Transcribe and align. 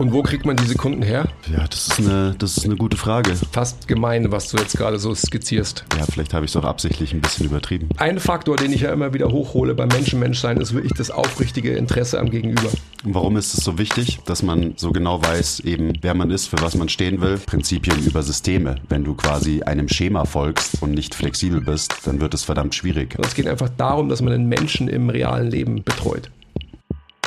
Und 0.00 0.14
wo 0.14 0.22
kriegt 0.22 0.46
man 0.46 0.56
diese 0.56 0.76
Kunden 0.76 1.02
her? 1.02 1.28
Ja, 1.52 1.66
das 1.68 1.88
ist 1.88 1.98
eine, 1.98 2.34
das 2.38 2.56
ist 2.56 2.64
eine 2.64 2.76
gute 2.76 2.96
Frage. 2.96 3.34
Fast 3.52 3.86
gemein, 3.86 4.32
was 4.32 4.48
du 4.48 4.56
jetzt 4.56 4.74
gerade 4.78 4.98
so 4.98 5.14
skizzierst. 5.14 5.84
Ja, 5.98 6.06
vielleicht 6.10 6.32
habe 6.32 6.46
ich 6.46 6.52
es 6.52 6.56
auch 6.56 6.64
absichtlich 6.64 7.12
ein 7.12 7.20
bisschen 7.20 7.44
übertrieben. 7.44 7.90
Ein 7.98 8.18
Faktor, 8.18 8.56
den 8.56 8.72
ich 8.72 8.80
ja 8.80 8.94
immer 8.94 9.12
wieder 9.12 9.30
hochhole 9.30 9.74
beim 9.74 9.88
Menschen-Menschsein, 9.88 10.56
ist 10.56 10.72
wirklich 10.72 10.94
das 10.94 11.10
aufrichtige 11.10 11.74
Interesse 11.74 12.18
am 12.18 12.30
Gegenüber. 12.30 12.70
Warum 13.04 13.36
ist 13.36 13.52
es 13.52 13.62
so 13.62 13.76
wichtig, 13.76 14.20
dass 14.24 14.42
man 14.42 14.72
so 14.76 14.90
genau 14.90 15.22
weiß, 15.22 15.60
eben 15.60 15.92
wer 16.00 16.14
man 16.14 16.30
ist, 16.30 16.46
für 16.46 16.62
was 16.62 16.76
man 16.76 16.88
stehen 16.88 17.20
will? 17.20 17.36
Prinzipien 17.36 18.02
über 18.02 18.22
Systeme. 18.22 18.76
Wenn 18.88 19.04
du 19.04 19.14
quasi 19.14 19.60
einem 19.60 19.90
Schema 19.90 20.24
folgst 20.24 20.80
und 20.80 20.92
nicht 20.92 21.14
flexibel 21.14 21.60
bist, 21.60 21.94
dann 22.04 22.22
wird 22.22 22.32
es 22.32 22.42
verdammt 22.42 22.74
schwierig. 22.74 23.18
Es 23.22 23.34
geht 23.34 23.46
einfach 23.46 23.68
darum, 23.76 24.08
dass 24.08 24.22
man 24.22 24.32
den 24.32 24.46
Menschen 24.46 24.88
im 24.88 25.10
realen 25.10 25.50
Leben 25.50 25.82
betreut. 25.84 26.30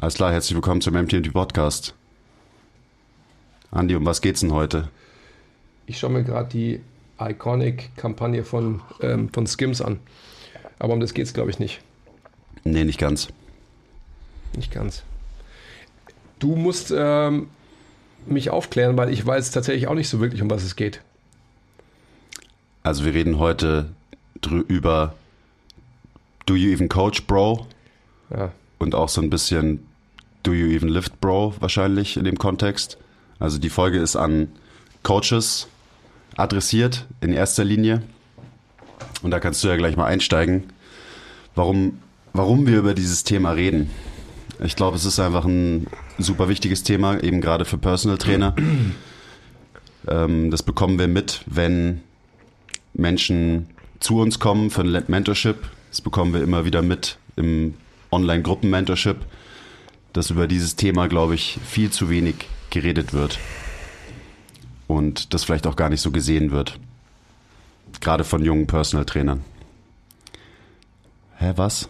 Alles 0.00 0.14
klar, 0.14 0.32
herzlich 0.32 0.54
willkommen 0.54 0.80
zum 0.80 0.94
MTMT 0.94 1.30
Podcast. 1.30 1.92
Andi, 3.70 3.94
um 3.94 4.06
was 4.06 4.22
geht's 4.22 4.40
denn 4.40 4.54
heute? 4.54 4.88
Ich 5.84 5.98
schaue 5.98 6.08
mir 6.08 6.24
gerade 6.24 6.48
die 6.48 6.80
Iconic-Kampagne 7.20 8.44
von, 8.44 8.80
ähm, 9.02 9.28
von 9.28 9.46
Skims 9.46 9.82
an. 9.82 10.00
Aber 10.78 10.94
um 10.94 11.00
das 11.00 11.12
geht's, 11.12 11.34
glaube 11.34 11.50
ich, 11.50 11.58
nicht. 11.58 11.82
Nee, 12.64 12.84
nicht 12.84 12.98
ganz. 12.98 13.28
Nicht 14.56 14.72
ganz. 14.72 15.02
Du 16.38 16.56
musst 16.56 16.94
ähm, 16.96 17.50
mich 18.24 18.48
aufklären, 18.48 18.96
weil 18.96 19.12
ich 19.12 19.26
weiß 19.26 19.50
tatsächlich 19.50 19.86
auch 19.86 19.94
nicht 19.94 20.08
so 20.08 20.18
wirklich, 20.18 20.40
um 20.40 20.48
was 20.48 20.64
es 20.64 20.76
geht. 20.76 21.02
Also 22.82 23.04
wir 23.04 23.12
reden 23.12 23.38
heute 23.38 23.90
über 24.66 25.14
Do 26.46 26.54
You 26.54 26.72
Even 26.72 26.88
Coach 26.88 27.26
Bro? 27.26 27.66
Ja. 28.30 28.50
Und 28.78 28.94
auch 28.94 29.10
so 29.10 29.20
ein 29.20 29.28
bisschen 29.28 29.86
Do 30.42 30.52
You 30.52 30.66
Even 30.68 30.88
Lift 30.88 31.20
Bro 31.20 31.54
wahrscheinlich 31.60 32.16
in 32.16 32.24
dem 32.24 32.38
Kontext. 32.38 32.98
Also 33.38 33.58
die 33.58 33.70
Folge 33.70 33.98
ist 33.98 34.16
an 34.16 34.48
Coaches 35.02 35.68
adressiert 36.36 37.06
in 37.20 37.32
erster 37.32 37.64
Linie. 37.64 38.02
Und 39.22 39.30
da 39.30 39.40
kannst 39.40 39.62
du 39.62 39.68
ja 39.68 39.76
gleich 39.76 39.96
mal 39.96 40.06
einsteigen, 40.06 40.64
warum, 41.54 41.98
warum 42.32 42.66
wir 42.66 42.78
über 42.78 42.94
dieses 42.94 43.24
Thema 43.24 43.52
reden. 43.52 43.90
Ich 44.62 44.76
glaube, 44.76 44.96
es 44.96 45.04
ist 45.04 45.18
einfach 45.18 45.44
ein 45.44 45.86
super 46.18 46.48
wichtiges 46.48 46.82
Thema, 46.82 47.22
eben 47.22 47.40
gerade 47.40 47.64
für 47.64 47.78
Personal 47.78 48.18
Trainer. 48.18 48.54
Ähm, 50.08 50.50
das 50.50 50.62
bekommen 50.62 50.98
wir 50.98 51.08
mit, 51.08 51.42
wenn 51.46 52.00
Menschen 52.94 53.66
zu 54.00 54.18
uns 54.20 54.38
kommen 54.38 54.70
für 54.70 54.82
ein 54.82 55.04
Mentorship. 55.08 55.56
Das 55.90 56.00
bekommen 56.00 56.32
wir 56.32 56.42
immer 56.42 56.64
wieder 56.64 56.82
mit 56.82 57.18
im 57.36 57.74
Online-Gruppen-Mentorship, 58.10 59.16
dass 60.12 60.30
über 60.30 60.46
dieses 60.46 60.76
Thema, 60.76 61.08
glaube 61.08 61.34
ich, 61.34 61.58
viel 61.66 61.90
zu 61.90 62.10
wenig 62.10 62.36
geredet 62.70 63.12
wird. 63.12 63.38
Und 64.86 65.34
das 65.34 65.44
vielleicht 65.44 65.66
auch 65.66 65.76
gar 65.76 65.88
nicht 65.88 66.00
so 66.00 66.10
gesehen 66.10 66.50
wird. 66.50 66.78
Gerade 68.00 68.24
von 68.24 68.44
jungen 68.44 68.66
Personal 68.66 69.04
Trainern. 69.04 69.44
Hä, 71.36 71.52
was? 71.56 71.88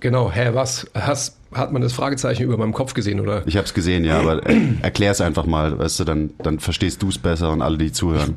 Genau, 0.00 0.32
hä, 0.32 0.50
was? 0.52 0.90
Hast, 0.94 1.36
hat 1.52 1.72
man 1.72 1.80
das 1.80 1.92
Fragezeichen 1.92 2.42
über 2.42 2.56
meinem 2.56 2.72
Kopf 2.72 2.94
gesehen, 2.94 3.20
oder? 3.20 3.46
Ich 3.46 3.56
habe 3.56 3.66
es 3.66 3.74
gesehen, 3.74 4.04
ja, 4.04 4.18
aber 4.18 4.44
erklär 4.82 5.12
es 5.12 5.20
einfach 5.20 5.46
mal, 5.46 5.78
weißt 5.78 6.00
du, 6.00 6.04
dann, 6.04 6.30
dann 6.38 6.58
verstehst 6.58 7.02
du 7.02 7.08
es 7.08 7.18
besser 7.18 7.50
und 7.50 7.62
alle, 7.62 7.78
die 7.78 7.92
zuhören. 7.92 8.36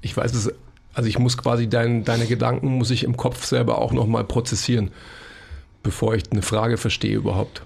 Ich 0.00 0.16
weiß 0.16 0.32
es, 0.34 0.52
also 0.94 1.08
ich 1.08 1.18
muss 1.18 1.36
quasi 1.36 1.68
dein, 1.68 2.04
deine 2.04 2.26
Gedanken, 2.26 2.68
muss 2.68 2.90
ich 2.90 3.04
im 3.04 3.16
Kopf 3.16 3.44
selber 3.44 3.78
auch 3.78 3.92
nochmal 3.92 4.24
prozessieren, 4.24 4.90
bevor 5.82 6.14
ich 6.14 6.30
eine 6.30 6.42
Frage 6.42 6.76
verstehe 6.76 7.16
überhaupt. 7.16 7.62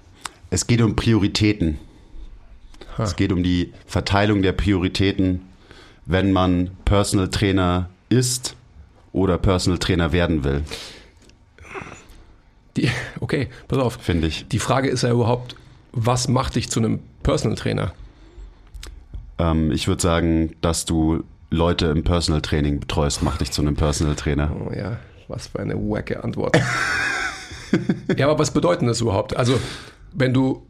Es 0.49 0.67
geht 0.67 0.81
um 0.81 0.95
Prioritäten. 0.95 1.79
Ha. 2.97 3.03
Es 3.03 3.15
geht 3.15 3.31
um 3.31 3.43
die 3.43 3.73
Verteilung 3.87 4.41
der 4.41 4.51
Prioritäten, 4.51 5.41
wenn 6.05 6.31
man 6.31 6.71
Personal 6.85 7.29
Trainer 7.29 7.89
ist 8.09 8.55
oder 9.11 9.37
Personal 9.37 9.79
Trainer 9.79 10.11
werden 10.11 10.43
will. 10.43 10.63
Die, 12.77 12.89
okay, 13.19 13.49
pass 13.67 13.79
auf. 13.79 13.97
Finde 14.01 14.27
ich. 14.27 14.47
Die 14.47 14.59
Frage 14.59 14.89
ist 14.89 15.03
ja 15.03 15.11
überhaupt, 15.11 15.55
was 15.91 16.27
macht 16.27 16.55
dich 16.55 16.69
zu 16.69 16.79
einem 16.79 16.99
Personal 17.21 17.57
Trainer? 17.57 17.93
Ähm, 19.37 19.71
ich 19.71 19.87
würde 19.87 20.01
sagen, 20.01 20.55
dass 20.61 20.85
du 20.85 21.23
Leute 21.49 21.87
im 21.87 22.03
Personal 22.03 22.41
Training 22.41 22.79
betreust, 22.79 23.21
macht 23.21 23.41
dich 23.41 23.51
zu 23.51 23.61
einem 23.61 23.75
Personal 23.75 24.15
Trainer. 24.15 24.51
Oh 24.55 24.73
ja, 24.73 24.97
was 25.27 25.47
für 25.47 25.59
eine 25.59 25.75
wacke 25.75 26.23
Antwort. 26.23 26.59
ja, 28.17 28.27
aber 28.27 28.39
was 28.39 28.51
bedeutet 28.51 28.87
das 28.87 29.01
überhaupt? 29.01 29.35
Also, 29.35 29.59
wenn 30.13 30.33
du, 30.33 30.65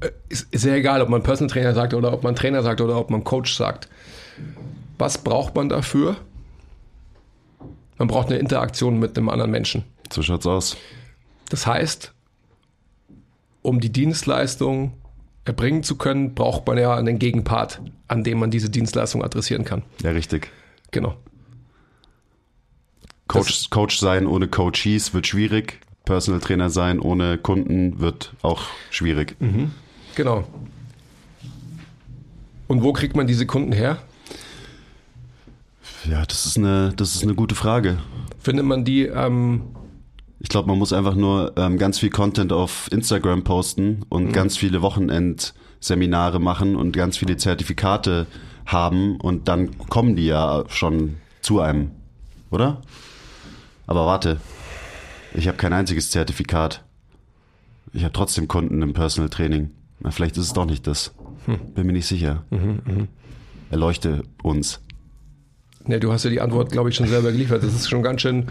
äh, 0.00 0.10
ist, 0.28 0.52
ist 0.52 0.64
ja 0.64 0.74
egal, 0.74 1.02
ob 1.02 1.08
man 1.08 1.22
Personal 1.22 1.50
Trainer 1.50 1.74
sagt 1.74 1.94
oder 1.94 2.12
ob 2.12 2.22
man 2.22 2.34
Trainer 2.34 2.62
sagt 2.62 2.80
oder 2.80 2.98
ob 2.98 3.10
man 3.10 3.24
Coach 3.24 3.54
sagt. 3.54 3.88
Was 4.98 5.18
braucht 5.18 5.54
man 5.54 5.68
dafür? 5.68 6.16
Man 7.98 8.08
braucht 8.08 8.28
eine 8.28 8.38
Interaktion 8.38 8.98
mit 8.98 9.16
einem 9.16 9.28
anderen 9.28 9.50
Menschen. 9.50 9.84
So 10.12 10.22
schaut's 10.22 10.46
aus. 10.46 10.76
Das 11.50 11.66
heißt, 11.66 12.12
um 13.62 13.80
die 13.80 13.90
Dienstleistung 13.90 14.92
erbringen 15.44 15.82
zu 15.82 15.96
können, 15.96 16.34
braucht 16.34 16.66
man 16.66 16.78
ja 16.78 16.94
einen 16.94 17.18
Gegenpart, 17.18 17.80
an 18.06 18.22
dem 18.22 18.38
man 18.38 18.50
diese 18.50 18.70
Dienstleistung 18.70 19.24
adressieren 19.24 19.64
kann. 19.64 19.82
Ja, 20.02 20.10
richtig. 20.10 20.50
Genau. 20.90 21.16
Coach, 23.26 23.68
Coach 23.70 23.98
sein 23.98 24.26
ohne 24.26 24.48
Coaches 24.48 25.12
wird 25.12 25.26
schwierig. 25.26 25.80
Personal 26.08 26.40
Trainer 26.40 26.70
sein 26.70 27.00
ohne 27.00 27.36
Kunden 27.36 28.00
wird 28.00 28.32
auch 28.40 28.62
schwierig. 28.88 29.36
Mhm. 29.40 29.72
Genau. 30.14 30.44
Und 32.66 32.82
wo 32.82 32.94
kriegt 32.94 33.14
man 33.14 33.26
diese 33.26 33.44
Kunden 33.44 33.72
her? 33.72 33.98
Ja, 36.08 36.24
das 36.24 36.46
ist 36.46 36.56
eine, 36.56 36.94
das 36.96 37.14
ist 37.14 37.24
eine 37.24 37.34
gute 37.34 37.54
Frage. 37.54 37.98
Findet 38.40 38.64
man 38.64 38.86
die 38.86 39.02
ähm, 39.02 39.62
ich 40.40 40.48
glaube, 40.48 40.68
man 40.68 40.78
muss 40.78 40.94
einfach 40.94 41.14
nur 41.14 41.52
ähm, 41.56 41.76
ganz 41.76 41.98
viel 41.98 42.10
Content 42.10 42.52
auf 42.52 42.88
Instagram 42.90 43.44
posten 43.44 44.06
und 44.08 44.28
mhm. 44.28 44.32
ganz 44.32 44.56
viele 44.56 44.80
Wochenendseminare 44.80 46.40
machen 46.40 46.74
und 46.74 46.92
ganz 46.92 47.18
viele 47.18 47.36
Zertifikate 47.36 48.26
haben 48.64 49.20
und 49.20 49.48
dann 49.48 49.76
kommen 49.88 50.16
die 50.16 50.26
ja 50.26 50.64
schon 50.68 51.16
zu 51.42 51.60
einem, 51.60 51.90
oder? 52.50 52.80
Aber 53.86 54.06
warte, 54.06 54.40
ich 55.34 55.48
habe 55.48 55.56
kein 55.56 55.72
einziges 55.72 56.10
Zertifikat. 56.10 56.84
Ich 57.92 58.04
habe 58.04 58.12
trotzdem 58.12 58.48
Kunden 58.48 58.82
im 58.82 58.92
Personal 58.92 59.30
Training. 59.30 59.70
Na, 60.00 60.10
vielleicht 60.10 60.36
ist 60.36 60.44
es 60.44 60.52
doch 60.52 60.66
nicht 60.66 60.86
das. 60.86 61.14
Hm. 61.46 61.58
Bin 61.74 61.86
mir 61.86 61.92
nicht 61.92 62.06
sicher. 62.06 62.44
Mhm, 62.50 62.80
mh. 62.84 63.08
Erleuchte 63.70 64.22
uns. 64.42 64.80
Ne, 65.84 66.00
du 66.00 66.12
hast 66.12 66.24
ja 66.24 66.30
die 66.30 66.40
Antwort, 66.40 66.70
glaube 66.70 66.90
ich, 66.90 66.96
schon 66.96 67.08
selber 67.08 67.32
geliefert. 67.32 67.62
Das 67.62 67.74
ist 67.74 67.88
schon 67.88 68.02
ganz 68.02 68.20
schön 68.20 68.48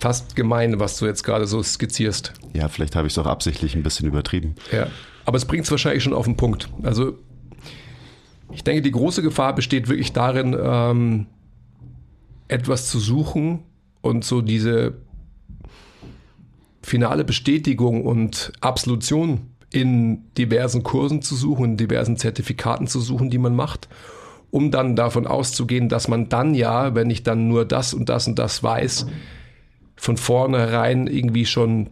fast 0.00 0.34
gemein, 0.36 0.80
was 0.80 0.98
du 0.98 1.06
jetzt 1.06 1.22
gerade 1.22 1.46
so 1.46 1.62
skizzierst. 1.62 2.32
Ja, 2.52 2.68
vielleicht 2.68 2.96
habe 2.96 3.06
ich 3.06 3.12
es 3.12 3.18
auch 3.18 3.26
absichtlich 3.26 3.74
ein 3.74 3.82
bisschen 3.82 4.06
übertrieben. 4.06 4.56
Ja, 4.72 4.88
aber 5.24 5.36
es 5.36 5.44
bringt 5.44 5.64
es 5.64 5.70
wahrscheinlich 5.70 6.02
schon 6.02 6.12
auf 6.12 6.24
den 6.24 6.36
Punkt. 6.36 6.68
Also 6.82 7.18
ich 8.50 8.64
denke, 8.64 8.82
die 8.82 8.90
große 8.90 9.22
Gefahr 9.22 9.54
besteht 9.54 9.88
wirklich 9.88 10.12
darin, 10.12 10.56
ähm, 10.60 11.26
etwas 12.48 12.90
zu 12.90 12.98
suchen 12.98 13.60
und 14.00 14.24
so 14.24 14.42
diese 14.42 14.94
finale 16.82 17.24
Bestätigung 17.24 18.04
und 18.04 18.52
Absolution 18.60 19.52
in 19.70 20.24
diversen 20.36 20.82
Kursen 20.82 21.22
zu 21.22 21.34
suchen, 21.34 21.64
in 21.64 21.76
diversen 21.76 22.16
Zertifikaten 22.16 22.86
zu 22.86 23.00
suchen, 23.00 23.30
die 23.30 23.38
man 23.38 23.54
macht, 23.54 23.88
um 24.50 24.70
dann 24.70 24.96
davon 24.96 25.26
auszugehen, 25.26 25.88
dass 25.88 26.08
man 26.08 26.28
dann 26.28 26.54
ja, 26.54 26.94
wenn 26.94 27.08
ich 27.08 27.22
dann 27.22 27.48
nur 27.48 27.64
das 27.64 27.94
und 27.94 28.08
das 28.08 28.26
und 28.28 28.38
das 28.38 28.62
weiß, 28.62 29.06
von 29.96 30.16
vornherein 30.16 31.06
irgendwie 31.06 31.46
schon 31.46 31.90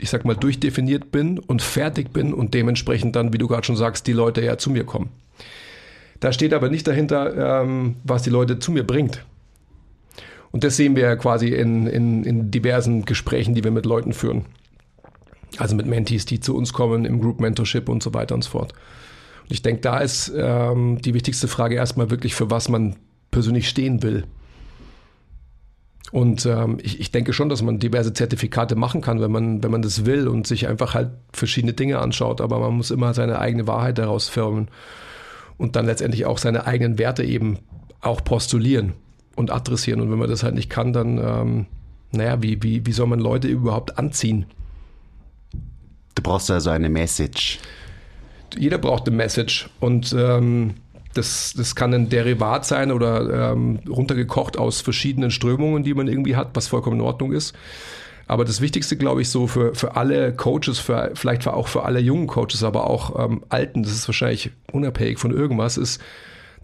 ich 0.00 0.10
sag 0.10 0.24
mal, 0.24 0.34
durchdefiniert 0.34 1.10
bin 1.10 1.38
und 1.38 1.62
fertig 1.62 2.12
bin 2.12 2.32
und 2.32 2.54
dementsprechend 2.54 3.16
dann, 3.16 3.32
wie 3.32 3.38
du 3.38 3.48
gerade 3.48 3.64
schon 3.64 3.76
sagst, 3.76 4.06
die 4.06 4.12
Leute 4.12 4.44
ja 4.44 4.56
zu 4.56 4.70
mir 4.70 4.84
kommen. 4.84 5.10
Da 6.20 6.32
steht 6.32 6.54
aber 6.54 6.68
nicht 6.68 6.86
dahinter, 6.86 7.62
ähm, 7.62 7.96
was 8.04 8.22
die 8.22 8.30
Leute 8.30 8.58
zu 8.58 8.72
mir 8.72 8.84
bringt. 8.84 9.24
Und 10.58 10.64
das 10.64 10.76
sehen 10.76 10.96
wir 10.96 11.04
ja 11.04 11.14
quasi 11.14 11.50
in, 11.50 11.86
in, 11.86 12.24
in 12.24 12.50
diversen 12.50 13.04
Gesprächen, 13.04 13.54
die 13.54 13.62
wir 13.62 13.70
mit 13.70 13.86
Leuten 13.86 14.12
führen. 14.12 14.44
Also 15.56 15.76
mit 15.76 15.86
Mentees, 15.86 16.26
die 16.26 16.40
zu 16.40 16.56
uns 16.56 16.72
kommen, 16.72 17.04
im 17.04 17.20
Group 17.20 17.38
Mentorship 17.38 17.88
und 17.88 18.02
so 18.02 18.12
weiter 18.12 18.34
und 18.34 18.42
so 18.42 18.50
fort. 18.50 18.72
Und 19.42 19.52
ich 19.52 19.62
denke, 19.62 19.82
da 19.82 19.98
ist 20.00 20.32
ähm, 20.36 21.00
die 21.00 21.14
wichtigste 21.14 21.46
Frage 21.46 21.76
erstmal 21.76 22.10
wirklich, 22.10 22.34
für 22.34 22.50
was 22.50 22.68
man 22.68 22.96
persönlich 23.30 23.68
stehen 23.68 24.02
will. 24.02 24.24
Und 26.10 26.44
ähm, 26.44 26.78
ich, 26.82 26.98
ich 26.98 27.12
denke 27.12 27.32
schon, 27.32 27.48
dass 27.48 27.62
man 27.62 27.78
diverse 27.78 28.12
Zertifikate 28.12 28.74
machen 28.74 29.00
kann, 29.00 29.20
wenn 29.20 29.30
man, 29.30 29.62
wenn 29.62 29.70
man 29.70 29.82
das 29.82 30.06
will 30.06 30.26
und 30.26 30.48
sich 30.48 30.66
einfach 30.66 30.92
halt 30.92 31.10
verschiedene 31.32 31.72
Dinge 31.72 32.00
anschaut. 32.00 32.40
Aber 32.40 32.58
man 32.58 32.74
muss 32.74 32.90
immer 32.90 33.14
seine 33.14 33.38
eigene 33.38 33.68
Wahrheit 33.68 33.98
daraus 33.98 34.28
firmen 34.28 34.72
und 35.56 35.76
dann 35.76 35.86
letztendlich 35.86 36.26
auch 36.26 36.38
seine 36.38 36.66
eigenen 36.66 36.98
Werte 36.98 37.22
eben 37.22 37.60
auch 38.00 38.24
postulieren 38.24 38.94
und 39.38 39.50
adressieren. 39.52 40.00
Und 40.00 40.10
wenn 40.10 40.18
man 40.18 40.28
das 40.28 40.42
halt 40.42 40.54
nicht 40.54 40.68
kann, 40.68 40.92
dann, 40.92 41.18
ähm, 41.18 41.66
naja, 42.12 42.42
wie, 42.42 42.62
wie, 42.62 42.84
wie 42.84 42.92
soll 42.92 43.06
man 43.06 43.20
Leute 43.20 43.48
überhaupt 43.48 43.98
anziehen? 43.98 44.46
Du 46.14 46.22
brauchst 46.22 46.50
also 46.50 46.70
eine 46.70 46.88
Message. 46.88 47.60
Jeder 48.58 48.78
braucht 48.78 49.06
eine 49.06 49.16
Message 49.16 49.70
und 49.78 50.14
ähm, 50.18 50.74
das, 51.14 51.54
das 51.56 51.74
kann 51.76 51.94
ein 51.94 52.08
Derivat 52.08 52.66
sein 52.66 52.90
oder 52.90 53.52
ähm, 53.52 53.78
runtergekocht 53.88 54.58
aus 54.58 54.80
verschiedenen 54.80 55.30
Strömungen, 55.30 55.84
die 55.84 55.94
man 55.94 56.08
irgendwie 56.08 56.34
hat, 56.34 56.50
was 56.54 56.66
vollkommen 56.66 57.00
in 57.00 57.06
Ordnung 57.06 57.32
ist. 57.32 57.54
Aber 58.26 58.44
das 58.44 58.60
Wichtigste, 58.60 58.96
glaube 58.96 59.22
ich, 59.22 59.30
so 59.30 59.46
für, 59.46 59.74
für 59.74 59.96
alle 59.96 60.34
Coaches, 60.34 60.78
für, 60.78 61.12
vielleicht 61.14 61.46
auch 61.46 61.68
für 61.68 61.84
alle 61.84 62.00
jungen 62.00 62.26
Coaches, 62.26 62.62
aber 62.62 62.88
auch 62.88 63.24
ähm, 63.24 63.42
alten, 63.48 63.82
das 63.82 63.92
ist 63.92 64.08
wahrscheinlich 64.08 64.50
unabhängig 64.72 65.18
von 65.18 65.30
irgendwas, 65.30 65.76
ist 65.78 66.00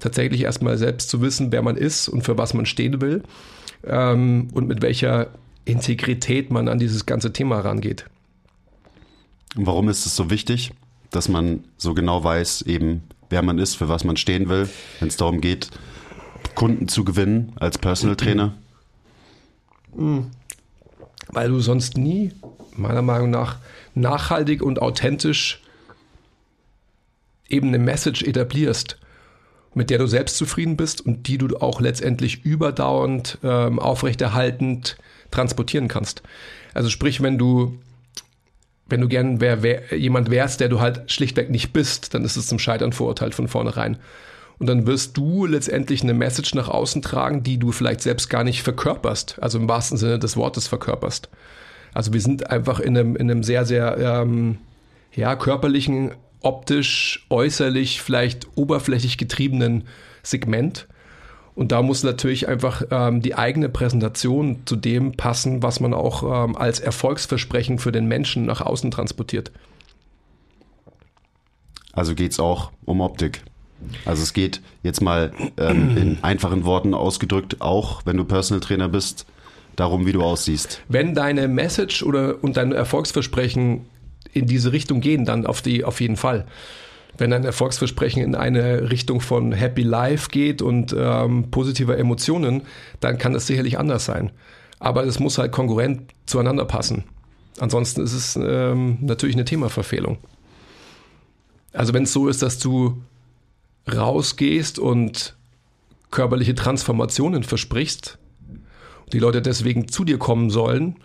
tatsächlich 0.00 0.43
erstmal 0.43 0.79
selbst 0.79 1.08
zu 1.08 1.20
wissen, 1.20 1.52
wer 1.52 1.62
man 1.62 1.76
ist 1.76 2.08
und 2.08 2.23
für 2.23 2.38
was 2.38 2.55
man 2.55 2.67
stehen 2.67 3.00
will 3.00 3.23
ähm, 3.85 4.49
und 4.52 4.69
mit 4.69 4.82
welcher 4.82 5.29
Integrität 5.64 6.50
man 6.50 6.69
an 6.69 6.79
dieses 6.79 7.06
ganze 7.06 7.32
Thema 7.32 7.61
rangeht. 7.61 8.05
Warum 9.55 9.88
ist 9.88 10.05
es 10.05 10.17
so 10.17 10.31
wichtig, 10.31 10.73
dass 11.11 11.29
man 11.29 11.64
so 11.76 11.94
genau 11.94 12.25
weiß, 12.25 12.62
eben 12.62 13.02
wer 13.31 13.43
man 13.43 13.58
ist, 13.58 13.76
für 13.76 13.88
was 13.88 14.05
man 14.05 14.17
stehen 14.17 14.49
will, 14.49 14.69
wenn 15.00 15.08
es 15.08 15.17
darum 15.17 15.41
geht, 15.41 15.70
Kunden 16.55 16.88
zu 16.88 17.05
gewinnen 17.05 17.52
als 17.56 17.79
Personal 17.79 18.17
Trainer? 18.17 18.55
Mhm 19.96 20.31
weil 21.29 21.49
du 21.49 21.61
sonst 21.61 21.96
nie, 21.96 22.32
meiner 22.76 23.02
Meinung 23.02 23.31
nach, 23.31 23.58
nachhaltig 23.94 24.62
und 24.62 24.81
authentisch 24.81 25.62
eben 27.49 27.69
eine 27.69 27.79
Message 27.79 28.23
etablierst, 28.23 28.99
mit 29.75 29.91
der 29.91 29.99
du 29.99 30.06
selbst 30.06 30.37
zufrieden 30.37 30.76
bist 30.76 31.05
und 31.05 31.26
die 31.26 31.38
du 31.38 31.56
auch 31.56 31.81
letztendlich 31.81 32.44
überdauernd, 32.44 33.38
ähm, 33.43 33.79
aufrechterhaltend 33.79 34.97
transportieren 35.31 35.88
kannst. 35.88 36.23
Also 36.73 36.91
sprich, 36.91 37.23
wenn 37.23 37.38
du 37.38 37.79
wenn 38.87 39.00
du 39.00 39.09
gern 39.09 39.41
wer, 39.41 39.62
wer, 39.62 39.97
jemand 39.97 40.31
wärst, 40.31 40.61
der 40.61 40.69
du 40.69 40.81
halt 40.81 41.11
schlichtweg 41.11 41.50
nicht 41.50 41.73
bist, 41.73 42.15
dann 42.15 42.23
ist 42.23 42.37
es 42.37 42.47
zum 42.47 42.59
Scheitern 42.59 42.93
verurteilt 42.93 43.35
von 43.35 43.49
vornherein. 43.49 43.97
Und 44.59 44.69
dann 44.69 44.87
wirst 44.87 45.17
du 45.17 45.47
letztendlich 45.47 46.03
eine 46.03 46.15
Message 46.15 46.55
nach 46.55 46.69
außen 46.69 47.03
tragen, 47.03 47.43
die 47.43 47.59
du 47.59 47.73
vielleicht 47.73 48.03
selbst 48.03 48.31
gar 48.31 48.44
nicht 48.44 48.62
verkörperst, 48.62 49.38
also 49.41 49.59
im 49.59 49.69
wahrsten 49.69 49.99
Sinne 49.99 50.19
des 50.19 50.37
Wortes 50.37 50.69
verkörperst. 50.69 51.29
Also 51.93 52.12
wir 52.12 52.20
sind 52.20 52.50
einfach 52.50 52.79
in 52.79 52.97
einem, 52.97 53.17
in 53.17 53.31
einem 53.31 53.43
sehr, 53.43 53.65
sehr 53.65 53.97
ähm, 53.99 54.59
ja, 55.15 55.35
körperlichen, 55.37 56.12
optisch, 56.44 57.26
äußerlich, 57.31 58.02
vielleicht 58.02 58.46
oberflächlich 58.56 59.19
getriebenen 59.19 59.85
Segment. 60.23 60.87
Und 61.55 61.70
da 61.70 61.82
muss 61.82 62.02
natürlich 62.02 62.49
einfach 62.49 62.82
ähm, 62.91 63.23
die 63.23 63.37
eigene 63.37 63.69
Präsentation 63.69 64.62
zu 64.64 64.76
dem 64.76 65.12
passen, 65.12 65.62
was 65.62 65.81
man 65.81 65.94
auch 65.94 66.44
ähm, 66.44 66.56
als 66.56 66.81
Erfolgsversprechen 66.81 67.79
für 67.79 67.93
den 67.93 68.06
Menschen 68.06 68.44
nach 68.44 68.61
außen 68.61 68.91
transportiert. 68.91 69.52
Also 71.93 72.14
geht 72.14 72.32
es 72.32 72.41
auch 72.41 72.73
um 72.85 73.00
Optik. 73.00 73.43
Also 74.05 74.23
es 74.23 74.32
geht 74.32 74.61
jetzt 74.82 75.00
mal 75.00 75.32
ähm, 75.56 75.96
in 75.96 76.19
einfachen 76.23 76.64
Worten 76.64 76.93
ausgedrückt, 76.93 77.61
auch 77.61 78.02
wenn 78.05 78.17
du 78.17 78.25
Personal 78.25 78.61
Trainer 78.61 78.88
bist, 78.88 79.26
darum, 79.76 80.06
wie 80.06 80.12
du 80.12 80.23
aussiehst. 80.23 80.82
Wenn 80.88 81.14
deine 81.14 81.46
Message 81.46 82.02
oder 82.02 82.43
und 82.43 82.56
dein 82.56 82.73
Erfolgsversprechen 82.73 83.87
in 84.35 84.47
diese 84.47 84.73
Richtung 84.73 85.01
gehen, 85.01 85.25
dann 85.25 85.47
auf 85.47 85.63
die 85.63 85.85
auf 85.85 86.01
jeden 86.01 86.17
Fall. 86.17 86.47
Wenn 87.17 87.31
dein 87.31 87.45
Erfolgsversprechen 87.45 88.23
in 88.23 88.35
eine 88.35 88.91
Richtung 88.91 89.21
von 89.21 89.53
Happy 89.53 89.83
Life 89.83 90.31
geht 90.31 90.63
und 90.63 90.95
ähm, 90.99 91.51
positiver 91.51 91.97
Emotionen, 91.97 92.63
dann 93.01 93.19
kann 93.19 93.33
das 93.33 93.47
sicherlich 93.47 93.79
anders 93.79 94.05
sein. 94.05 94.33
Aber 94.81 95.05
es 95.05 95.21
muss 95.21 95.39
halt 95.39 95.53
konkurrent 95.53 96.13
zueinander 96.27 96.65
passen. 96.65 97.05
Ansonsten 97.61 98.03
ist 98.03 98.13
es 98.13 98.37
ähm, 98.37 98.99
natürlich 99.01 99.37
eine 99.37 99.45
Themaverfehlung. 99.45 100.19
Also 101.73 101.95
wenn 101.95 102.03
es 102.03 102.13
so 102.13 102.29
ist, 102.29 102.43
dass 102.43 102.59
du 102.59 103.03
rausgehst 103.93 104.79
und 104.79 105.37
körperliche 106.11 106.55
Transformationen 106.55 107.45
versprichst, 107.45 108.19
die 109.13 109.19
Leute 109.19 109.43
deswegen 109.43 109.89
zu 109.89 110.05
dir 110.05 110.19
kommen 110.19 110.51
sollen 110.51 110.97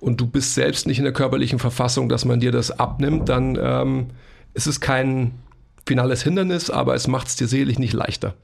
und 0.00 0.20
du 0.20 0.26
bist 0.26 0.54
selbst 0.54 0.86
nicht 0.86 0.98
in 0.98 1.04
der 1.04 1.12
körperlichen 1.12 1.58
Verfassung, 1.58 2.08
dass 2.08 2.24
man 2.24 2.40
dir 2.40 2.52
das 2.52 2.70
abnimmt, 2.70 3.28
dann 3.28 3.58
ähm, 3.60 4.06
ist 4.54 4.66
es 4.66 4.80
kein 4.80 5.32
finales 5.86 6.22
Hindernis, 6.22 6.70
aber 6.70 6.94
es 6.94 7.08
macht 7.08 7.28
es 7.28 7.36
dir 7.36 7.48
selig 7.48 7.78
nicht 7.78 7.92
leichter. 7.92 8.34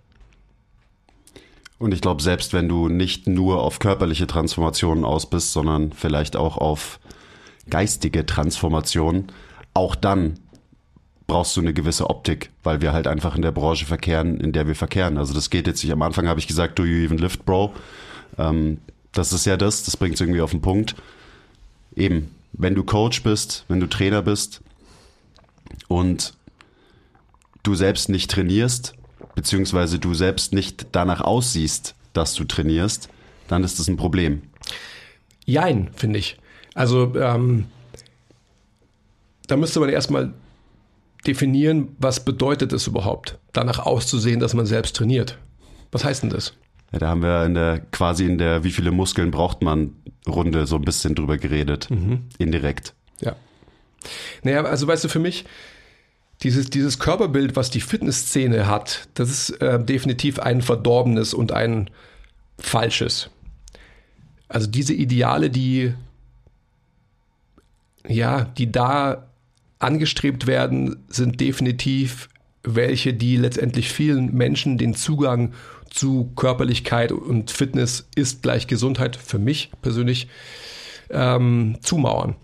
Und 1.78 1.92
ich 1.92 2.00
glaube, 2.00 2.22
selbst 2.22 2.52
wenn 2.52 2.68
du 2.68 2.88
nicht 2.88 3.26
nur 3.26 3.62
auf 3.62 3.78
körperliche 3.78 4.26
Transformationen 4.26 5.04
aus 5.04 5.28
bist, 5.28 5.52
sondern 5.52 5.92
vielleicht 5.92 6.36
auch 6.36 6.56
auf 6.56 6.98
geistige 7.68 8.24
Transformationen, 8.24 9.26
auch 9.74 9.94
dann 9.94 10.38
brauchst 11.26 11.56
du 11.56 11.60
eine 11.60 11.74
gewisse 11.74 12.08
Optik, 12.10 12.50
weil 12.62 12.80
wir 12.80 12.92
halt 12.92 13.06
einfach 13.06 13.34
in 13.34 13.42
der 13.42 13.50
Branche 13.50 13.86
verkehren, 13.86 14.40
in 14.40 14.52
der 14.52 14.66
wir 14.66 14.74
verkehren. 14.74 15.18
Also 15.18 15.34
das 15.34 15.50
geht 15.50 15.66
jetzt 15.66 15.82
nicht. 15.82 15.92
Am 15.92 16.02
Anfang 16.02 16.28
habe 16.28 16.38
ich 16.38 16.46
gesagt, 16.46 16.78
do 16.78 16.84
you 16.84 17.04
even 17.04 17.18
lift, 17.18 17.44
bro? 17.44 17.74
Ähm, 18.38 18.78
das 19.12 19.32
ist 19.32 19.46
ja 19.46 19.56
das, 19.56 19.84
das 19.84 19.96
bringt 19.96 20.14
es 20.14 20.20
irgendwie 20.20 20.42
auf 20.42 20.50
den 20.50 20.60
Punkt. 20.60 20.94
Eben, 21.96 22.34
wenn 22.52 22.74
du 22.74 22.84
Coach 22.84 23.22
bist, 23.22 23.64
wenn 23.68 23.80
du 23.80 23.86
Trainer 23.86 24.22
bist 24.22 24.60
und 25.88 26.34
du 27.62 27.74
selbst 27.74 28.08
nicht 28.08 28.30
trainierst, 28.30 28.94
beziehungsweise 29.34 29.98
du 29.98 30.14
selbst 30.14 30.52
nicht 30.52 30.88
danach 30.92 31.20
aussiehst, 31.20 31.94
dass 32.12 32.34
du 32.34 32.44
trainierst, 32.44 33.08
dann 33.48 33.64
ist 33.64 33.78
das 33.78 33.88
ein 33.88 33.96
Problem. 33.96 34.42
Jein, 35.44 35.90
finde 35.94 36.18
ich. 36.18 36.38
Also 36.74 37.14
ähm, 37.16 37.66
da 39.46 39.56
müsste 39.56 39.80
man 39.80 39.88
erstmal 39.88 40.32
definieren, 41.26 41.96
was 41.98 42.24
bedeutet 42.24 42.72
es 42.72 42.86
überhaupt, 42.86 43.38
danach 43.52 43.78
auszusehen, 43.78 44.40
dass 44.40 44.54
man 44.54 44.66
selbst 44.66 44.96
trainiert. 44.96 45.38
Was 45.92 46.04
heißt 46.04 46.22
denn 46.22 46.30
das? 46.30 46.54
Ja, 46.94 47.00
da 47.00 47.08
haben 47.08 47.22
wir 47.22 47.44
in 47.44 47.54
der 47.54 47.80
quasi 47.90 48.24
in 48.24 48.38
der 48.38 48.62
wie 48.62 48.70
viele 48.70 48.92
Muskeln 48.92 49.32
braucht 49.32 49.62
man 49.62 49.96
Runde 50.28 50.64
so 50.68 50.76
ein 50.76 50.82
bisschen 50.82 51.16
drüber 51.16 51.38
geredet, 51.38 51.90
mhm. 51.90 52.26
indirekt. 52.38 52.94
Ja. 53.20 53.34
Naja, 54.44 54.62
also 54.62 54.86
weißt 54.86 55.02
du, 55.02 55.08
für 55.08 55.18
mich, 55.18 55.44
dieses, 56.44 56.70
dieses 56.70 57.00
Körperbild, 57.00 57.56
was 57.56 57.70
die 57.70 57.80
Fitnessszene 57.80 58.68
hat, 58.68 59.08
das 59.14 59.28
ist 59.28 59.50
äh, 59.60 59.82
definitiv 59.82 60.38
ein 60.38 60.62
verdorbenes 60.62 61.34
und 61.34 61.50
ein 61.50 61.90
falsches. 62.60 63.28
Also 64.46 64.68
diese 64.68 64.94
Ideale, 64.94 65.50
die 65.50 65.94
ja, 68.06 68.44
die 68.44 68.70
da 68.70 69.26
angestrebt 69.80 70.46
werden, 70.46 71.02
sind 71.08 71.40
definitiv 71.40 72.28
welche, 72.62 73.14
die 73.14 73.36
letztendlich 73.36 73.92
vielen 73.92 74.32
Menschen 74.32 74.78
den 74.78 74.94
Zugang 74.94 75.54
zu 75.94 76.32
Körperlichkeit 76.34 77.12
und 77.12 77.50
Fitness 77.50 78.08
ist 78.16 78.42
gleich 78.42 78.66
Gesundheit 78.66 79.16
für 79.16 79.38
mich 79.38 79.70
persönlich 79.80 80.28
ähm, 81.10 81.76
zumauern. 81.80 82.34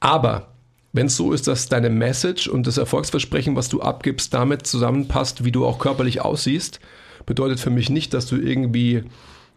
Aber 0.00 0.48
wenn 0.92 1.06
es 1.06 1.16
so 1.16 1.32
ist, 1.32 1.46
dass 1.46 1.68
deine 1.68 1.90
Message 1.90 2.48
und 2.48 2.66
das 2.66 2.78
Erfolgsversprechen, 2.78 3.54
was 3.54 3.68
du 3.68 3.82
abgibst, 3.82 4.34
damit 4.34 4.66
zusammenpasst, 4.66 5.44
wie 5.44 5.52
du 5.52 5.64
auch 5.64 5.78
körperlich 5.78 6.22
aussiehst, 6.22 6.80
bedeutet 7.24 7.60
für 7.60 7.70
mich 7.70 7.88
nicht, 7.88 8.14
dass 8.14 8.26
du 8.26 8.36
irgendwie 8.36 9.04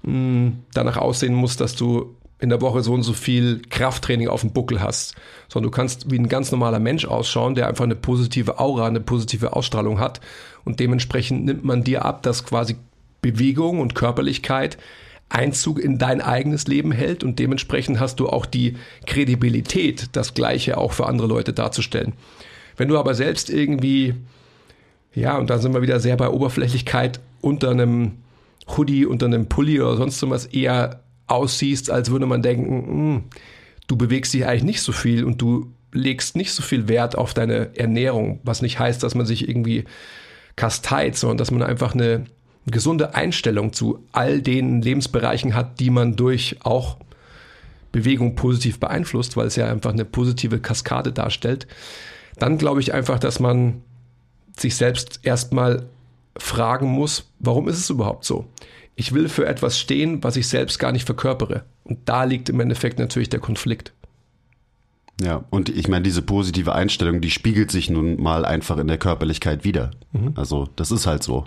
mh, 0.04 0.12
hm, 0.12 0.58
danach 0.74 0.98
aussehen 0.98 1.34
musst, 1.34 1.62
dass 1.62 1.76
du 1.76 2.16
in 2.40 2.50
der 2.50 2.62
Woche 2.62 2.84
so 2.84 2.94
und 2.94 3.04
so 3.04 3.14
viel 3.14 3.62
Krafttraining 3.70 4.30
auf 4.30 4.42
dem 4.42 4.54
Buckel 4.54 4.82
hast, 4.82 5.16
sondern 5.50 5.72
du 5.72 5.76
kannst 5.76 6.10
wie 6.10 6.18
ein 6.18 6.30
ganz 6.30 6.52
normaler 6.52 6.80
Mensch 6.80 7.06
ausschauen, 7.06 7.56
der 7.56 7.68
einfach 7.68 7.84
eine 7.84 7.96
positive 7.96 8.60
Aura, 8.60 8.88
eine 8.88 9.02
positive 9.02 9.54
Ausstrahlung 9.54 10.00
hat 10.00 10.22
und 10.64 10.80
dementsprechend 10.80 11.44
nimmt 11.46 11.66
man 11.66 11.84
dir 11.84 12.06
ab, 12.06 12.24
dass 12.24 12.46
quasi 12.46 12.78
Bewegung 13.22 13.80
und 13.80 13.96
Körperlichkeit 13.96 14.78
Einzug 15.30 15.80
in 15.80 16.00
dein 16.00 16.22
eigenes 16.22 16.68
Leben 16.68 16.92
hält 16.92 17.24
und 17.24 17.38
dementsprechend 17.38 18.00
hast 18.00 18.20
du 18.20 18.28
auch 18.28 18.46
die 18.48 18.78
Kredibilität, 19.06 20.10
das 20.14 20.34
Gleiche 20.34 20.78
auch 20.78 20.92
für 20.92 21.06
andere 21.06 21.28
Leute 21.28 21.54
darzustellen. 21.54 22.14
Wenn 22.78 22.88
du 22.88 22.98
aber 22.98 23.14
selbst 23.14 23.50
irgendwie, 23.50 24.16
ja, 25.14 25.38
und 25.38 25.50
da 25.50 25.60
sind 25.60 25.74
wir 25.74 25.84
wieder 25.84 26.00
sehr 26.00 26.18
bei 26.18 26.30
Oberflächlichkeit, 26.30 27.20
unter 27.42 27.70
einem 27.70 28.14
Hoodie, 28.76 29.06
unter 29.06 29.28
einem 29.28 29.48
Pulli 29.48 29.80
oder 29.80 29.98
sonst 29.98 30.28
was 30.30 30.48
eher 30.48 31.02
aussiehst, 31.28 31.92
als 31.92 32.10
würde 32.10 32.26
man 32.26 32.42
denken, 32.42 32.76
mh, 32.76 33.16
hm, 33.16 33.24
du 33.88 33.98
bewegst 33.98 34.34
dich 34.34 34.46
eigentlich 34.46 34.64
nicht 34.64 34.82
so 34.82 34.92
viel 34.92 35.24
und 35.24 35.42
du 35.42 35.72
legst 35.92 36.36
nicht 36.36 36.54
so 36.54 36.64
viel 36.64 36.88
Wert 36.88 37.18
auf 37.18 37.34
deine 37.34 37.78
Ernährung, 37.78 38.40
was 38.44 38.62
nicht 38.62 38.80
heißt, 38.80 39.04
dass 39.04 39.16
man 39.16 39.26
sich 39.26 39.48
irgendwie 39.48 39.86
kasteit, 40.56 41.16
sondern 41.16 41.38
dass 41.38 41.52
man 41.52 41.64
einfach 41.64 41.94
eine 41.94 42.26
gesunde 42.66 43.16
Einstellung 43.16 43.74
zu 43.74 44.04
all 44.12 44.42
den 44.42 44.82
Lebensbereichen 44.82 45.56
hat, 45.56 45.80
die 45.80 45.90
man 45.90 46.16
durch 46.16 46.58
auch 46.64 46.98
Bewegung 47.92 48.36
positiv 48.36 48.80
beeinflusst, 48.80 49.36
weil 49.38 49.48
es 49.48 49.56
ja 49.56 49.70
einfach 49.70 49.92
eine 49.92 50.06
positive 50.06 50.60
Kaskade 50.60 51.12
darstellt, 51.12 51.68
dann 52.38 52.58
glaube 52.58 52.82
ich 52.82 52.94
einfach, 52.94 53.20
dass 53.20 53.40
man 53.40 53.82
sich 54.58 54.76
selbst 54.76 55.20
erstmal 55.24 55.88
fragen 56.38 56.88
muss, 56.88 57.30
warum 57.40 57.68
ist 57.68 57.80
es 57.80 57.90
überhaupt 57.90 58.26
so? 58.26 58.46
Ich 58.96 59.14
will 59.14 59.30
für 59.30 59.46
etwas 59.46 59.80
stehen, 59.80 60.24
was 60.24 60.36
ich 60.36 60.48
selbst 60.48 60.78
gar 60.78 60.92
nicht 60.92 61.06
verkörpere. 61.06 61.64
Und 61.84 62.00
da 62.06 62.26
liegt 62.26 62.50
im 62.50 62.60
Endeffekt 62.60 63.00
natürlich 63.00 63.30
der 63.30 63.40
Konflikt. 63.40 63.94
Ja, 65.22 65.44
und 65.50 65.70
ich 65.70 65.88
meine, 65.88 66.04
diese 66.04 66.22
positive 66.22 66.74
Einstellung, 66.74 67.22
die 67.22 67.32
spiegelt 67.32 67.72
sich 67.72 67.90
nun 67.90 68.22
mal 68.22 68.46
einfach 68.46 68.78
in 68.78 68.88
der 68.88 68.98
Körperlichkeit 68.98 69.64
wieder. 69.64 69.92
Mhm. 70.12 70.34
Also, 70.36 70.70
das 70.76 70.92
ist 70.92 71.08
halt 71.08 71.24
so. 71.24 71.46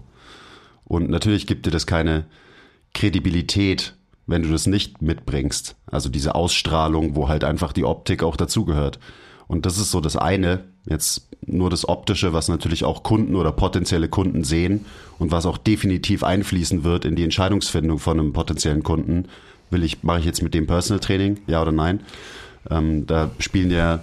Und 0.84 1.10
natürlich 1.10 1.46
gibt 1.46 1.66
dir 1.66 1.70
das 1.70 1.86
keine 1.86 2.24
Kredibilität, 2.94 3.94
wenn 4.26 4.42
du 4.42 4.50
das 4.50 4.66
nicht 4.66 5.02
mitbringst. 5.02 5.76
Also 5.86 6.08
diese 6.08 6.34
Ausstrahlung, 6.34 7.16
wo 7.16 7.28
halt 7.28 7.44
einfach 7.44 7.72
die 7.72 7.84
Optik 7.84 8.22
auch 8.22 8.36
dazugehört. 8.36 8.98
Und 9.48 9.66
das 9.66 9.78
ist 9.78 9.90
so 9.90 10.00
das 10.00 10.16
eine, 10.16 10.64
jetzt 10.86 11.28
nur 11.44 11.70
das 11.70 11.88
Optische, 11.88 12.32
was 12.32 12.48
natürlich 12.48 12.84
auch 12.84 13.02
Kunden 13.02 13.34
oder 13.36 13.52
potenzielle 13.52 14.08
Kunden 14.08 14.44
sehen 14.44 14.86
und 15.18 15.30
was 15.32 15.46
auch 15.46 15.58
definitiv 15.58 16.22
einfließen 16.22 16.84
wird 16.84 17.04
in 17.04 17.16
die 17.16 17.24
Entscheidungsfindung 17.24 17.98
von 17.98 18.18
einem 18.18 18.32
potenziellen 18.32 18.82
Kunden. 18.82 19.26
Will 19.70 19.82
ich, 19.82 20.02
mache 20.02 20.20
ich 20.20 20.24
jetzt 20.24 20.42
mit 20.42 20.54
dem 20.54 20.66
Personal 20.66 21.00
Training, 21.00 21.38
ja 21.46 21.60
oder 21.60 21.72
nein? 21.72 22.00
Ähm, 22.70 23.06
da 23.06 23.30
spielen 23.38 23.70
ja 23.70 24.00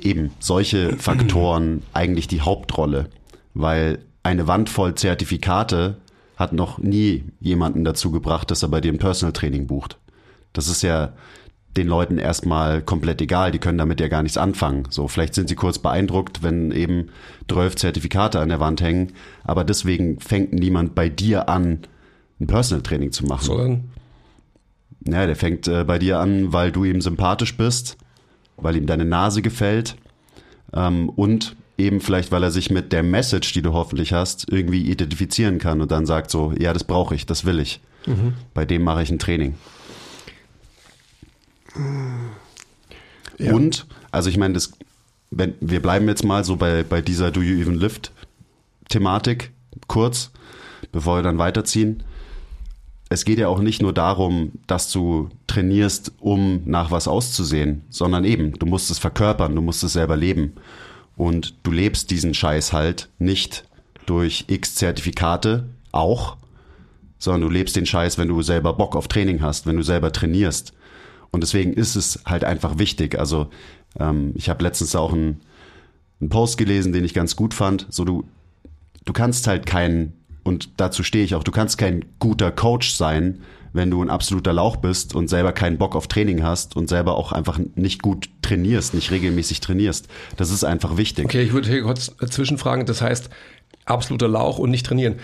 eben 0.00 0.30
solche 0.38 0.96
Faktoren 0.96 1.82
eigentlich 1.92 2.28
die 2.28 2.42
Hauptrolle, 2.42 3.08
weil 3.54 3.98
eine 4.26 4.48
Wand 4.48 4.68
voll 4.68 4.94
Zertifikate 4.96 5.98
hat 6.36 6.52
noch 6.52 6.78
nie 6.78 7.24
jemanden 7.40 7.84
dazu 7.84 8.10
gebracht, 8.10 8.50
dass 8.50 8.62
er 8.62 8.68
bei 8.68 8.80
dir 8.80 8.92
ein 8.92 8.98
Personal 8.98 9.32
Training 9.32 9.66
bucht. 9.68 9.98
Das 10.52 10.68
ist 10.68 10.82
ja 10.82 11.12
den 11.76 11.86
Leuten 11.86 12.18
erstmal 12.18 12.82
komplett 12.82 13.20
egal, 13.20 13.52
die 13.52 13.58
können 13.58 13.78
damit 13.78 14.00
ja 14.00 14.08
gar 14.08 14.22
nichts 14.22 14.36
anfangen. 14.36 14.88
So, 14.90 15.08
vielleicht 15.08 15.34
sind 15.34 15.48
sie 15.48 15.54
kurz 15.54 15.78
beeindruckt, 15.78 16.42
wenn 16.42 16.72
eben 16.72 17.10
12 17.48 17.76
Zertifikate 17.76 18.40
an 18.40 18.48
der 18.48 18.60
Wand 18.60 18.80
hängen, 18.80 19.12
aber 19.44 19.62
deswegen 19.62 20.18
fängt 20.18 20.52
niemand 20.52 20.94
bei 20.94 21.08
dir 21.08 21.48
an, 21.48 21.80
ein 22.40 22.46
Personal 22.46 22.82
Training 22.82 23.12
zu 23.12 23.26
machen. 23.26 23.44
Sondern? 23.44 23.90
Ja, 25.06 25.26
der 25.26 25.36
fängt 25.36 25.68
äh, 25.68 25.84
bei 25.84 25.98
dir 25.98 26.18
an, 26.18 26.52
weil 26.52 26.72
du 26.72 26.84
ihm 26.84 27.00
sympathisch 27.00 27.56
bist, 27.56 27.96
weil 28.56 28.76
ihm 28.76 28.86
deine 28.86 29.04
Nase 29.04 29.40
gefällt 29.40 29.96
ähm, 30.72 31.10
und 31.10 31.54
eben 31.78 32.00
vielleicht, 32.00 32.32
weil 32.32 32.42
er 32.42 32.50
sich 32.50 32.70
mit 32.70 32.92
der 32.92 33.02
Message, 33.02 33.52
die 33.52 33.62
du 33.62 33.72
hoffentlich 33.72 34.12
hast, 34.12 34.50
irgendwie 34.50 34.82
identifizieren 34.82 35.58
kann 35.58 35.80
und 35.80 35.90
dann 35.90 36.06
sagt 36.06 36.30
so, 36.30 36.52
ja, 36.58 36.72
das 36.72 36.84
brauche 36.84 37.14
ich, 37.14 37.26
das 37.26 37.44
will 37.44 37.58
ich. 37.58 37.80
Mhm. 38.06 38.34
Bei 38.54 38.64
dem 38.64 38.82
mache 38.82 39.02
ich 39.02 39.10
ein 39.10 39.18
Training. 39.18 39.54
Ja. 43.38 43.52
Und, 43.52 43.86
also 44.10 44.30
ich 44.30 44.38
meine, 44.38 44.54
das, 44.54 44.72
wenn, 45.30 45.54
wir 45.60 45.82
bleiben 45.82 46.08
jetzt 46.08 46.24
mal 46.24 46.44
so 46.44 46.56
bei, 46.56 46.82
bei 46.82 47.02
dieser 47.02 47.30
Do 47.30 47.42
You 47.42 47.60
Even 47.60 47.74
Lift 47.74 48.12
Thematik 48.88 49.52
kurz, 49.88 50.30
bevor 50.92 51.18
wir 51.18 51.22
dann 51.22 51.38
weiterziehen. 51.38 52.02
Es 53.08 53.24
geht 53.24 53.38
ja 53.38 53.48
auch 53.48 53.60
nicht 53.60 53.82
nur 53.82 53.92
darum, 53.92 54.52
dass 54.66 54.90
du 54.90 55.28
trainierst, 55.46 56.12
um 56.18 56.62
nach 56.64 56.90
was 56.90 57.06
auszusehen, 57.06 57.82
sondern 57.88 58.24
eben, 58.24 58.52
du 58.54 58.66
musst 58.66 58.90
es 58.90 58.98
verkörpern, 58.98 59.54
du 59.54 59.62
musst 59.62 59.84
es 59.84 59.92
selber 59.92 60.16
leben. 60.16 60.54
Und 61.16 61.54
du 61.62 61.70
lebst 61.72 62.10
diesen 62.10 62.34
Scheiß 62.34 62.72
halt 62.72 63.08
nicht 63.18 63.64
durch 64.04 64.44
x 64.48 64.74
Zertifikate 64.74 65.68
auch, 65.92 66.36
sondern 67.18 67.42
du 67.42 67.48
lebst 67.48 67.76
den 67.76 67.86
Scheiß, 67.86 68.18
wenn 68.18 68.28
du 68.28 68.42
selber 68.42 68.74
Bock 68.74 68.94
auf 68.94 69.08
Training 69.08 69.40
hast, 69.40 69.66
wenn 69.66 69.76
du 69.76 69.82
selber 69.82 70.12
trainierst. 70.12 70.74
Und 71.30 71.42
deswegen 71.42 71.72
ist 71.72 71.96
es 71.96 72.20
halt 72.24 72.44
einfach 72.44 72.78
wichtig. 72.78 73.18
Also 73.18 73.48
ähm, 73.98 74.32
ich 74.36 74.48
habe 74.48 74.62
letztens 74.62 74.94
auch 74.94 75.12
einen, 75.12 75.40
Post 76.30 76.56
gelesen, 76.56 76.94
den 76.94 77.04
ich 77.04 77.12
ganz 77.12 77.36
gut 77.36 77.52
fand. 77.52 77.86
So 77.90 78.06
du, 78.06 78.24
du 79.04 79.12
kannst 79.12 79.46
halt 79.46 79.66
kein, 79.66 80.14
und 80.44 80.70
dazu 80.78 81.02
stehe 81.02 81.22
ich 81.22 81.34
auch, 81.34 81.44
du 81.44 81.52
kannst 81.52 81.76
kein 81.76 82.06
guter 82.18 82.50
Coach 82.50 82.94
sein, 82.94 83.42
wenn 83.74 83.90
du 83.90 84.02
ein 84.02 84.08
absoluter 84.08 84.54
Lauch 84.54 84.76
bist 84.76 85.14
und 85.14 85.28
selber 85.28 85.52
keinen 85.52 85.76
Bock 85.76 85.94
auf 85.94 86.06
Training 86.06 86.42
hast 86.42 86.74
und 86.74 86.88
selber 86.88 87.16
auch 87.16 87.32
einfach 87.32 87.60
nicht 87.74 88.00
gut 88.00 88.30
trainierst, 88.46 88.94
nicht 88.94 89.10
regelmäßig 89.10 89.60
trainierst. 89.60 90.08
Das 90.36 90.50
ist 90.50 90.64
einfach 90.64 90.96
wichtig. 90.96 91.24
Okay, 91.24 91.42
ich 91.42 91.52
würde 91.52 91.68
hier 91.68 91.82
kurz 91.82 92.12
zwischenfragen. 92.30 92.86
Das 92.86 93.02
heißt, 93.02 93.30
absoluter 93.84 94.28
Lauch 94.28 94.58
und 94.58 94.70
nicht 94.70 94.86
trainieren. 94.86 95.16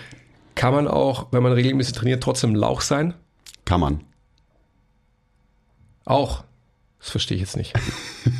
Kann 0.55 0.73
man 0.73 0.87
auch, 0.87 1.27
wenn 1.31 1.43
man 1.43 1.53
regelmäßig 1.53 1.93
trainiert, 1.93 2.21
trotzdem 2.21 2.55
Lauch 2.55 2.81
sein? 2.81 3.13
Kann 3.65 3.79
man. 3.79 4.01
Auch? 6.05 6.43
Das 6.99 7.09
verstehe 7.09 7.35
ich 7.35 7.41
jetzt 7.41 7.57
nicht. 7.57 7.73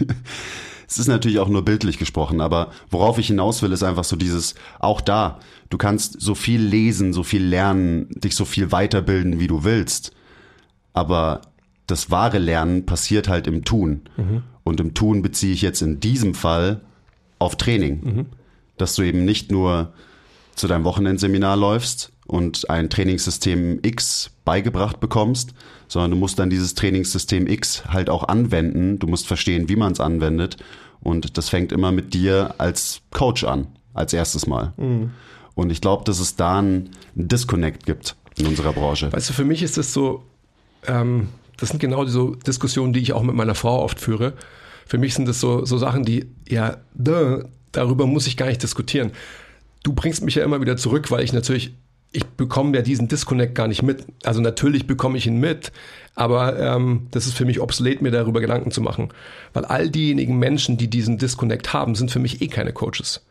es 0.88 0.98
ist 0.98 1.08
natürlich 1.08 1.40
auch 1.40 1.48
nur 1.48 1.66
bildlich 1.66 1.98
gesprochen, 1.98 2.42
aber 2.42 2.72
worauf 2.90 3.18
ich 3.18 3.28
hinaus 3.28 3.62
will, 3.62 3.72
ist 3.72 3.84
einfach 3.84 4.04
so 4.04 4.16
dieses, 4.16 4.56
auch 4.80 5.02
da, 5.02 5.40
du 5.70 5.78
kannst 5.78 6.22
so 6.22 6.36
viel 6.36 6.62
lesen, 6.62 7.14
so 7.14 7.24
viel 7.24 7.44
lernen, 7.44 8.10
dich 8.12 8.36
so 8.36 8.46
viel 8.46 8.72
weiterbilden, 8.72 9.40
wie 9.40 9.48
du 9.48 9.64
willst. 9.64 10.12
Aber 10.94 11.42
das 11.88 12.12
wahre 12.12 12.38
Lernen 12.38 12.86
passiert 12.86 13.28
halt 13.28 13.48
im 13.48 13.66
Tun. 13.66 14.02
Mhm. 14.18 14.44
Und 14.64 14.80
im 14.80 14.94
Tun 14.94 15.22
beziehe 15.22 15.54
ich 15.54 15.62
jetzt 15.62 15.82
in 15.82 16.00
diesem 16.00 16.34
Fall 16.34 16.82
auf 17.40 17.56
Training. 17.58 18.02
Mhm. 18.04 18.26
Dass 18.78 18.96
du 18.96 19.04
eben 19.04 19.26
nicht 19.26 19.52
nur 19.52 19.94
zu 20.56 20.68
deinem 20.68 20.84
Wochenendseminar 20.84 21.58
läufst 21.58 22.12
und 22.26 22.70
ein 22.70 22.90
Trainingssystem 22.90 23.80
X 23.82 24.32
beigebracht 24.46 25.00
bekommst, 25.00 25.54
sondern 25.88 26.12
du 26.12 26.18
musst 26.18 26.40
dann 26.40 26.50
dieses 26.50 26.76
Trainingssystem 26.76 27.48
X 27.48 27.84
halt 27.88 28.10
auch 28.10 28.28
anwenden. 28.28 29.00
Du 29.00 29.08
musst 29.08 29.28
verstehen, 29.28 29.70
wie 29.70 29.76
man 29.76 29.92
es 29.92 30.00
anwendet. 30.00 30.58
Und 31.02 31.38
das 31.38 31.50
fängt 31.50 31.72
immer 31.72 31.92
mit 31.92 32.14
dir 32.14 32.56
als 32.58 33.02
Coach 33.12 33.44
an, 33.44 33.68
als 33.94 34.14
erstes 34.14 34.48
Mal. 34.48 34.74
Mhm. 34.78 35.12
Und 35.56 35.70
ich 35.70 35.82
glaube, 35.82 36.04
dass 36.06 36.20
es 36.20 36.36
da 36.36 36.60
einen 36.60 36.92
Disconnect 37.16 37.86
gibt 37.86 38.16
in 38.38 38.48
unserer 38.48 38.74
Branche. 38.74 39.12
Weißt 39.12 39.30
du, 39.30 39.34
für 39.34 39.46
mich 39.46 39.62
ist 39.62 39.78
das 39.78 39.94
so, 39.94 40.24
ähm, 40.88 41.28
das 41.64 41.70
sind 41.70 41.80
genau 41.80 42.04
diese 42.04 42.34
Diskussionen, 42.46 42.92
die 42.92 43.00
ich 43.00 43.14
auch 43.14 43.24
mit 43.24 43.36
meiner 43.36 43.56
Frau 43.56 43.82
oft 43.82 44.02
führe. 44.02 44.34
Für 44.86 44.98
mich 44.98 45.14
sind 45.14 45.30
das 45.30 45.40
so, 45.40 45.64
so 45.64 45.78
Sachen, 45.78 46.04
die, 46.04 46.26
ja, 46.46 46.76
duh, 46.94 47.44
darüber 47.72 48.06
muss 48.06 48.28
ich 48.28 48.36
gar 48.36 48.48
nicht 48.48 48.62
diskutieren. 48.62 49.14
Du 49.82 49.94
bringst 49.94 50.24
mich 50.24 50.36
ja 50.36 50.44
immer 50.44 50.60
wieder 50.60 50.76
zurück, 50.76 51.10
weil 51.10 51.24
ich 51.24 51.32
natürlich, 51.32 51.74
ich 52.12 52.26
bekomme 52.26 52.76
ja 52.76 52.84
diesen 52.84 53.08
Disconnect 53.08 53.56
gar 53.56 53.70
nicht 53.70 53.82
mit. 53.82 54.06
Also 54.26 54.42
natürlich 54.42 54.88
bekomme 54.88 55.18
ich 55.18 55.26
ihn 55.26 55.40
mit, 55.40 55.72
aber 56.16 56.60
ähm, 56.60 57.08
das 57.12 57.28
ist 57.28 57.34
für 57.34 57.46
mich 57.46 57.62
obsolet, 57.62 58.02
mir 58.02 58.12
darüber 58.12 58.42
Gedanken 58.42 58.72
zu 58.72 58.82
machen. 58.82 59.14
Weil 59.54 59.64
all 59.64 59.90
diejenigen 59.90 60.38
Menschen, 60.38 60.76
die 60.76 60.90
diesen 60.90 61.18
Disconnect 61.18 61.72
haben, 61.72 61.96
sind 61.96 62.12
für 62.12 62.20
mich 62.20 62.42
eh 62.42 62.50
keine 62.50 62.74
Coaches. 62.74 63.26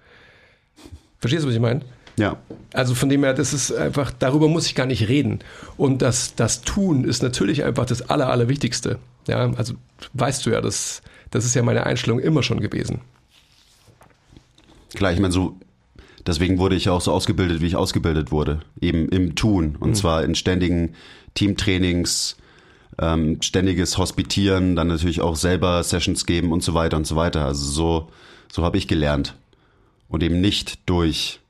Verstehst 1.18 1.44
du, 1.44 1.48
was 1.48 1.54
ich 1.54 1.60
meine? 1.60 1.82
Ja. 2.16 2.37
Also 2.73 2.95
von 2.95 3.09
dem 3.09 3.25
her, 3.25 3.35
das 3.35 3.52
ist 3.52 3.73
einfach, 3.73 4.11
darüber 4.11 4.49
muss 4.49 4.66
ich 4.66 4.75
gar 4.75 4.87
nicht 4.87 5.09
reden. 5.09 5.40
Und 5.76 6.02
das, 6.02 6.35
das 6.35 6.62
Tun 6.62 7.04
ist 7.04 7.23
natürlich 7.23 7.64
einfach 7.64 7.87
das 7.87 8.11
Aller, 8.11 8.28
Allerwichtigste. 8.28 8.99
Ja, 9.26 9.52
also 9.52 9.75
weißt 10.14 10.45
du 10.45 10.50
ja, 10.50 10.61
das, 10.61 11.02
das 11.31 11.45
ist 11.45 11.54
ja 11.54 11.62
meine 11.62 11.87
Einstellung 11.87 12.19
immer 12.19 12.42
schon 12.42 12.61
gewesen. 12.61 13.00
Klar, 14.95 15.12
ich 15.12 15.21
meine, 15.21 15.33
so, 15.33 15.57
deswegen 16.26 16.59
wurde 16.59 16.76
ich 16.76 16.88
auch 16.88 17.00
so 17.00 17.12
ausgebildet, 17.12 17.61
wie 17.61 17.66
ich 17.66 17.76
ausgebildet 17.76 18.31
wurde. 18.31 18.61
Eben 18.81 19.09
im 19.09 19.35
Tun. 19.35 19.76
Und 19.78 19.90
mhm. 19.90 19.95
zwar 19.95 20.25
in 20.25 20.35
ständigen 20.35 20.95
Teamtrainings, 21.35 22.37
ähm, 22.99 23.40
ständiges 23.40 23.97
Hospitieren, 23.97 24.76
dann 24.76 24.88
natürlich 24.88 25.23
auch 25.23 25.37
selber 25.37 25.83
Sessions 25.83 26.26
geben 26.26 26.52
und 26.52 26.62
so 26.62 26.75
weiter 26.75 26.97
und 26.99 27.07
so 27.07 27.16
weiter. 27.16 27.47
Also 27.47 27.64
so, 27.64 28.11
so 28.52 28.64
habe 28.64 28.76
ich 28.76 28.87
gelernt. 28.87 29.35
Und 30.09 30.23
eben 30.23 30.42
nicht 30.42 30.81
durch 30.90 31.40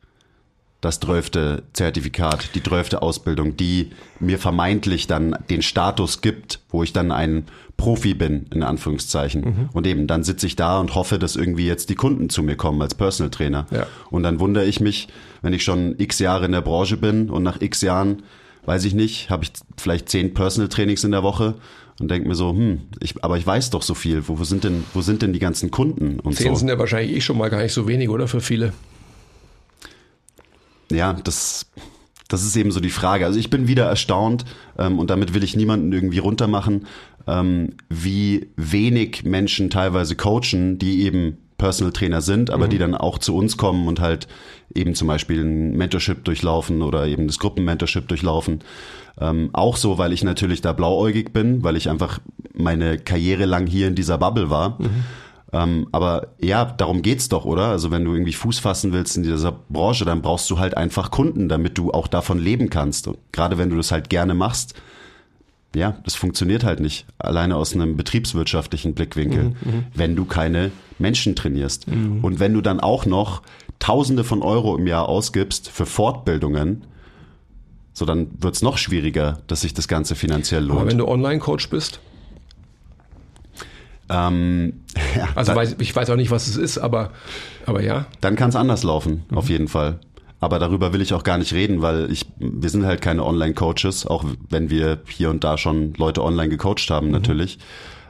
das 0.82 0.98
zwölfte 0.98 1.62
Zertifikat, 1.72 2.50
die 2.56 2.62
zwölfte 2.62 3.02
Ausbildung, 3.02 3.56
die 3.56 3.90
mir 4.18 4.38
vermeintlich 4.38 5.06
dann 5.06 5.36
den 5.48 5.62
Status 5.62 6.20
gibt, 6.20 6.58
wo 6.70 6.82
ich 6.82 6.92
dann 6.92 7.12
ein 7.12 7.44
Profi 7.76 8.14
bin, 8.14 8.46
in 8.52 8.64
Anführungszeichen. 8.64 9.42
Mhm. 9.42 9.68
Und 9.72 9.86
eben, 9.86 10.08
dann 10.08 10.24
sitze 10.24 10.44
ich 10.46 10.56
da 10.56 10.80
und 10.80 10.96
hoffe, 10.96 11.20
dass 11.20 11.36
irgendwie 11.36 11.66
jetzt 11.66 11.88
die 11.88 11.94
Kunden 11.94 12.30
zu 12.30 12.42
mir 12.42 12.56
kommen 12.56 12.82
als 12.82 12.96
Personal 12.96 13.30
Trainer. 13.30 13.66
Ja. 13.70 13.86
Und 14.10 14.24
dann 14.24 14.40
wundere 14.40 14.64
ich 14.64 14.80
mich, 14.80 15.06
wenn 15.40 15.52
ich 15.52 15.62
schon 15.62 15.94
x 15.98 16.18
Jahre 16.18 16.46
in 16.46 16.52
der 16.52 16.62
Branche 16.62 16.96
bin 16.96 17.30
und 17.30 17.44
nach 17.44 17.60
x 17.60 17.80
Jahren 17.80 18.24
weiß 18.64 18.84
ich 18.84 18.94
nicht, 18.94 19.30
habe 19.30 19.44
ich 19.44 19.52
vielleicht 19.76 20.08
zehn 20.08 20.34
Personal 20.34 20.68
Trainings 20.68 21.04
in 21.04 21.12
der 21.12 21.22
Woche 21.22 21.54
und 22.00 22.10
denke 22.10 22.26
mir 22.26 22.34
so, 22.34 22.50
hm, 22.50 22.82
ich, 22.98 23.22
aber 23.22 23.38
ich 23.38 23.46
weiß 23.46 23.70
doch 23.70 23.82
so 23.82 23.94
viel. 23.94 24.26
Wo, 24.26 24.36
wo, 24.40 24.44
sind 24.44 24.64
denn, 24.64 24.82
wo 24.94 25.00
sind 25.00 25.22
denn 25.22 25.32
die 25.32 25.38
ganzen 25.38 25.70
Kunden 25.70 26.18
und 26.18 26.34
Zehn 26.34 26.48
so? 26.48 26.56
sind 26.56 26.68
ja 26.68 26.78
wahrscheinlich 26.78 27.16
eh 27.16 27.20
schon 27.20 27.38
mal 27.38 27.50
gar 27.50 27.62
nicht 27.62 27.72
so 27.72 27.86
wenig, 27.86 28.08
oder? 28.08 28.26
Für 28.26 28.40
viele. 28.40 28.72
Ja, 30.94 31.12
das, 31.12 31.66
das 32.28 32.44
ist 32.44 32.56
eben 32.56 32.72
so 32.72 32.80
die 32.80 32.90
Frage. 32.90 33.26
Also 33.26 33.38
ich 33.38 33.50
bin 33.50 33.68
wieder 33.68 33.84
erstaunt 33.84 34.44
ähm, 34.78 34.98
und 34.98 35.10
damit 35.10 35.34
will 35.34 35.44
ich 35.44 35.56
niemanden 35.56 35.92
irgendwie 35.92 36.18
runtermachen, 36.18 36.86
ähm, 37.26 37.74
wie 37.88 38.48
wenig 38.56 39.24
Menschen 39.24 39.70
teilweise 39.70 40.16
coachen, 40.16 40.78
die 40.78 41.02
eben 41.02 41.38
Personal 41.58 41.92
Trainer 41.92 42.22
sind, 42.22 42.50
aber 42.50 42.66
die 42.66 42.78
dann 42.78 42.96
auch 42.96 43.18
zu 43.18 43.36
uns 43.36 43.56
kommen 43.56 43.86
und 43.86 44.00
halt 44.00 44.26
eben 44.74 44.96
zum 44.96 45.06
Beispiel 45.06 45.44
ein 45.44 45.76
Mentorship 45.76 46.24
durchlaufen 46.24 46.82
oder 46.82 47.06
eben 47.06 47.28
das 47.28 47.38
Gruppenmentorship 47.38 48.08
durchlaufen. 48.08 48.64
Ähm, 49.20 49.50
auch 49.52 49.76
so, 49.76 49.96
weil 49.96 50.12
ich 50.12 50.24
natürlich 50.24 50.60
da 50.60 50.72
blauäugig 50.72 51.32
bin, 51.32 51.62
weil 51.62 51.76
ich 51.76 51.88
einfach 51.88 52.18
meine 52.52 52.98
Karriere 52.98 53.44
lang 53.44 53.68
hier 53.68 53.86
in 53.86 53.94
dieser 53.94 54.18
Bubble 54.18 54.50
war. 54.50 54.78
Ähm, 55.52 55.86
aber 55.92 56.28
ja, 56.38 56.64
darum 56.64 57.02
geht's 57.02 57.28
doch, 57.28 57.44
oder? 57.44 57.66
Also 57.66 57.90
wenn 57.90 58.04
du 58.04 58.12
irgendwie 58.14 58.32
Fuß 58.32 58.58
fassen 58.58 58.92
willst 58.92 59.16
in 59.16 59.22
dieser 59.22 59.52
Branche, 59.52 60.04
dann 60.04 60.22
brauchst 60.22 60.48
du 60.50 60.58
halt 60.58 60.76
einfach 60.76 61.10
Kunden, 61.10 61.48
damit 61.48 61.76
du 61.76 61.90
auch 61.90 62.08
davon 62.08 62.38
leben 62.38 62.70
kannst. 62.70 63.06
Und 63.06 63.18
gerade 63.32 63.58
wenn 63.58 63.68
du 63.68 63.76
das 63.76 63.92
halt 63.92 64.08
gerne 64.08 64.34
machst, 64.34 64.74
ja, 65.74 65.96
das 66.04 66.14
funktioniert 66.14 66.64
halt 66.64 66.80
nicht. 66.80 67.06
Alleine 67.18 67.56
aus 67.56 67.74
einem 67.74 67.96
betriebswirtschaftlichen 67.96 68.94
Blickwinkel, 68.94 69.54
wenn 69.94 70.16
du 70.16 70.26
keine 70.26 70.70
Menschen 70.98 71.34
trainierst. 71.34 71.86
Und 71.88 72.40
wenn 72.40 72.52
du 72.52 72.60
dann 72.60 72.80
auch 72.80 73.06
noch 73.06 73.42
Tausende 73.78 74.22
von 74.22 74.42
Euro 74.42 74.76
im 74.76 74.86
Jahr 74.86 75.08
ausgibst 75.08 75.68
für 75.68 75.86
Fortbildungen, 75.86 76.84
so 77.94 78.04
dann 78.04 78.28
wird's 78.38 78.62
noch 78.62 78.78
schwieriger, 78.78 79.40
dass 79.48 79.62
sich 79.62 79.74
das 79.74 79.88
Ganze 79.88 80.14
finanziell 80.14 80.64
Aber 80.64 80.74
lohnt. 80.74 80.90
wenn 80.90 80.98
du 80.98 81.08
Online-Coach 81.08 81.68
bist, 81.68 82.00
Ähm, 84.12 84.74
ja, 85.16 85.28
also 85.34 85.52
da- 85.52 85.56
weiß, 85.56 85.76
ich 85.78 85.94
weiß 85.94 86.10
auch 86.10 86.16
nicht, 86.16 86.30
was 86.30 86.46
es 86.46 86.56
ist, 86.56 86.78
aber, 86.78 87.10
aber 87.66 87.82
ja. 87.82 88.06
dann 88.20 88.36
kann 88.36 88.50
es 88.50 88.56
anders 88.56 88.82
laufen, 88.82 89.24
auf 89.34 89.48
jeden 89.48 89.68
Fall. 89.68 89.98
Aber 90.40 90.58
darüber 90.58 90.92
will 90.92 91.00
ich 91.00 91.14
auch 91.14 91.22
gar 91.22 91.38
nicht 91.38 91.52
reden, 91.52 91.82
weil 91.82 92.10
ich, 92.10 92.26
wir 92.38 92.68
sind 92.68 92.84
halt 92.84 93.00
keine 93.00 93.24
Online-Coaches, 93.24 94.06
auch 94.06 94.24
wenn 94.50 94.70
wir 94.70 94.98
hier 95.06 95.30
und 95.30 95.44
da 95.44 95.56
schon 95.56 95.94
Leute 95.94 96.24
online 96.24 96.48
gecoacht 96.48 96.90
haben, 96.90 97.12
natürlich. 97.12 97.58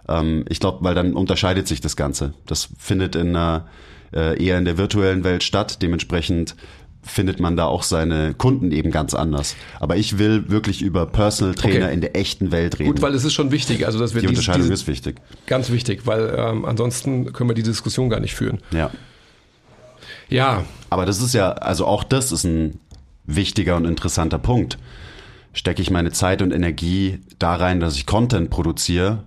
Ähm, 0.09 0.47
ich 0.49 0.59
glaube, 0.59 0.79
weil 0.81 0.95
dann 0.95 1.13
unterscheidet 1.13 1.69
sich 1.69 1.83
das 1.83 1.95
Ganze. 1.95 2.33
Das 2.47 2.71
findet 2.79 3.17
in 3.17 3.37
einer, 3.37 3.67
äh, 4.15 4.43
eher 4.43 4.57
in 4.57 4.65
der 4.65 4.79
virtuellen 4.79 5.25
Welt 5.25 5.43
statt. 5.43 5.83
Dementsprechend 5.83 6.57
findet 7.03 7.41
man 7.41 7.57
da 7.57 7.65
auch 7.67 7.83
seine 7.83 8.33
Kunden 8.35 8.71
eben 8.71 8.91
ganz 8.93 9.13
anders. 9.15 9.57
Aber 9.81 9.97
ich 9.97 10.19
will 10.19 10.49
wirklich 10.51 10.83
über 10.83 11.07
Personal 11.07 11.55
Trainer 11.55 11.87
Okay. 11.87 11.95
in 11.95 12.01
der 12.01 12.17
echten 12.17 12.53
Welt 12.53 12.79
reden. 12.79 12.93
Gut, 12.93 13.03
weil 13.03 13.15
es 13.15 13.25
ist 13.25 13.33
schon 13.33 13.51
wichtig, 13.51 13.87
also 13.87 13.99
dass 13.99 14.15
wir 14.15 14.21
die 14.21 14.29
diese, 14.29 14.39
Unterscheidung 14.41 14.63
diese, 14.63 14.75
ist 14.75 14.87
wichtig. 14.87 15.17
ganz 15.47 15.71
wichtig, 15.71 16.07
weil 16.07 16.35
ähm, 16.39 16.65
ansonsten 16.65 17.33
können 17.33 17.51
wir 17.51 17.55
die 17.55 17.65
Diskussion 17.65 18.09
gar 18.09 18.21
nicht 18.21 18.35
führen. 18.35 18.59
Ja. 18.71 18.91
Ja, 20.29 20.65
Aber 20.89 21.05
das 21.05 21.21
ist 21.21 21.35
ja, 21.35 21.53
also 21.53 21.87
auch 21.87 22.05
das 22.05 22.33
ist 22.33 22.45
ein 22.45 22.79
wichtiger 23.27 23.77
und 23.77 23.85
interessanter 23.85 24.39
Punkt. 24.39 24.79
Stecke 25.53 25.83
ich 25.83 25.91
meine 25.91 26.11
Zeit 26.13 26.41
und 26.41 26.53
Energie 26.53 27.19
da 27.39 27.55
rein, 27.57 27.81
dass 27.81 27.97
ich 27.97 28.07
Content 28.07 28.49
produziere, 28.49 29.25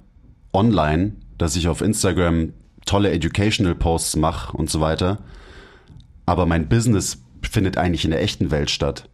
online, 0.54 1.14
dass 1.38 1.56
ich 1.56 1.68
auf 1.68 1.82
Instagram 1.82 2.54
tolle 2.86 3.12
Educational 3.12 3.76
Posts 3.76 4.16
mache 4.16 4.58
und 4.58 4.70
so 4.72 4.82
weiter. 4.82 5.20
Aber 6.26 6.46
mein 6.48 6.68
Business 6.68 7.22
findet 7.50 7.78
eigentlich 7.78 8.06
in 8.06 8.12
der 8.12 8.22
echten 8.22 8.52
Welt 8.52 8.70
statt. 8.70 9.10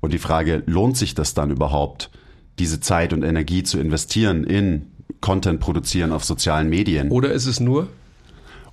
Und 0.00 0.12
die 0.14 0.18
Frage, 0.18 0.62
lohnt 0.66 0.96
sich 0.96 1.14
das 1.14 1.34
dann 1.34 1.50
überhaupt, 1.50 2.10
diese 2.58 2.80
Zeit 2.80 3.12
und 3.12 3.22
Energie 3.22 3.62
zu 3.62 3.78
investieren 3.78 4.44
in 4.44 4.86
Content 5.20 5.60
produzieren 5.60 6.10
auf 6.10 6.24
sozialen 6.24 6.70
Medien? 6.70 7.10
oder 7.10 7.32
ist 7.32 7.44
es 7.46 7.60
nur, 7.60 7.88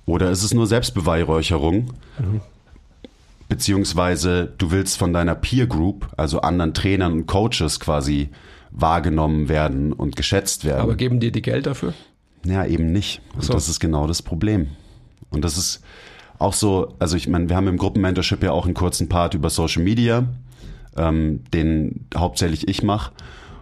Oder 0.06 0.30
ist 0.30 0.42
es 0.42 0.54
nur 0.54 0.66
Selbstbeweihräucherung? 0.66 1.92
Beziehungsweise 3.48 4.52
du 4.58 4.70
willst 4.70 4.96
von 4.96 5.12
deiner 5.12 5.34
Peer 5.34 5.66
Group, 5.66 6.08
also 6.16 6.40
anderen 6.40 6.72
Trainern 6.72 7.12
und 7.12 7.26
Coaches 7.26 7.80
quasi 7.80 8.30
wahrgenommen 8.70 9.48
werden 9.48 9.92
und 9.92 10.14
geschätzt 10.16 10.64
werden. 10.64 10.80
aber 10.82 10.94
geben 10.94 11.18
dir 11.20 11.32
die 11.32 11.42
Geld 11.42 11.66
dafür? 11.66 11.92
Ja, 12.44 12.64
eben 12.64 12.92
nicht. 12.92 13.20
Und 13.34 13.42
so. 13.44 13.52
das 13.52 13.68
ist 13.68 13.80
genau 13.80 14.06
das 14.06 14.22
Problem. 14.22 14.68
Und 15.30 15.44
das 15.44 15.58
ist 15.58 15.82
auch 16.40 16.54
so, 16.54 16.94
also 16.98 17.16
ich 17.16 17.28
meine, 17.28 17.48
wir 17.48 17.56
haben 17.56 17.68
im 17.68 17.76
Gruppenmentorship 17.76 18.42
ja 18.42 18.52
auch 18.52 18.64
einen 18.64 18.74
kurzen 18.74 19.08
Part 19.08 19.34
über 19.34 19.50
Social 19.50 19.82
Media, 19.82 20.24
ähm, 20.96 21.44
den 21.52 22.06
hauptsächlich 22.16 22.66
ich 22.66 22.82
mache. 22.82 23.12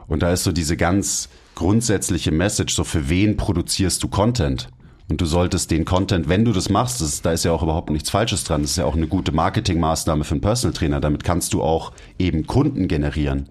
Und 0.06 0.22
da 0.22 0.32
ist 0.32 0.44
so 0.44 0.52
diese 0.52 0.76
ganz 0.76 1.28
grundsätzliche 1.54 2.30
Message, 2.30 2.74
so 2.74 2.84
für 2.84 3.08
wen 3.10 3.36
produzierst 3.36 4.02
du 4.02 4.08
Content? 4.08 4.68
Und 5.10 5.20
du 5.20 5.26
solltest 5.26 5.70
den 5.70 5.84
Content, 5.84 6.28
wenn 6.28 6.44
du 6.44 6.52
das 6.52 6.68
machst, 6.68 7.00
das, 7.00 7.20
da 7.20 7.32
ist 7.32 7.44
ja 7.44 7.52
auch 7.52 7.62
überhaupt 7.62 7.90
nichts 7.90 8.10
Falsches 8.10 8.44
dran, 8.44 8.62
das 8.62 8.72
ist 8.72 8.76
ja 8.76 8.84
auch 8.84 8.94
eine 8.94 9.08
gute 9.08 9.32
Marketingmaßnahme 9.32 10.22
für 10.22 10.32
einen 10.32 10.40
Personal 10.40 10.74
Trainer. 10.74 11.00
Damit 11.00 11.24
kannst 11.24 11.54
du 11.54 11.62
auch 11.62 11.92
eben 12.18 12.46
Kunden 12.46 12.86
generieren. 12.86 13.48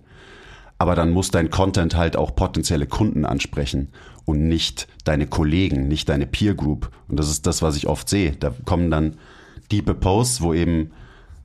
Aber 0.77 0.95
dann 0.95 1.11
muss 1.11 1.31
dein 1.31 1.49
Content 1.49 1.95
halt 1.95 2.15
auch 2.15 2.35
potenzielle 2.35 2.85
Kunden 2.85 3.25
ansprechen 3.25 3.89
und 4.27 4.45
nicht 4.45 4.87
deine 5.05 5.25
Kollegen, 5.25 5.87
nicht 5.87 6.09
deine 6.09 6.27
Peer 6.27 6.53
Group. 6.53 6.91
Und 7.07 7.17
das 7.17 7.29
ist 7.29 7.47
das, 7.47 7.61
was 7.61 7.77
ich 7.77 7.87
oft 7.87 8.09
sehe. 8.09 8.33
Da 8.37 8.53
kommen 8.65 8.91
dann 8.91 9.13
diepe 9.71 9.93
Posts, 9.93 10.41
wo 10.41 10.53
eben 10.53 10.91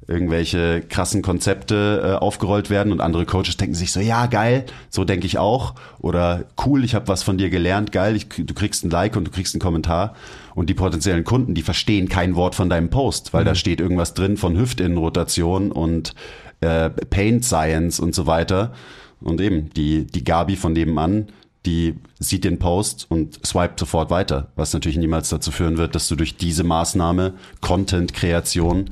irgendwelche 0.09 0.83
krassen 0.89 1.23
Konzepte 1.23 2.03
äh, 2.05 2.17
aufgerollt 2.17 2.71
werden 2.71 2.93
und 2.93 3.01
andere 3.01 3.25
Coaches 3.25 3.57
denken 3.57 3.77
sich 3.77 3.93
so, 3.93 4.01
ja, 4.01 4.27
geil, 4.27 4.67
so 4.91 5.05
denke 5.05 5.27
ich 5.27 5.39
auch. 5.39 5.77
Oder 6.01 6.47
cool, 6.67 6.85
ich 6.85 6.97
habe 6.97 7.07
was 7.07 7.23
von 7.23 7.39
dir 7.39 7.51
gelernt, 7.51 7.93
geil, 7.93 8.17
ich, 8.17 8.29
du 8.29 8.53
kriegst 8.53 8.85
ein 8.85 8.91
Like 8.91 9.15
und 9.15 9.29
du 9.29 9.31
kriegst 9.31 9.55
einen 9.55 9.63
Kommentar. 9.63 10.17
Und 10.57 10.69
die 10.69 10.75
potenziellen 10.75 11.23
Kunden, 11.23 11.55
die 11.55 11.63
verstehen 11.63 12.09
kein 12.09 12.35
Wort 12.35 12.57
von 12.57 12.69
deinem 12.69 12.91
Post, 12.91 13.33
weil 13.33 13.45
da 13.45 13.55
steht 13.55 13.81
irgendwas 13.81 14.15
drin 14.15 14.37
von 14.37 14.59
Hüftinnenrotation 14.59 15.71
und 15.71 16.17
äh, 16.61 16.91
Paint 16.91 17.45
Science 17.45 18.01
und 18.01 18.13
so 18.13 18.27
weiter. 18.27 18.73
Und 19.21 19.41
eben, 19.41 19.71
die, 19.71 20.05
die 20.05 20.25
Gabi 20.25 20.57
von 20.57 20.73
nebenan, 20.73 21.29
die 21.67 21.95
sieht 22.19 22.45
den 22.45 22.59
Post 22.59 23.07
und 23.09 23.45
swipet 23.47 23.79
sofort 23.79 24.11
weiter, 24.11 24.49
was 24.57 24.73
natürlich 24.73 24.99
niemals 24.99 25.29
dazu 25.29 25.51
führen 25.51 25.77
wird, 25.77 25.95
dass 25.95 26.09
du 26.09 26.17
durch 26.17 26.37
diese 26.37 26.65
Maßnahme, 26.65 27.35
Content-Kreation, 27.61 28.91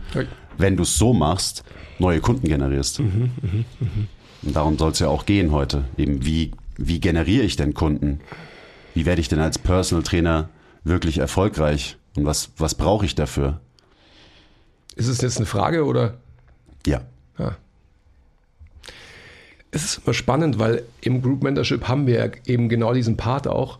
wenn 0.56 0.76
du 0.76 0.85
es 0.85 0.96
so 0.96 1.12
machst, 1.12 1.64
neue 1.98 2.20
Kunden 2.20 2.46
generierst. 2.46 3.00
Und 3.00 3.66
darum 4.42 4.78
soll 4.78 4.92
es 4.92 5.00
ja 5.00 5.09
auch 5.09 5.26
gehen 5.26 5.52
heute. 5.52 5.85
Eben, 5.96 6.24
wie, 6.24 6.52
wie 6.76 7.00
generiere 7.00 7.44
ich 7.44 7.56
denn 7.56 7.74
Kunden? 7.74 8.20
Wie 8.94 9.04
werde 9.04 9.20
ich 9.20 9.28
denn 9.28 9.40
als 9.40 9.59
Personal 9.59 10.02
Trainer 10.02 10.48
wirklich 10.85 11.18
erfolgreich? 11.18 11.96
Und 12.16 12.24
was, 12.24 12.50
was 12.56 12.74
brauche 12.74 13.04
ich 13.04 13.14
dafür? 13.14 13.61
Ist 14.96 15.09
es 15.09 15.20
jetzt 15.20 15.37
eine 15.37 15.46
Frage 15.46 15.85
oder? 15.85 16.18
Ja. 16.87 17.02
Es 19.72 19.85
ist 19.85 20.02
immer 20.04 20.14
spannend, 20.14 20.59
weil 20.59 20.83
im 21.00 21.22
Group 21.22 21.42
Mentorship 21.42 21.87
haben 21.87 22.06
wir 22.06 22.33
eben 22.46 22.68
genau 22.68 22.92
diesen 22.92 23.16
Part 23.16 23.46
auch. 23.46 23.78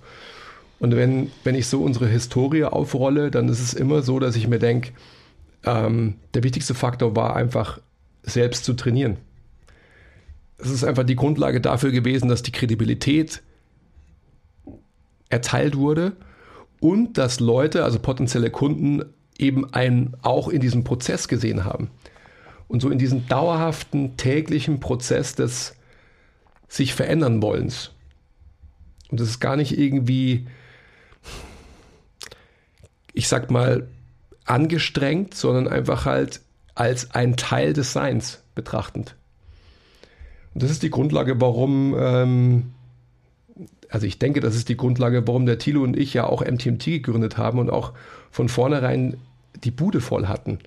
Und 0.79 0.97
wenn, 0.97 1.31
wenn 1.45 1.55
ich 1.55 1.67
so 1.67 1.83
unsere 1.83 2.07
Historie 2.07 2.65
aufrolle, 2.65 3.31
dann 3.31 3.49
ist 3.49 3.61
es 3.61 3.75
immer 3.75 4.03
so, 4.03 4.19
dass 4.19 4.37
ich 4.37 4.49
mir 4.49 4.59
denke, 4.59 4.93
ähm, 5.65 6.15
der 6.35 6.43
wichtigste 6.43 6.75
Faktor 6.75 7.17
war 7.17 7.37
einfach, 7.37 7.81
selbst 8.23 8.65
zu 8.65 8.75
trainieren. 8.75 9.17
Es 10.59 10.71
ist 10.71 10.85
einfach 10.85 11.05
die 11.05 11.17
Grundlage 11.17 11.61
dafür 11.61 11.91
gewesen, 11.91 12.29
dass 12.29 12.43
die 12.43 12.53
Kredibilität 12.53 13.43
erteilt 15.31 15.77
wurde 15.77 16.13
und 16.81 17.17
dass 17.17 17.41
Leute, 17.41 17.85
also 17.85 17.99
potenzielle 17.99 18.51
Kunden, 18.51 19.05
eben 19.39 19.73
einen 19.73 20.15
auch 20.23 20.49
in 20.49 20.61
diesem 20.61 20.85
Prozess 20.85 21.29
gesehen 21.29 21.65
haben. 21.65 21.91
Und 22.69 22.83
so 22.83 22.91
in 22.91 22.99
diesem 22.99 23.27
dauerhaften 23.27 24.17
täglichen 24.17 24.81
Prozess 24.81 25.35
des 25.35 25.75
sich 26.71 26.95
verändern 26.95 27.43
wollens. 27.43 27.91
Und 29.11 29.21
das 29.21 29.29
ist 29.29 29.41
gar 29.41 29.57
nicht 29.57 29.77
irgendwie, 29.77 30.47
ich 33.13 33.29
sag 33.29 33.51
mal, 33.51 33.89
angestrengt, 34.47 35.35
sondern 35.35 35.69
einfach 35.69 36.07
halt 36.07 36.41
als 36.77 37.11
ein 37.11 37.37
Teil 37.37 37.73
des 37.73 37.93
Seins 37.93 38.43
betrachtend. 38.55 39.17
Und 40.55 40.63
das 40.63 40.71
ist 40.71 40.83
die 40.83 40.91
Grundlage, 40.91 41.41
warum, 41.41 41.95
ähm, 41.99 42.73
also 43.89 44.07
ich 44.07 44.21
denke, 44.21 44.41
das 44.41 44.55
ist 44.55 44.69
die 44.69 44.77
Grundlage, 44.77 45.27
warum 45.27 45.47
der 45.47 45.59
Thilo 45.59 45.83
und 45.83 45.97
ich 45.97 46.15
ja 46.15 46.25
auch 46.25 46.45
MTMT 46.45 46.85
gegründet 46.85 47.37
haben 47.37 47.59
und 47.59 47.71
auch 47.71 47.93
von 48.31 48.49
vornherein 48.49 49.17
die 49.65 49.73
Bude 49.73 50.01
voll 50.01 50.27
hatten. 50.27 50.61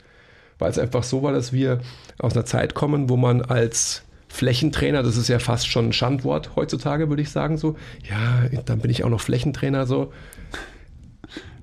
Weil 0.60 0.70
es 0.70 0.80
einfach 0.80 1.04
so 1.04 1.24
war, 1.24 1.32
dass 1.32 1.54
wir 1.54 1.80
aus 2.20 2.34
einer 2.34 2.46
Zeit 2.46 2.74
kommen, 2.74 3.10
wo 3.10 3.16
man 3.16 3.42
als 3.42 4.04
Flächentrainer, 4.34 5.04
das 5.04 5.16
ist 5.16 5.28
ja 5.28 5.38
fast 5.38 5.68
schon 5.68 5.90
ein 5.90 5.94
Schandwort 5.94 6.56
heutzutage, 6.56 7.08
würde 7.08 7.22
ich 7.22 7.30
sagen, 7.30 7.58
so, 7.58 7.76
ja, 8.10 8.50
dann 8.66 8.80
bin 8.80 8.90
ich 8.90 9.04
auch 9.04 9.10
noch 9.10 9.22
Flächentrainer, 9.22 9.86
so. 9.86 10.12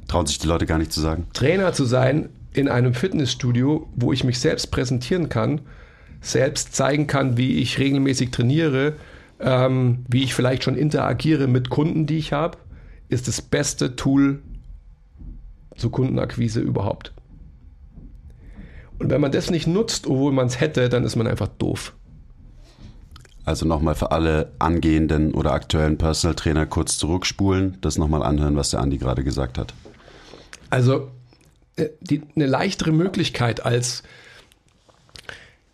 Trauen 0.07 0.27
sich 0.27 0.39
die 0.39 0.47
Leute 0.47 0.67
gar 0.67 0.79
nicht 0.79 0.93
zu 0.93 1.01
sagen. 1.01 1.27
Trainer 1.33 1.73
zu 1.73 1.85
sein 1.85 2.29
in 2.55 2.69
einem 2.69 2.95
Fitnessstudio, 2.95 3.89
wo 3.97 4.13
ich 4.13 4.23
mich 4.23 4.39
selbst 4.39 4.69
präsentieren 4.69 5.29
kann, 5.29 5.63
selbst 6.21 6.77
zeigen 6.77 7.09
kann, 7.09 7.37
wie 7.37 7.59
ich 7.59 7.81
regelmäßig 7.81 8.31
trainiere, 8.31 8.93
ähm, 9.41 10.05
wie 10.07 10.23
ich 10.23 10.33
vielleicht 10.33 10.63
schon 10.63 10.77
interagiere 10.77 11.49
mit 11.49 11.71
Kunden, 11.71 12.07
die 12.07 12.19
ich 12.19 12.33
habe, 12.33 12.57
ist 13.09 13.27
das 13.27 13.43
beste 13.43 13.97
Tool 13.97 14.43
zur 15.75 15.91
Kundenakquise 15.91 16.61
überhaupt. 16.61 17.15
Und 19.01 19.11
wenn 19.11 19.21
man 19.21 19.33
das 19.33 19.51
nicht 19.51 19.67
nutzt, 19.67 20.07
obwohl 20.07 20.31
man 20.31 20.47
es 20.47 20.61
hätte, 20.61 20.89
dann 20.89 21.03
ist 21.03 21.17
man 21.17 21.27
einfach 21.27 21.49
doof. 21.49 21.95
Also 23.51 23.67
nochmal 23.67 23.97
für 23.97 24.13
alle 24.13 24.53
angehenden 24.61 25.35
oder 25.35 25.51
aktuellen 25.51 25.99
Personal 25.99 26.37
Trainer 26.37 26.67
kurz 26.67 26.99
zurückspulen, 26.99 27.79
das 27.81 27.99
nochmal 27.99 28.23
anhören, 28.23 28.55
was 28.55 28.71
der 28.71 28.79
Andi 28.79 28.97
gerade 28.97 29.25
gesagt 29.25 29.59
hat. 29.59 29.75
Also 30.71 31.11
äh, 31.75 31.89
die, 32.01 32.23
eine 32.37 32.47
leichtere 32.47 32.93
Möglichkeit 32.93 33.67
als 33.67 34.05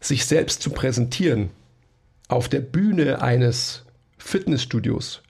sich 0.01 0.25
selbst 0.25 0.63
zu 0.63 0.71
präsentieren 0.71 1.51
auf 2.29 2.49
der 2.49 2.61
Bühne 2.61 3.21
eines 3.21 3.85
Fitnessstudios, 4.17 5.21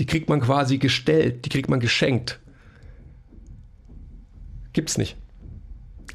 die 0.00 0.06
kriegt 0.06 0.28
man 0.28 0.40
quasi 0.40 0.78
gestellt, 0.78 1.44
die 1.44 1.50
kriegt 1.50 1.70
man 1.70 1.78
geschenkt. 1.78 2.40
Gibt's 4.72 4.98
nicht. 4.98 5.16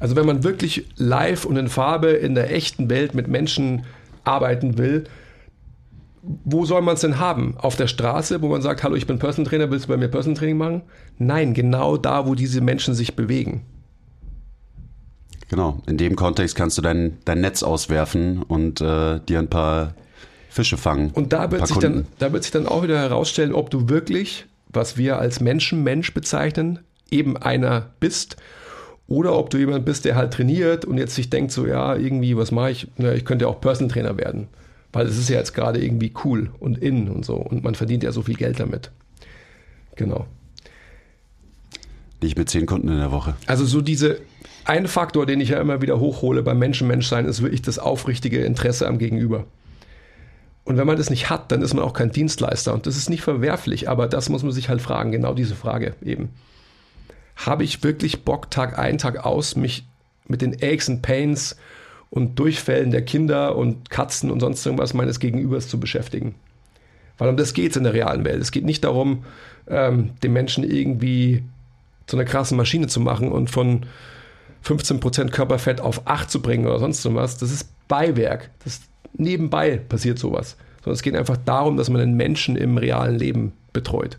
Also 0.00 0.16
wenn 0.16 0.26
man 0.26 0.44
wirklich 0.44 0.86
live 0.96 1.46
und 1.46 1.56
in 1.56 1.70
Farbe 1.70 2.10
in 2.10 2.34
der 2.34 2.54
echten 2.54 2.90
Welt 2.90 3.14
mit 3.14 3.26
Menschen 3.26 3.86
arbeiten 4.22 4.76
will, 4.76 5.04
wo 6.22 6.64
soll 6.64 6.82
man 6.82 6.94
es 6.94 7.00
denn 7.00 7.18
haben? 7.18 7.56
Auf 7.58 7.76
der 7.76 7.88
Straße, 7.88 8.42
wo 8.42 8.48
man 8.48 8.62
sagt, 8.62 8.82
hallo, 8.82 8.94
ich 8.94 9.06
bin 9.06 9.18
Person 9.18 9.44
Trainer, 9.44 9.70
willst 9.70 9.86
du 9.86 9.88
bei 9.88 9.96
mir 9.96 10.08
Person 10.08 10.34
Training 10.34 10.56
machen? 10.56 10.82
Nein, 11.18 11.52
genau 11.52 11.96
da, 11.96 12.26
wo 12.26 12.34
diese 12.34 12.60
Menschen 12.60 12.94
sich 12.94 13.16
bewegen. 13.16 13.62
Genau, 15.48 15.82
in 15.86 15.98
dem 15.98 16.16
Kontext 16.16 16.56
kannst 16.56 16.78
du 16.78 16.82
dein, 16.82 17.18
dein 17.24 17.40
Netz 17.40 17.62
auswerfen 17.62 18.42
und 18.42 18.80
äh, 18.80 19.20
dir 19.20 19.38
ein 19.38 19.50
paar 19.50 19.94
Fische 20.48 20.76
fangen. 20.76 21.10
Und 21.10 21.32
da 21.32 21.50
wird, 21.50 21.66
sich 21.66 21.78
dann, 21.78 22.06
da 22.18 22.32
wird 22.32 22.44
sich 22.44 22.52
dann 22.52 22.66
auch 22.66 22.82
wieder 22.82 22.98
herausstellen, 22.98 23.52
ob 23.52 23.70
du 23.70 23.88
wirklich, 23.88 24.46
was 24.68 24.96
wir 24.96 25.18
als 25.18 25.40
Menschen, 25.40 25.82
Mensch 25.82 26.14
bezeichnen, 26.14 26.78
eben 27.10 27.36
einer 27.36 27.90
bist 28.00 28.36
oder 29.08 29.36
ob 29.36 29.50
du 29.50 29.58
jemand 29.58 29.84
bist, 29.84 30.04
der 30.04 30.14
halt 30.14 30.32
trainiert 30.32 30.84
und 30.84 30.96
jetzt 30.98 31.14
sich 31.16 31.28
denkt, 31.28 31.52
so 31.52 31.66
ja, 31.66 31.96
irgendwie, 31.96 32.36
was 32.36 32.50
mache 32.50 32.70
ich? 32.70 32.88
Na, 32.96 33.12
ich 33.12 33.24
könnte 33.24 33.44
ja 33.44 33.50
auch 33.50 33.60
Person 33.60 33.88
Trainer 33.88 34.16
werden. 34.16 34.48
Weil 34.92 35.06
es 35.06 35.18
ist 35.18 35.28
ja 35.28 35.38
jetzt 35.38 35.54
gerade 35.54 35.82
irgendwie 35.82 36.12
cool 36.24 36.50
und 36.58 36.78
in 36.78 37.08
und 37.08 37.24
so. 37.24 37.36
Und 37.36 37.64
man 37.64 37.74
verdient 37.74 38.02
ja 38.02 38.12
so 38.12 38.22
viel 38.22 38.36
Geld 38.36 38.60
damit. 38.60 38.90
Genau. 39.96 40.26
Nicht 42.22 42.36
mit 42.36 42.50
zehn 42.50 42.66
Kunden 42.66 42.88
in 42.88 42.98
der 42.98 43.10
Woche. 43.10 43.34
Also 43.46 43.64
so 43.64 43.80
diese, 43.80 44.20
ein 44.64 44.86
Faktor, 44.86 45.26
den 45.26 45.40
ich 45.40 45.50
ja 45.50 45.60
immer 45.60 45.82
wieder 45.82 45.98
hochhole 45.98 46.42
beim 46.42 46.58
Menschen-Mensch-Sein, 46.58 47.26
ist 47.26 47.42
wirklich 47.42 47.62
das 47.62 47.78
aufrichtige 47.78 48.44
Interesse 48.44 48.86
am 48.86 48.98
Gegenüber. 48.98 49.46
Und 50.64 50.76
wenn 50.76 50.86
man 50.86 50.96
das 50.96 51.10
nicht 51.10 51.30
hat, 51.30 51.50
dann 51.50 51.62
ist 51.62 51.74
man 51.74 51.82
auch 51.82 51.92
kein 51.92 52.12
Dienstleister. 52.12 52.72
Und 52.72 52.86
das 52.86 52.96
ist 52.96 53.10
nicht 53.10 53.22
verwerflich, 53.22 53.88
aber 53.88 54.06
das 54.06 54.28
muss 54.28 54.44
man 54.44 54.52
sich 54.52 54.68
halt 54.68 54.80
fragen, 54.80 55.10
genau 55.10 55.34
diese 55.34 55.56
Frage 55.56 55.94
eben. 56.02 56.30
Habe 57.34 57.64
ich 57.64 57.82
wirklich 57.82 58.24
Bock, 58.24 58.50
Tag 58.50 58.78
ein, 58.78 58.98
Tag 58.98 59.24
aus, 59.24 59.56
mich 59.56 59.84
mit 60.28 60.42
den 60.42 60.62
Aches 60.62 60.88
und 60.88 61.02
Pains 61.02 61.56
und 62.12 62.38
Durchfällen 62.38 62.90
der 62.90 63.00
Kinder 63.00 63.56
und 63.56 63.88
Katzen 63.88 64.30
und 64.30 64.40
sonst 64.40 64.66
irgendwas 64.66 64.92
meines 64.92 65.18
Gegenübers 65.18 65.68
zu 65.68 65.80
beschäftigen. 65.80 66.34
Weil 67.16 67.30
um 67.30 67.38
das 67.38 67.54
geht 67.54 67.70
es 67.70 67.78
in 67.78 67.84
der 67.84 67.94
realen 67.94 68.22
Welt. 68.26 68.42
Es 68.42 68.52
geht 68.52 68.66
nicht 68.66 68.84
darum, 68.84 69.24
ähm, 69.66 70.10
den 70.22 70.34
Menschen 70.34 70.62
irgendwie 70.62 71.42
zu 72.06 72.16
einer 72.18 72.26
krassen 72.26 72.58
Maschine 72.58 72.86
zu 72.86 73.00
machen 73.00 73.32
und 73.32 73.48
von 73.48 73.86
15% 74.62 75.30
Körperfett 75.30 75.80
auf 75.80 76.06
8 76.06 76.30
zu 76.30 76.42
bringen 76.42 76.66
oder 76.66 76.78
sonst 76.78 77.02
irgendwas. 77.02 77.38
Das 77.38 77.50
ist 77.50 77.70
Beiwerk. 77.88 78.50
Das 78.62 78.82
nebenbei 79.14 79.78
passiert 79.78 80.18
sowas. 80.18 80.58
Sondern 80.84 80.96
es 80.96 81.02
geht 81.02 81.16
einfach 81.16 81.38
darum, 81.38 81.78
dass 81.78 81.88
man 81.88 82.00
den 82.00 82.14
Menschen 82.14 82.56
im 82.56 82.76
realen 82.76 83.18
Leben 83.18 83.52
betreut. 83.72 84.18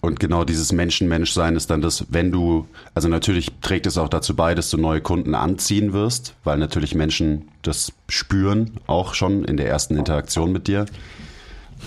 Und 0.00 0.20
genau 0.20 0.44
dieses 0.44 0.72
Menschen-Mensch-Sein 0.72 1.56
ist 1.56 1.70
dann 1.70 1.80
das, 1.80 2.06
wenn 2.10 2.30
du, 2.30 2.66
also 2.94 3.08
natürlich 3.08 3.50
trägt 3.60 3.86
es 3.86 3.98
auch 3.98 4.08
dazu 4.08 4.36
bei, 4.36 4.54
dass 4.54 4.70
du 4.70 4.76
neue 4.76 5.00
Kunden 5.00 5.34
anziehen 5.34 5.92
wirst, 5.92 6.34
weil 6.44 6.58
natürlich 6.58 6.94
Menschen 6.94 7.48
das 7.62 7.92
spüren, 8.08 8.78
auch 8.86 9.14
schon 9.14 9.44
in 9.44 9.56
der 9.56 9.68
ersten 9.68 9.96
Interaktion 9.96 10.52
mit 10.52 10.68
dir. 10.68 10.86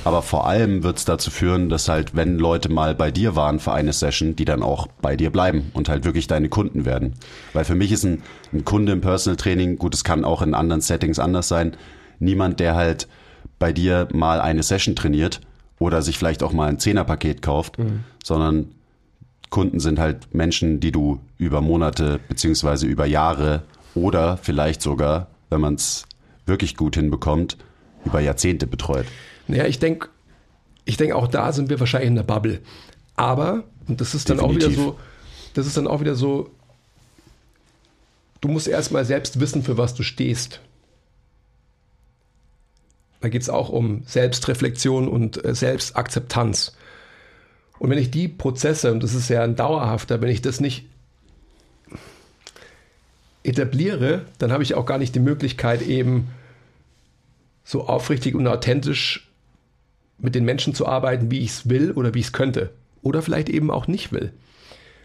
Aber 0.04 0.22
vor 0.22 0.48
allem 0.48 0.84
wird 0.84 0.98
es 0.98 1.06
dazu 1.06 1.32
führen, 1.32 1.70
dass 1.70 1.90
halt, 1.90 2.16
wenn 2.16 2.38
Leute 2.38 2.70
mal 2.70 2.94
bei 2.94 3.12
dir 3.12 3.36
waren 3.36 3.60
für 3.60 3.74
eine 3.74 3.94
Session, 3.94 4.36
die 4.36 4.46
dann 4.46 4.64
auch 4.64 4.88
bei 5.02 5.16
dir 5.16 5.30
bleiben 5.30 5.72
und 5.74 5.90
halt 5.90 6.06
wirklich 6.06 6.28
deine 6.28 6.50
Kunden 6.50 6.86
werden. 6.86 7.14
Weil 7.54 7.66
für 7.66 7.76
mich 7.76 7.92
ist 7.92 8.04
ein, 8.04 8.22
ein 8.54 8.66
Kunde 8.66 8.92
im 8.92 9.02
Personal 9.02 9.38
Training, 9.38 9.78
gut, 9.78 9.94
es 9.96 10.04
kann 10.04 10.26
auch 10.26 10.42
in 10.42 10.54
anderen 10.54 10.82
Settings 10.82 11.20
anders 11.20 11.48
sein, 11.48 11.76
niemand, 12.20 12.60
der 12.60 12.76
halt 12.76 13.08
bei 13.58 13.74
dir 13.74 14.08
mal 14.14 14.42
eine 14.42 14.64
Session 14.64 14.96
trainiert 14.96 15.42
oder 15.80 16.02
sich 16.02 16.18
vielleicht 16.18 16.44
auch 16.44 16.54
mal 16.54 16.70
ein 16.70 16.78
Zehnerpaket 16.78 17.42
kauft, 17.42 17.80
mhm. 17.80 18.04
sondern 18.24 18.72
Kunden 19.50 19.80
sind 19.80 19.98
halt 19.98 20.34
Menschen, 20.34 20.80
die 20.80 20.92
du 20.92 21.20
über 21.38 21.62
Monate 21.62 22.20
beziehungsweise 22.28 22.86
über 22.86 23.06
Jahre 23.06 23.64
oder 23.96 24.38
vielleicht 24.38 24.82
sogar, 24.82 25.28
wenn 25.50 25.62
man 25.62 25.76
es 25.76 26.06
wirklich 26.46 26.76
gut 26.76 26.96
hinbekommt, 26.96 27.58
über 28.06 28.20
Jahrzehnte 28.20 28.68
betreut. 28.68 29.06
Naja, 29.48 29.66
ich 29.66 29.80
denke, 29.80 30.10
ich 30.86 30.98
denke, 30.98 31.16
auch 31.16 31.28
da 31.28 31.52
sind 31.52 31.70
wir 31.70 31.80
wahrscheinlich 31.80 32.10
in 32.10 32.16
der 32.16 32.24
Bubble. 32.24 32.60
Aber, 33.16 33.64
und 33.88 34.00
das 34.02 34.14
ist 34.16 34.30
dann 34.30 34.38
Definitiv. 34.38 34.68
auch 34.68 34.72
wieder 34.72 34.84
so, 34.84 35.00
das 35.54 35.68
ist 35.68 35.78
dann 35.78 35.88
auch 35.88 36.02
wieder 36.02 36.16
so, 36.16 36.52
du 38.42 38.48
musst 38.48 38.68
erstmal 38.68 39.06
selbst 39.06 39.40
wissen, 39.40 39.64
für 39.64 39.78
was 39.78 39.94
du 39.94 40.04
stehst. 40.04 40.62
Da 43.22 43.30
geht 43.30 43.42
es 43.42 43.50
auch 43.50 43.70
um 43.70 44.04
Selbstreflexion 44.06 45.08
und 45.08 45.44
äh, 45.44 45.54
Selbstakzeptanz. 45.54 46.76
Und 47.80 47.90
wenn 47.90 47.98
ich 47.98 48.12
die 48.12 48.28
Prozesse, 48.28 48.92
und 48.92 49.04
das 49.04 49.14
ist 49.14 49.30
ja 49.30 49.44
ein 49.44 49.56
dauerhafter, 49.56 50.22
wenn 50.22 50.30
ich 50.30 50.42
das 50.42 50.60
nicht 50.60 50.86
etabliere, 53.44 54.26
dann 54.38 54.52
habe 54.52 54.64
ich 54.64 54.76
auch 54.76 54.86
gar 54.86 54.98
nicht 54.98 55.16
die 55.16 55.22
Möglichkeit, 55.22 55.82
eben 55.82 56.28
so 57.64 57.88
aufrichtig 57.88 58.36
und 58.36 58.48
authentisch 58.48 59.30
mit 60.18 60.36
den 60.36 60.44
Menschen 60.44 60.74
zu 60.74 60.86
arbeiten, 60.88 61.32
wie 61.32 61.40
ich 61.40 61.52
es 61.52 61.70
will 61.70 61.92
oder 61.92 62.14
wie 62.14 62.20
ich 62.20 62.28
es 62.28 62.34
könnte. 62.34 62.72
Oder 63.02 63.22
vielleicht 63.22 63.48
eben 63.48 63.72
auch 63.72 63.88
nicht 63.88 64.12
will. 64.12 64.34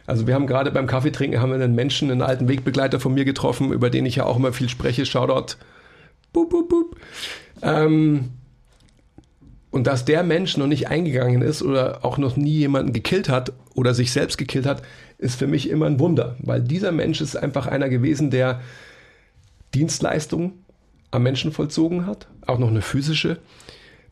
Also 0.07 0.27
wir 0.27 0.35
haben 0.35 0.47
gerade 0.47 0.71
beim 0.71 0.87
Kaffeetrinken 0.87 1.41
haben 1.41 1.51
wir 1.51 1.63
einen 1.63 1.75
Menschen, 1.75 2.11
einen 2.11 2.23
alten 2.23 2.49
Wegbegleiter 2.49 3.01
von 3.01 3.15
mir 3.15 3.25
getroffen, 3.25 3.73
über 3.73 3.89
den 3.89 4.05
ich 4.05 4.17
ja 4.17 4.27
auch 4.27 4.37
immer 4.37 4.53
viel 4.53 4.69
spreche. 4.69 5.07
Shoutout. 5.07 5.57
Boop, 6.33 6.51
boop, 6.51 6.69
boop. 6.69 6.97
Ähm, 7.65 8.31
und 9.71 9.89
dass 9.89 10.05
der 10.05 10.23
Mensch 10.23 10.57
noch 10.57 10.69
nicht 10.69 10.89
eingegangen 10.89 11.43
ist 11.43 11.61
oder 11.61 12.05
auch 12.05 12.17
noch 12.17 12.37
nie 12.37 12.59
jemanden 12.59 12.93
gekillt 12.93 13.29
hat 13.29 13.53
oder 13.75 13.93
sich 13.93 14.13
selbst 14.13 14.39
gekillt 14.39 14.67
hat, 14.67 14.83
ist 15.19 15.37
für 15.37 15.49
mich 15.49 15.69
immer 15.69 15.87
ein 15.87 15.99
Wunder, 15.99 16.37
weil 16.39 16.63
dieser 16.63 16.93
Mensch 16.93 17.21
ist 17.21 17.35
einfach 17.35 17.67
einer 17.67 17.89
gewesen, 17.89 18.31
der 18.31 18.61
Dienstleistungen 19.75 20.53
am 21.11 21.25
Menschen 21.25 21.51
vollzogen 21.51 22.07
hat, 22.07 22.29
auch 22.47 22.59
noch 22.59 22.69
eine 22.69 22.83
physische 22.83 23.39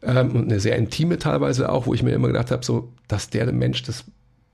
ähm, 0.03 0.33
und 0.33 0.45
eine 0.51 0.59
sehr 0.59 0.77
intime 0.77 1.19
teilweise 1.19 1.71
auch, 1.71 1.87
wo 1.87 1.95
ich 1.95 2.03
mir 2.03 2.13
immer 2.13 2.29
gedacht 2.29 2.51
habe, 2.51 2.65
so, 2.65 2.93
dass 3.07 3.31
der 3.31 3.53
Mensch, 3.53 3.83
das, 3.85 4.05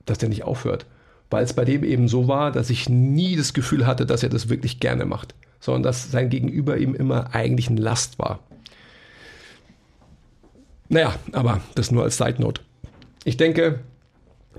dass 0.05 0.19
der 0.19 0.29
nicht 0.29 0.43
aufhört. 0.43 0.85
Weil 1.31 1.43
es 1.43 1.53
bei 1.53 1.65
dem 1.65 1.83
eben 1.83 2.07
so 2.07 2.27
war, 2.27 2.51
dass 2.51 2.69
ich 2.69 2.89
nie 2.89 3.35
das 3.35 3.53
Gefühl 3.53 3.87
hatte, 3.87 4.05
dass 4.05 4.23
er 4.23 4.29
das 4.29 4.49
wirklich 4.49 4.79
gerne 4.79 5.05
macht, 5.05 5.35
sondern 5.59 5.83
dass 5.83 6.11
sein 6.11 6.29
Gegenüber 6.29 6.77
ihm 6.77 6.95
immer 6.95 7.33
eigentlich 7.33 7.69
eine 7.69 7.81
Last 7.81 8.19
war. 8.19 8.39
Naja, 10.89 11.15
aber 11.31 11.61
das 11.75 11.91
nur 11.91 12.03
als 12.03 12.17
Side 12.17 12.41
Note. 12.41 12.61
Ich 13.23 13.37
denke, 13.37 13.79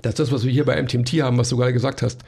dass 0.01 0.15
das, 0.15 0.31
was 0.31 0.45
wir 0.45 0.51
hier 0.51 0.65
bei 0.65 0.81
MTMT 0.81 1.21
haben, 1.21 1.37
was 1.37 1.49
du 1.49 1.57
gerade 1.57 1.73
gesagt 1.73 2.01
hast, 2.01 2.21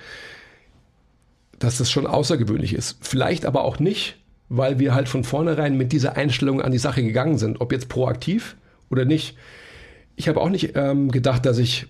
dass 1.57 1.77
das 1.77 1.89
schon 1.89 2.05
außergewöhnlich 2.05 2.73
ist. 2.73 2.97
Vielleicht 3.01 3.45
aber 3.45 3.63
auch 3.63 3.79
nicht, 3.79 4.17
weil 4.49 4.79
wir 4.79 4.93
halt 4.93 5.07
von 5.07 5.23
vornherein 5.23 5.77
mit 5.77 5.93
dieser 5.93 6.17
Einstellung 6.17 6.61
an 6.61 6.71
die 6.71 6.77
Sache 6.77 7.01
gegangen 7.01 7.37
sind, 7.37 7.61
ob 7.61 7.71
jetzt 7.71 7.87
proaktiv 7.87 8.57
oder 8.89 9.05
nicht. 9.05 9.37
Ich 10.15 10.27
habe 10.27 10.41
auch 10.41 10.49
nicht 10.49 10.75
ähm, 10.75 11.09
gedacht, 11.09 11.45
dass 11.45 11.57
ich 11.57 11.87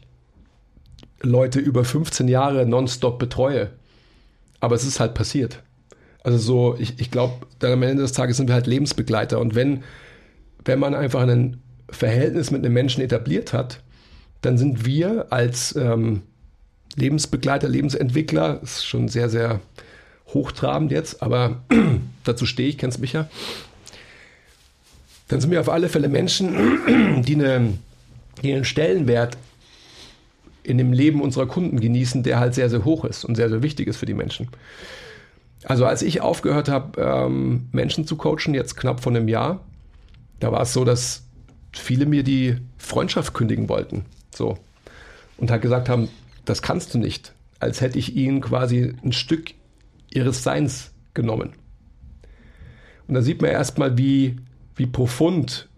Leute 1.21 1.59
über 1.59 1.83
15 1.83 2.27
Jahre 2.27 2.65
nonstop 2.65 3.17
betreue. 3.17 3.71
Aber 4.59 4.75
es 4.75 4.85
ist 4.85 4.99
halt 4.99 5.13
passiert. 5.13 5.63
Also 6.23 6.37
so, 6.37 6.77
ich, 6.79 6.99
ich 6.99 7.11
glaube, 7.11 7.47
am 7.61 7.83
Ende 7.83 8.03
des 8.03 8.13
Tages 8.13 8.37
sind 8.37 8.47
wir 8.47 8.53
halt 8.53 8.67
Lebensbegleiter. 8.67 9.39
Und 9.39 9.55
wenn, 9.55 9.83
wenn 10.63 10.79
man 10.79 10.93
einfach 10.93 11.21
einen 11.21 11.61
Verhältnis 11.93 12.51
mit 12.51 12.63
einem 12.63 12.73
Menschen 12.73 13.01
etabliert 13.03 13.53
hat, 13.53 13.81
dann 14.41 14.57
sind 14.57 14.85
wir 14.85 15.27
als 15.29 15.75
ähm, 15.75 16.21
Lebensbegleiter, 16.95 17.67
Lebensentwickler, 17.67 18.61
ist 18.61 18.85
schon 18.85 19.07
sehr, 19.07 19.29
sehr 19.29 19.61
hochtrabend 20.27 20.91
jetzt, 20.91 21.21
aber 21.21 21.63
dazu 22.23 22.45
stehe 22.45 22.69
ich, 22.69 22.77
kennst 22.77 22.99
mich 22.99 23.13
ja. 23.13 23.27
Dann 25.27 25.39
sind 25.41 25.51
wir 25.51 25.61
auf 25.61 25.69
alle 25.69 25.89
Fälle 25.89 26.09
Menschen, 26.09 27.23
die, 27.23 27.35
eine, 27.35 27.73
die 28.41 28.53
einen 28.53 28.65
Stellenwert 28.65 29.37
in 30.63 30.77
dem 30.77 30.93
Leben 30.93 31.21
unserer 31.21 31.45
Kunden 31.45 31.79
genießen, 31.79 32.23
der 32.23 32.39
halt 32.39 32.53
sehr, 32.53 32.69
sehr 32.69 32.85
hoch 32.85 33.05
ist 33.05 33.25
und 33.25 33.35
sehr, 33.35 33.49
sehr 33.49 33.63
wichtig 33.63 33.87
ist 33.87 33.97
für 33.97 34.05
die 34.05 34.13
Menschen. 34.13 34.49
Also 35.65 35.85
als 35.85 36.01
ich 36.01 36.21
aufgehört 36.21 36.69
habe, 36.69 37.01
ähm, 37.01 37.67
Menschen 37.71 38.05
zu 38.05 38.17
coachen, 38.17 38.53
jetzt 38.53 38.75
knapp 38.75 39.01
vor 39.01 39.11
einem 39.11 39.27
Jahr, 39.27 39.61
da 40.39 40.51
war 40.51 40.61
es 40.61 40.73
so, 40.73 40.83
dass 40.83 41.23
viele 41.73 42.05
mir 42.05 42.23
die 42.23 42.57
Freundschaft 42.77 43.33
kündigen 43.33 43.69
wollten. 43.69 44.05
So. 44.33 44.57
Und 45.37 45.51
halt 45.51 45.61
gesagt 45.61 45.89
haben, 45.89 46.09
das 46.45 46.61
kannst 46.61 46.93
du 46.93 46.97
nicht. 46.97 47.33
Als 47.59 47.81
hätte 47.81 47.99
ich 47.99 48.15
ihnen 48.15 48.41
quasi 48.41 48.93
ein 49.03 49.13
Stück 49.13 49.51
ihres 50.09 50.43
Seins 50.43 50.91
genommen. 51.13 51.53
Und 53.07 53.15
da 53.15 53.21
sieht 53.21 53.41
man 53.41 53.51
erstmal, 53.51 53.97
wie, 53.97 54.37
wie 54.75 54.85
profund 54.85 55.69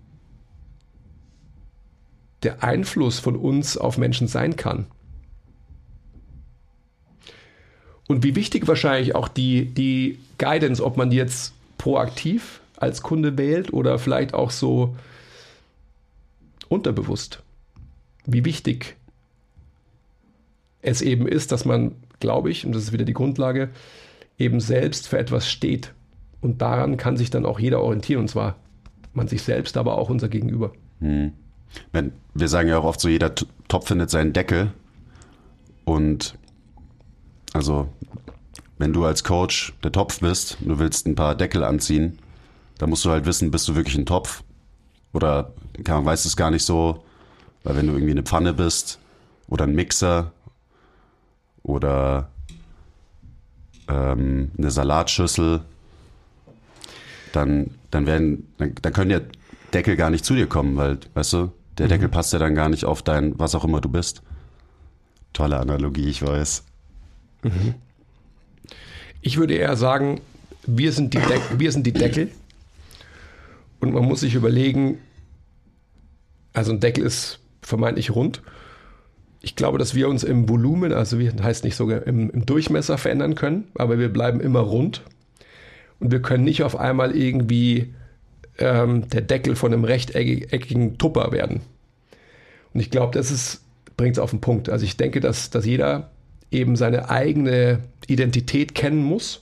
der 2.43 2.63
Einfluss 2.63 3.19
von 3.19 3.36
uns 3.36 3.77
auf 3.77 3.97
Menschen 3.97 4.27
sein 4.27 4.55
kann. 4.55 4.86
Und 8.08 8.23
wie 8.23 8.36
wichtig 8.36 8.67
wahrscheinlich 8.67 9.15
auch 9.15 9.27
die, 9.27 9.65
die 9.65 10.19
Guidance, 10.38 10.84
ob 10.84 10.95
man 10.95 11.12
jetzt 11.12 11.53
proaktiv 11.77 12.62
als 12.77 13.01
Kunde 13.01 13.38
wählt 13.38 13.73
oder 13.73 13.97
vielleicht 13.97 14.34
auch 14.34 14.51
so 14.51 14.95
unterbewusst. 16.75 17.41
Wie 18.25 18.45
wichtig 18.45 18.95
es 20.81 21.01
eben 21.01 21.27
ist, 21.27 21.51
dass 21.51 21.65
man, 21.65 21.95
glaube 22.19 22.51
ich, 22.51 22.65
und 22.65 22.75
das 22.75 22.83
ist 22.83 22.91
wieder 22.91 23.05
die 23.05 23.13
Grundlage, 23.13 23.69
eben 24.38 24.59
selbst 24.59 25.07
für 25.07 25.17
etwas 25.17 25.49
steht. 25.49 25.93
Und 26.41 26.61
daran 26.61 26.97
kann 26.97 27.17
sich 27.17 27.31
dann 27.31 27.45
auch 27.45 27.59
jeder 27.59 27.81
orientieren, 27.81 28.21
und 28.21 28.27
zwar 28.27 28.57
man 29.13 29.27
sich 29.27 29.41
selbst, 29.41 29.77
aber 29.77 29.97
auch 29.97 30.09
unser 30.09 30.27
Gegenüber. 30.27 30.73
Hm. 30.99 31.31
Wir 32.33 32.47
sagen 32.47 32.69
ja 32.69 32.77
auch 32.77 32.83
oft 32.83 32.99
so, 32.99 33.09
jeder 33.09 33.33
Topf 33.67 33.88
findet 33.88 34.09
seinen 34.09 34.33
Deckel. 34.33 34.71
Und 35.85 36.38
also, 37.53 37.88
wenn 38.77 38.93
du 38.93 39.05
als 39.05 39.23
Coach 39.23 39.73
der 39.83 39.91
Topf 39.91 40.19
bist, 40.19 40.57
du 40.61 40.77
willst 40.79 41.07
ein 41.07 41.15
paar 41.15 41.35
Deckel 41.35 41.63
anziehen, 41.63 42.19
dann 42.77 42.89
musst 42.89 43.05
du 43.05 43.09
halt 43.09 43.25
wissen, 43.25 43.51
bist 43.51 43.67
du 43.67 43.75
wirklich 43.75 43.97
ein 43.97 44.05
Topf? 44.05 44.43
Oder 45.15 45.54
man 45.88 46.06
weiß 46.06 46.25
es 46.25 46.36
gar 46.36 46.51
nicht 46.51 46.65
so, 46.65 47.06
weil 47.63 47.78
wenn 47.78 47.88
du 47.88 47.93
irgendwie 47.93 48.12
eine 48.12 48.23
Pfanne 48.23 48.54
bist 48.54 48.99
oder 49.47 49.63
ein 49.63 49.73
Mixer 49.73 50.34
oder 51.63 52.30
ähm, 53.88 54.51
eine 54.58 54.71
Salatschüssel, 54.71 55.62
dann, 57.32 57.71
dann 57.91 58.06
werden, 58.06 58.54
dann, 58.58 58.75
dann 58.82 58.91
können 58.93 59.12
ja 59.12 59.21
Deckel 59.73 59.95
gar 59.95 60.10
nicht 60.10 60.25
zu 60.25 60.36
dir 60.36 60.47
kommen, 60.47 60.75
weil, 60.75 60.97
weißt 61.13 61.32
du, 61.34 61.51
der 61.78 61.86
mhm. 61.86 61.89
Deckel 61.91 62.10
passt 62.10 62.34
ja 62.34 62.39
dann 62.39 62.54
gar 62.54 62.67
nicht 62.67 62.84
auf 62.84 63.01
dein, 63.01 63.39
was 63.39 63.56
auch 63.56 63.63
immer 63.63 63.80
du 63.80 63.88
bist. 63.88 64.21
Tolle 65.32 65.58
Analogie, 65.58 66.10
ich 66.10 66.23
weiß. 66.23 66.63
Mhm. 67.43 67.75
Ich 69.21 69.38
würde 69.38 69.54
eher 69.54 69.78
sagen, 69.78 70.19
wir 70.67 70.91
sind, 70.91 71.13
die 71.13 71.19
wir 71.58 71.71
sind 71.71 71.88
die 71.88 71.93
Deckel. 71.93 72.32
Und 73.86 73.93
man 73.93 74.06
muss 74.06 74.21
sich 74.21 74.36
überlegen, 74.36 75.00
also 76.54 76.71
ein 76.71 76.80
Deckel 76.80 77.04
ist 77.04 77.39
vermeintlich 77.62 78.12
rund. 78.15 78.41
Ich 79.41 79.56
glaube, 79.56 79.78
dass 79.78 79.93
wir 79.93 80.10
uns 80.10 80.24
im 80.24 80.50
Volumen, 80.50 80.91
also 80.91 81.19
wie 81.19 81.30
heißt 81.30 81.63
nicht 81.63 81.76
sogar 81.76 82.08
im, 82.08 82.30
im 82.30 82.45
Durchmesser 82.45 82.98
verändern 82.98 83.36
können, 83.36 83.67
aber 83.76 84.00
wir 84.00 84.12
bleiben 84.12 84.39
immer 84.39 84.62
rund. 84.62 85.04
Und 86.00 86.12
wir 86.12 86.21
können 86.21 86.43
nicht 86.43 86.63
auf 86.63 86.78
einmal 86.78 87.15
irgendwie 87.15 87.93
ähm, 88.58 89.08
der 89.10 89.21
Deckel 89.21 89.56
von 89.56 89.74
einem 89.74 89.84
rechteckigen 89.84 90.98
Tupper 90.98 91.32
werden. 91.32 91.62
Und 92.74 92.80
ich 92.80 92.89
glaube, 92.89 93.17
das 93.17 93.62
bringt 93.98 94.17
es 94.17 94.19
auf 94.19 94.32
den 94.32 94.41
Punkt. 94.41 94.69
Also 94.69 94.86
ich 94.86 94.98
denke, 94.98 95.19
dass, 95.19 95.50
dass 95.50 95.65
jeder 95.65 96.12
eben 96.52 96.76
seine 96.76 97.10
eigene 97.10 97.80
Identität 98.08 98.76
kennen 98.76 99.04
muss. 99.04 99.41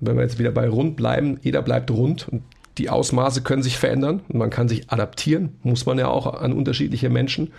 Und 0.00 0.08
wenn 0.08 0.16
wir 0.16 0.22
jetzt 0.22 0.38
wieder 0.38 0.50
bei 0.50 0.68
rund 0.68 0.96
bleiben, 0.96 1.38
jeder 1.42 1.62
bleibt 1.62 1.90
rund 1.90 2.28
und 2.28 2.42
die 2.78 2.90
Ausmaße 2.90 3.42
können 3.42 3.62
sich 3.62 3.78
verändern 3.78 4.22
und 4.28 4.38
man 4.38 4.50
kann 4.50 4.68
sich 4.68 4.90
adaptieren, 4.90 5.56
muss 5.62 5.86
man 5.86 5.98
ja 5.98 6.08
auch 6.08 6.40
an 6.40 6.52
unterschiedliche 6.52 7.08
Menschen. 7.08 7.52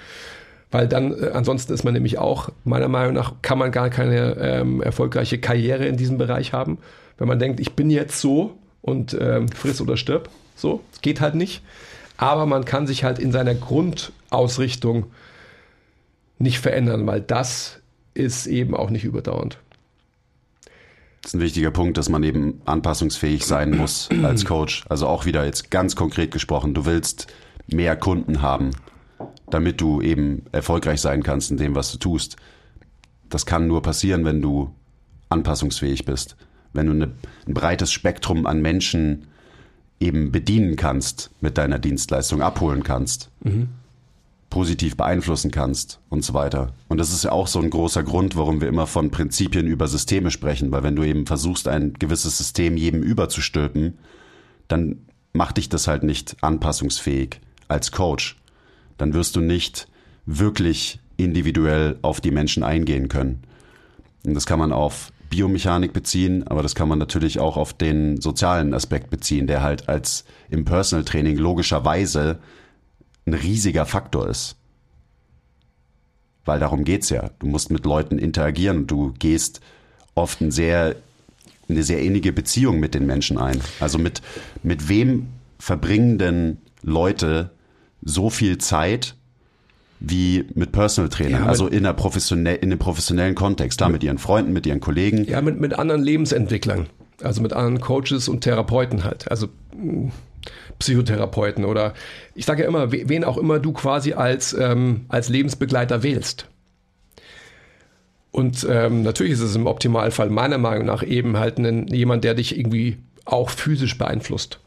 Weil 0.69 0.87
dann, 0.87 1.13
äh, 1.13 1.31
ansonsten 1.33 1.73
ist 1.73 1.83
man 1.83 1.93
nämlich 1.93 2.17
auch, 2.17 2.49
meiner 2.63 2.87
Meinung 2.87 3.13
nach, 3.13 3.33
kann 3.41 3.57
man 3.57 3.71
gar 3.71 3.89
keine 3.89 4.37
ähm, 4.39 4.81
erfolgreiche 4.81 5.39
Karriere 5.39 5.85
in 5.85 5.97
diesem 5.97 6.17
Bereich 6.17 6.53
haben. 6.53 6.79
Wenn 7.17 7.27
man 7.27 7.39
denkt, 7.39 7.59
ich 7.59 7.73
bin 7.73 7.89
jetzt 7.89 8.19
so 8.19 8.57
und 8.81 9.17
ähm, 9.19 9.47
friss 9.47 9.81
oder 9.81 9.97
stirb, 9.97 10.29
so, 10.55 10.81
es 10.91 11.01
geht 11.01 11.21
halt 11.21 11.35
nicht. 11.35 11.63
Aber 12.17 12.45
man 12.45 12.65
kann 12.65 12.87
sich 12.87 13.03
halt 13.03 13.19
in 13.19 13.31
seiner 13.31 13.53
Grundausrichtung 13.53 15.05
nicht 16.39 16.59
verändern, 16.59 17.07
weil 17.07 17.21
das 17.21 17.79
ist 18.13 18.47
eben 18.47 18.75
auch 18.75 18.89
nicht 18.89 19.03
überdauernd. 19.03 19.59
Das 21.27 21.33
ist 21.33 21.39
ein 21.41 21.43
wichtiger 21.43 21.71
Punkt, 21.71 21.97
dass 21.97 22.07
man 22.07 22.23
eben 22.23 22.61
anpassungsfähig 22.63 23.45
sein 23.45 23.75
muss 23.75 24.07
als 24.23 24.45
Coach. 24.45 24.85
Also 24.87 25.07
auch 25.07 25.25
wieder 25.25 25.43
jetzt 25.43 25.69
ganz 25.69 25.97
konkret 25.97 26.31
gesprochen, 26.31 26.73
du 26.73 26.85
willst 26.85 27.27
mehr 27.67 27.97
Kunden 27.97 28.41
haben, 28.41 28.71
damit 29.49 29.81
du 29.81 29.99
eben 29.99 30.45
erfolgreich 30.53 31.01
sein 31.01 31.23
kannst 31.23 31.51
in 31.51 31.57
dem, 31.57 31.75
was 31.75 31.91
du 31.91 31.97
tust. 31.97 32.37
Das 33.27 33.45
kann 33.45 33.67
nur 33.67 33.81
passieren, 33.81 34.23
wenn 34.23 34.41
du 34.41 34.73
anpassungsfähig 35.27 36.05
bist. 36.05 36.37
Wenn 36.71 36.85
du 36.85 36.93
eine, 36.93 37.11
ein 37.45 37.53
breites 37.53 37.91
Spektrum 37.91 38.45
an 38.45 38.61
Menschen 38.61 39.27
eben 39.99 40.31
bedienen 40.31 40.77
kannst 40.77 41.31
mit 41.41 41.57
deiner 41.57 41.77
Dienstleistung, 41.77 42.41
abholen 42.41 42.83
kannst. 42.83 43.31
Mhm 43.43 43.67
positiv 44.49 44.95
beeinflussen 44.95 45.51
kannst 45.51 45.99
und 46.09 46.23
so 46.23 46.33
weiter. 46.33 46.73
Und 46.87 46.99
das 46.99 47.11
ist 47.11 47.23
ja 47.23 47.31
auch 47.31 47.47
so 47.47 47.59
ein 47.59 47.69
großer 47.69 48.03
Grund, 48.03 48.35
warum 48.35 48.61
wir 48.61 48.67
immer 48.67 48.87
von 48.87 49.11
Prinzipien 49.11 49.67
über 49.67 49.87
Systeme 49.87 50.31
sprechen, 50.31 50.71
weil 50.71 50.83
wenn 50.83 50.95
du 50.95 51.03
eben 51.03 51.25
versuchst, 51.25 51.67
ein 51.67 51.93
gewisses 51.93 52.37
System 52.37 52.77
jedem 52.77 53.03
überzustülpen, 53.03 53.97
dann 54.67 55.05
macht 55.33 55.57
dich 55.57 55.69
das 55.69 55.87
halt 55.87 56.03
nicht 56.03 56.37
anpassungsfähig 56.41 57.41
als 57.67 57.91
Coach. 57.91 58.37
Dann 58.97 59.13
wirst 59.13 59.35
du 59.35 59.41
nicht 59.41 59.87
wirklich 60.25 60.99
individuell 61.17 61.97
auf 62.01 62.21
die 62.21 62.31
Menschen 62.31 62.63
eingehen 62.63 63.09
können. 63.09 63.43
Und 64.25 64.33
das 64.33 64.45
kann 64.45 64.59
man 64.59 64.71
auf 64.71 65.11
Biomechanik 65.29 65.93
beziehen, 65.93 66.47
aber 66.47 66.63
das 66.63 66.73
kann 66.73 66.87
man 66.87 66.99
natürlich 66.99 67.39
auch 67.39 67.57
auf 67.57 67.73
den 67.73 68.21
sozialen 68.21 68.73
Aspekt 68.73 69.09
beziehen, 69.09 69.47
der 69.47 69.61
halt 69.61 69.89
als 69.89 70.25
im 70.49 70.63
Personal 70.63 71.03
Training 71.03 71.37
logischerweise 71.37 72.39
ein 73.27 73.33
riesiger 73.33 73.85
Faktor 73.85 74.27
ist. 74.27 74.55
Weil 76.45 76.59
darum 76.59 76.83
geht's 76.85 77.09
ja. 77.09 77.29
Du 77.39 77.47
musst 77.47 77.69
mit 77.69 77.85
Leuten 77.85 78.17
interagieren. 78.17 78.87
Du 78.87 79.13
gehst 79.19 79.59
oft 80.15 80.41
ein 80.41 80.49
sehr, 80.49 80.95
eine 81.67 81.83
sehr 81.83 82.01
innige 82.01 82.31
Beziehung 82.31 82.79
mit 82.79 82.95
den 82.95 83.05
Menschen 83.05 83.37
ein. 83.37 83.59
Also 83.79 83.99
mit, 83.99 84.21
mit 84.63 84.87
wem 84.87 85.27
verbringen 85.59 86.17
denn 86.17 86.57
Leute 86.81 87.51
so 88.01 88.29
viel 88.29 88.57
Zeit 88.57 89.15
wie 89.99 90.45
mit 90.53 90.71
Personal 90.71 91.09
Trainern, 91.09 91.43
ja, 91.43 91.47
also 91.47 91.67
in, 91.67 91.79
einer 91.79 91.93
professionell, 91.93 92.57
in 92.57 92.71
einem 92.71 92.79
professionellen 92.79 93.33
Kontext, 93.33 93.81
da 93.81 93.89
mit 93.89 94.03
ihren 94.03 94.19
Freunden, 94.19 94.53
mit 94.53 94.67
ihren 94.67 94.79
Kollegen. 94.79 95.25
Ja, 95.25 95.41
mit, 95.41 95.59
mit 95.59 95.73
anderen 95.73 96.03
Lebensentwicklern, 96.03 96.85
also 97.23 97.41
mit 97.41 97.53
anderen 97.53 97.81
Coaches 97.81 98.27
und 98.27 98.41
Therapeuten 98.41 99.03
halt. 99.03 99.29
Also 99.31 99.47
Psychotherapeuten 100.79 101.65
oder 101.65 101.93
ich 102.35 102.45
sage 102.45 102.63
ja 102.63 102.67
immer, 102.67 102.91
wen 102.91 103.23
auch 103.23 103.37
immer 103.37 103.59
du 103.59 103.73
quasi 103.73 104.13
als, 104.13 104.53
ähm, 104.53 105.05
als 105.09 105.29
Lebensbegleiter 105.29 106.03
wählst. 106.03 106.47
Und 108.31 108.67
ähm, 108.69 109.01
natürlich 109.01 109.33
ist 109.33 109.41
es 109.41 109.55
im 109.55 109.65
Optimalfall 109.65 110.29
meiner 110.29 110.59
Meinung 110.59 110.85
nach 110.85 111.01
eben 111.01 111.37
halt 111.37 111.57
ein, 111.57 111.87
jemand, 111.87 112.23
der 112.23 112.35
dich 112.35 112.57
irgendwie 112.57 112.97
auch 113.25 113.49
physisch 113.49 113.97
beeinflusst. 113.97 114.59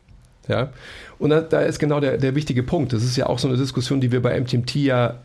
Ja? 0.49 0.73
Und 1.19 1.31
da, 1.31 1.41
da 1.41 1.61
ist 1.61 1.79
genau 1.79 2.01
der, 2.01 2.19
der 2.19 2.35
wichtige 2.35 2.63
Punkt. 2.63 2.93
Das 2.93 3.05
ist 3.05 3.17
ja 3.17 3.27
auch 3.27 3.39
so 3.39 3.47
eine 3.47 3.57
Diskussion, 3.57 4.01
die 4.01 4.11
wir 4.11 4.23
bei 4.23 4.39
MTMT 4.41 4.75
ja 4.77 5.19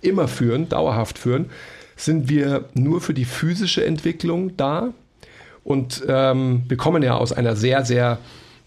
immer 0.00 0.28
führen, 0.28 0.68
dauerhaft 0.68 1.18
führen. 1.18 1.50
Sind 1.96 2.28
wir 2.28 2.64
nur 2.74 3.00
für 3.00 3.14
die 3.14 3.24
physische 3.24 3.84
Entwicklung 3.84 4.56
da? 4.56 4.94
Und 5.62 6.04
ähm, 6.08 6.62
wir 6.68 6.76
kommen 6.76 7.02
ja 7.02 7.16
aus 7.16 7.32
einer 7.32 7.56
sehr, 7.56 7.84
sehr 7.84 8.18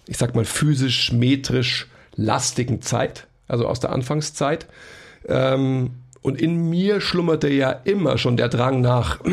ich 0.07 0.17
sag 0.17 0.35
mal, 0.35 0.45
physisch, 0.45 1.11
metrisch 1.11 1.87
lastigen 2.15 2.81
Zeit, 2.81 3.27
also 3.47 3.67
aus 3.67 3.79
der 3.79 3.91
Anfangszeit. 3.91 4.67
Ähm, 5.27 5.91
und 6.21 6.41
in 6.41 6.69
mir 6.69 7.01
schlummerte 7.01 7.49
ja 7.49 7.71
immer 7.71 8.17
schon 8.17 8.37
der 8.37 8.49
Drang 8.49 8.81
nach 8.81 9.19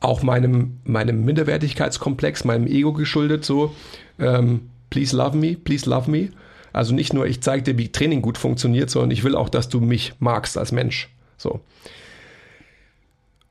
auch 0.00 0.22
meinem, 0.22 0.80
meinem 0.84 1.24
Minderwertigkeitskomplex, 1.24 2.44
meinem 2.44 2.66
Ego 2.66 2.92
geschuldet, 2.92 3.44
so, 3.44 3.74
ähm, 4.18 4.70
please 4.90 5.16
love 5.16 5.36
me, 5.36 5.56
please 5.56 5.88
love 5.88 6.10
me. 6.10 6.30
Also 6.72 6.94
nicht 6.94 7.12
nur, 7.12 7.26
ich 7.26 7.40
zeige 7.40 7.62
dir, 7.62 7.78
wie 7.78 7.90
Training 7.90 8.22
gut 8.22 8.38
funktioniert, 8.38 8.90
sondern 8.90 9.10
ich 9.10 9.24
will 9.24 9.34
auch, 9.34 9.48
dass 9.48 9.68
du 9.68 9.80
mich 9.80 10.14
magst 10.20 10.56
als 10.56 10.72
Mensch. 10.72 11.08
So. 11.36 11.60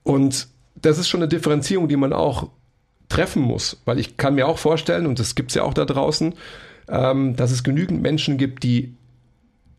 Und 0.03 0.47
das 0.75 0.97
ist 0.97 1.09
schon 1.09 1.21
eine 1.21 1.27
Differenzierung, 1.27 1.87
die 1.87 1.97
man 1.97 2.13
auch 2.13 2.49
treffen 3.09 3.41
muss. 3.41 3.81
Weil 3.85 3.99
ich 3.99 4.17
kann 4.17 4.35
mir 4.35 4.47
auch 4.47 4.57
vorstellen, 4.57 5.05
und 5.05 5.19
das 5.19 5.35
gibt 5.35 5.51
es 5.51 5.55
ja 5.55 5.63
auch 5.63 5.73
da 5.73 5.85
draußen, 5.85 6.33
ähm, 6.87 7.35
dass 7.35 7.51
es 7.51 7.63
genügend 7.63 8.01
Menschen 8.01 8.37
gibt, 8.37 8.63
die 8.63 8.95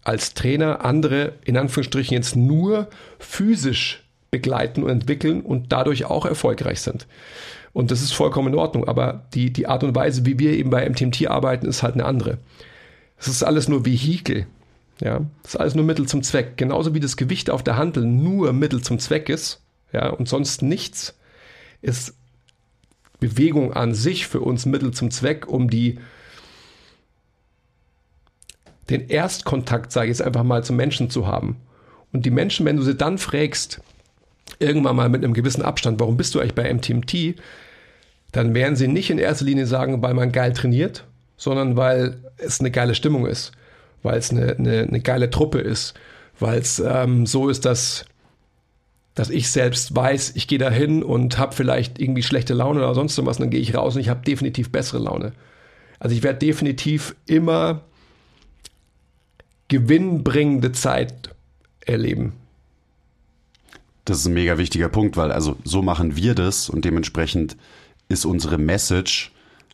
als 0.02 0.34
Trainer 0.34 0.84
andere, 0.84 1.34
in 1.44 1.56
Anführungsstrichen 1.56 2.14
jetzt 2.14 2.36
nur 2.36 2.88
physisch 3.18 4.04
begleiten 4.30 4.82
und 4.82 4.90
entwickeln 4.90 5.42
und 5.42 5.72
dadurch 5.72 6.04
auch 6.04 6.24
erfolgreich 6.24 6.80
sind. 6.80 7.06
Und 7.72 7.90
das 7.90 8.02
ist 8.02 8.12
vollkommen 8.12 8.52
in 8.52 8.58
Ordnung. 8.58 8.88
Aber 8.88 9.26
die, 9.34 9.52
die 9.52 9.66
Art 9.66 9.84
und 9.84 9.94
Weise, 9.94 10.26
wie 10.26 10.38
wir 10.38 10.52
eben 10.52 10.70
bei 10.70 10.88
MTMT 10.88 11.28
arbeiten, 11.28 11.66
ist 11.66 11.82
halt 11.82 11.94
eine 11.94 12.04
andere. 12.04 12.38
Es 13.16 13.28
ist 13.28 13.42
alles 13.42 13.68
nur 13.68 13.84
Vehikel. 13.84 14.46
Ja, 15.00 15.20
das 15.42 15.54
ist 15.54 15.60
alles 15.60 15.74
nur 15.74 15.84
Mittel 15.84 16.06
zum 16.06 16.22
Zweck. 16.22 16.56
Genauso 16.56 16.94
wie 16.94 17.00
das 17.00 17.16
Gewicht 17.16 17.50
auf 17.50 17.62
der 17.62 17.76
Handel 17.76 18.04
nur 18.04 18.52
Mittel 18.52 18.82
zum 18.82 18.98
Zweck 18.98 19.28
ist, 19.28 19.62
ja, 19.92 20.10
und 20.10 20.28
sonst 20.28 20.62
nichts, 20.62 21.16
ist 21.80 22.14
Bewegung 23.20 23.72
an 23.72 23.94
sich 23.94 24.26
für 24.26 24.40
uns 24.40 24.66
Mittel 24.66 24.92
zum 24.92 25.10
Zweck, 25.10 25.46
um 25.46 25.70
die 25.70 25.98
den 28.88 29.08
Erstkontakt, 29.08 29.92
sage 29.92 30.06
ich 30.06 30.18
jetzt 30.18 30.26
einfach 30.26 30.42
mal, 30.42 30.64
zum 30.64 30.76
Menschen 30.76 31.10
zu 31.10 31.26
haben. 31.26 31.56
Und 32.12 32.26
die 32.26 32.30
Menschen, 32.30 32.66
wenn 32.66 32.76
du 32.76 32.82
sie 32.82 32.96
dann 32.96 33.18
fragst, 33.18 33.80
irgendwann 34.58 34.96
mal 34.96 35.08
mit 35.08 35.22
einem 35.22 35.34
gewissen 35.34 35.62
Abstand, 35.62 36.00
warum 36.00 36.16
bist 36.16 36.34
du 36.34 36.40
eigentlich 36.40 36.56
bei 36.56 36.72
MTMT, 36.72 37.36
dann 38.32 38.54
werden 38.54 38.76
sie 38.76 38.88
nicht 38.88 39.10
in 39.10 39.18
erster 39.18 39.44
Linie 39.44 39.66
sagen, 39.66 40.02
weil 40.02 40.14
man 40.14 40.32
geil 40.32 40.52
trainiert, 40.52 41.04
sondern 41.36 41.76
weil 41.76 42.18
es 42.36 42.60
eine 42.60 42.70
geile 42.70 42.94
Stimmung 42.94 43.26
ist, 43.26 43.52
weil 44.02 44.18
es 44.18 44.30
eine, 44.30 44.56
eine, 44.56 44.82
eine 44.82 45.00
geile 45.00 45.30
Truppe 45.30 45.58
ist, 45.60 45.94
weil 46.38 46.58
es 46.58 46.80
ähm, 46.80 47.26
so 47.26 47.48
ist, 47.48 47.64
dass, 47.64 48.04
dass 49.20 49.28
ich 49.28 49.50
selbst 49.50 49.94
weiß, 49.94 50.32
ich 50.34 50.48
gehe 50.48 50.58
da 50.58 50.70
hin 50.70 51.02
und 51.02 51.36
habe 51.36 51.54
vielleicht 51.54 52.00
irgendwie 52.00 52.22
schlechte 52.22 52.54
Laune 52.54 52.80
oder 52.80 52.94
sonst 52.94 53.22
was, 53.26 53.36
dann 53.36 53.50
gehe 53.50 53.60
ich 53.60 53.74
raus 53.74 53.94
und 53.94 54.00
ich 54.00 54.08
habe 54.08 54.24
definitiv 54.24 54.72
bessere 54.72 54.98
Laune. 54.98 55.34
Also 55.98 56.16
ich 56.16 56.22
werde 56.22 56.38
definitiv 56.38 57.14
immer 57.26 57.82
gewinnbringende 59.68 60.72
Zeit 60.72 61.34
erleben. 61.84 62.32
Das 64.06 64.20
ist 64.20 64.24
ein 64.24 64.32
mega 64.32 64.56
wichtiger 64.56 64.88
Punkt, 64.88 65.18
weil 65.18 65.32
also 65.32 65.58
so 65.64 65.82
machen 65.82 66.16
wir 66.16 66.34
das 66.34 66.70
und 66.70 66.86
dementsprechend 66.86 67.58
ist 68.08 68.24
unsere 68.24 68.56
Message 68.56 69.32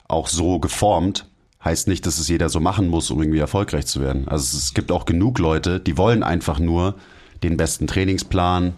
auch 0.09 0.27
so 0.27 0.59
geformt. 0.59 1.29
Heißt 1.65 1.87
nicht, 1.87 2.05
dass 2.05 2.19
es 2.19 2.27
jeder 2.27 2.49
so 2.49 2.59
machen 2.59 2.89
muss, 2.89 3.13
um 3.13 3.23
irgendwie 3.23 3.39
erfolgreich 3.39 3.87
zu 3.87 4.01
werden. 4.01 4.27
Also 4.27 4.59
es 4.59 4.75
gibt 4.75 4.91
auch 4.91 5.05
genug 5.05 5.39
Leute, 5.39 5.79
die 5.79 5.97
wollen 5.97 6.25
einfach 6.25 6.59
nur 6.59 6.97
den 7.45 7.57
besten 7.57 7.87
Trainingsplan, 7.87 8.75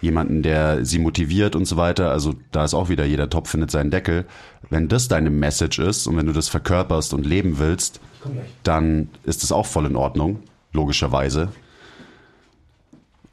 jemanden, 0.00 0.42
der 0.42 0.84
sie 0.84 0.98
motiviert 0.98 1.56
und 1.56 1.64
so 1.64 1.76
weiter. 1.76 2.10
Also 2.10 2.34
da 2.52 2.64
ist 2.64 2.74
auch 2.74 2.88
wieder 2.88 3.04
jeder 3.04 3.30
Topf 3.30 3.50
findet 3.50 3.70
seinen 3.70 3.90
Deckel. 3.90 4.26
Wenn 4.70 4.88
das 4.88 5.08
deine 5.08 5.30
Message 5.30 5.78
ist 5.78 6.06
und 6.06 6.16
wenn 6.16 6.26
du 6.26 6.32
das 6.32 6.48
verkörperst 6.48 7.14
und 7.14 7.26
leben 7.26 7.58
willst, 7.58 8.00
dann 8.62 9.08
ist 9.24 9.42
es 9.42 9.52
auch 9.52 9.66
voll 9.66 9.86
in 9.86 9.96
Ordnung, 9.96 10.40
logischerweise. 10.72 11.48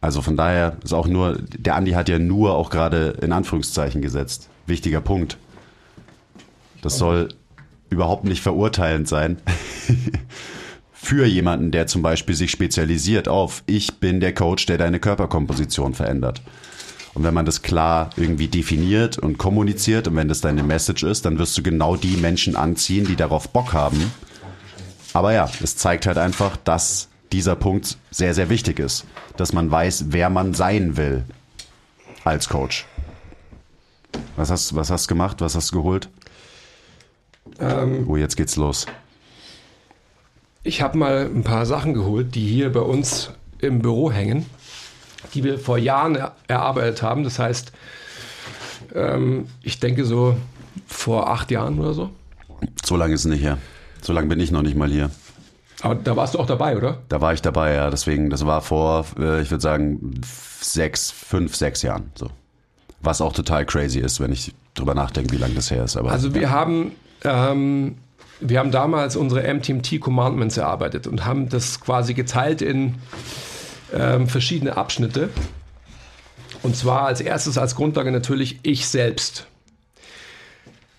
Also 0.01 0.21
von 0.21 0.37
daher 0.37 0.77
ist 0.83 0.93
auch 0.93 1.07
nur, 1.07 1.37
der 1.39 1.75
Andi 1.75 1.91
hat 1.91 2.09
ja 2.09 2.19
nur 2.19 2.55
auch 2.55 2.69
gerade 2.69 3.17
in 3.21 3.31
Anführungszeichen 3.31 4.01
gesetzt. 4.01 4.49
Wichtiger 4.67 5.01
Punkt. 5.01 5.37
Das 6.81 6.97
soll 6.97 7.29
überhaupt 7.89 8.23
nicht 8.23 8.41
verurteilend 8.41 9.07
sein. 9.07 9.41
Für 11.05 11.27
jemanden, 11.27 11.69
der 11.69 11.85
zum 11.85 12.01
Beispiel 12.01 12.33
sich 12.33 12.49
spezialisiert 12.49 13.27
auf, 13.27 13.61
ich 13.67 13.99
bin 13.99 14.19
der 14.19 14.33
Coach, 14.33 14.65
der 14.65 14.79
deine 14.79 14.99
Körperkomposition 14.99 15.93
verändert. 15.93 16.41
Und 17.13 17.23
wenn 17.23 17.35
man 17.35 17.45
das 17.45 17.61
klar 17.61 18.09
irgendwie 18.15 18.47
definiert 18.47 19.19
und 19.19 19.37
kommuniziert 19.37 20.07
und 20.07 20.15
wenn 20.15 20.27
das 20.27 20.41
deine 20.41 20.63
Message 20.63 21.03
ist, 21.03 21.23
dann 21.23 21.37
wirst 21.37 21.55
du 21.59 21.61
genau 21.61 21.95
die 21.95 22.17
Menschen 22.17 22.55
anziehen, 22.55 23.05
die 23.05 23.15
darauf 23.15 23.49
Bock 23.49 23.71
haben. 23.73 24.11
Aber 25.13 25.31
ja, 25.31 25.47
es 25.61 25.77
zeigt 25.77 26.07
halt 26.07 26.17
einfach, 26.17 26.57
dass 26.57 27.07
dieser 27.31 27.55
Punkt 27.55 27.99
sehr, 28.09 28.33
sehr 28.33 28.49
wichtig 28.49 28.79
ist, 28.79 29.05
dass 29.37 29.53
man 29.53 29.69
weiß, 29.69 30.05
wer 30.07 30.31
man 30.31 30.55
sein 30.55 30.97
will 30.97 31.23
als 32.23 32.49
Coach. 32.49 32.87
Was 34.37 34.49
hast, 34.49 34.75
was 34.75 34.89
hast 34.89 35.05
du 35.05 35.09
gemacht? 35.09 35.39
Was 35.41 35.53
hast 35.55 35.71
du 35.71 35.75
geholt? 35.75 36.09
Ähm, 37.59 38.05
oh, 38.09 38.17
jetzt 38.17 38.37
geht's 38.37 38.55
los. 38.55 38.87
Ich 40.65 40.81
habe 40.81 40.97
mal 40.97 41.29
ein 41.31 41.43
paar 41.43 41.67
Sachen 41.67 41.93
geholt, 41.93 42.33
die 42.33 42.47
hier 42.47 42.71
bei 42.71 42.79
uns 42.79 43.29
im 43.59 43.83
Büro 43.83 44.11
hängen, 44.11 44.47
die 45.35 45.43
wir 45.43 45.59
vor 45.59 45.77
Jahren 45.77 46.15
er 46.15 46.35
erarbeitet 46.47 47.03
haben. 47.03 47.23
Das 47.23 47.37
heißt, 47.37 47.71
ähm, 48.95 49.45
ich 49.61 49.79
denke 49.79 50.05
so 50.05 50.35
vor 50.87 51.29
acht 51.29 51.51
Jahren 51.51 51.79
oder 51.79 51.93
so. 51.93 52.09
So 52.83 52.97
lange 52.97 53.13
ist 53.13 53.25
es 53.25 53.31
nicht 53.31 53.43
her. 53.43 53.59
So 54.01 54.11
lange 54.11 54.27
bin 54.27 54.39
ich 54.39 54.49
noch 54.49 54.63
nicht 54.63 54.75
mal 54.75 54.89
hier. 54.89 55.11
Aber 55.81 55.93
da 55.93 56.15
warst 56.15 56.33
du 56.33 56.39
auch 56.39 56.47
dabei, 56.47 56.75
oder? 56.75 56.97
Da 57.09 57.21
war 57.21 57.31
ich 57.31 57.43
dabei, 57.43 57.75
ja. 57.75 57.91
Deswegen, 57.91 58.31
das 58.31 58.43
war 58.43 58.61
vor, 58.61 59.05
äh, 59.19 59.43
ich 59.43 59.51
würde 59.51 59.61
sagen, 59.61 60.19
sechs, 60.61 61.11
fünf, 61.11 61.55
sechs 61.55 61.83
Jahren. 61.83 62.11
So. 62.15 62.31
Was 63.01 63.21
auch 63.21 63.33
total 63.33 63.67
crazy 63.67 63.99
ist, 63.99 64.19
wenn 64.19 64.31
ich 64.31 64.55
drüber 64.73 64.95
nachdenke, 64.95 65.31
wie 65.31 65.37
lange 65.37 65.53
das 65.53 65.69
her 65.69 65.83
ist. 65.83 65.95
Aber, 65.95 66.11
also 66.11 66.33
wir 66.33 66.41
ja. 66.41 66.49
haben, 66.49 66.93
ähm, 67.23 67.97
wir 68.39 68.59
haben 68.59 68.71
damals 68.71 69.15
unsere 69.15 69.51
MTMT 69.53 69.99
Commandments 69.99 70.57
erarbeitet 70.57 71.07
und 71.07 71.25
haben 71.25 71.49
das 71.49 71.79
quasi 71.79 72.13
geteilt 72.13 72.61
in 72.61 72.95
ähm, 73.93 74.27
verschiedene 74.27 74.77
Abschnitte. 74.77 75.29
Und 76.63 76.75
zwar 76.75 77.05
als 77.05 77.21
erstes 77.21 77.57
als 77.57 77.75
Grundlage 77.75 78.11
natürlich 78.11 78.59
ich 78.63 78.87
selbst. 78.87 79.47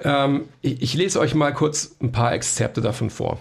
Ähm, 0.01 0.45
ich, 0.63 0.83
ich 0.83 0.95
lese 0.95 1.21
euch 1.21 1.35
mal 1.35 1.53
kurz 1.53 1.97
ein 2.01 2.13
paar 2.13 2.33
Exzepte 2.33 2.81
davon 2.81 3.11
vor. 3.11 3.39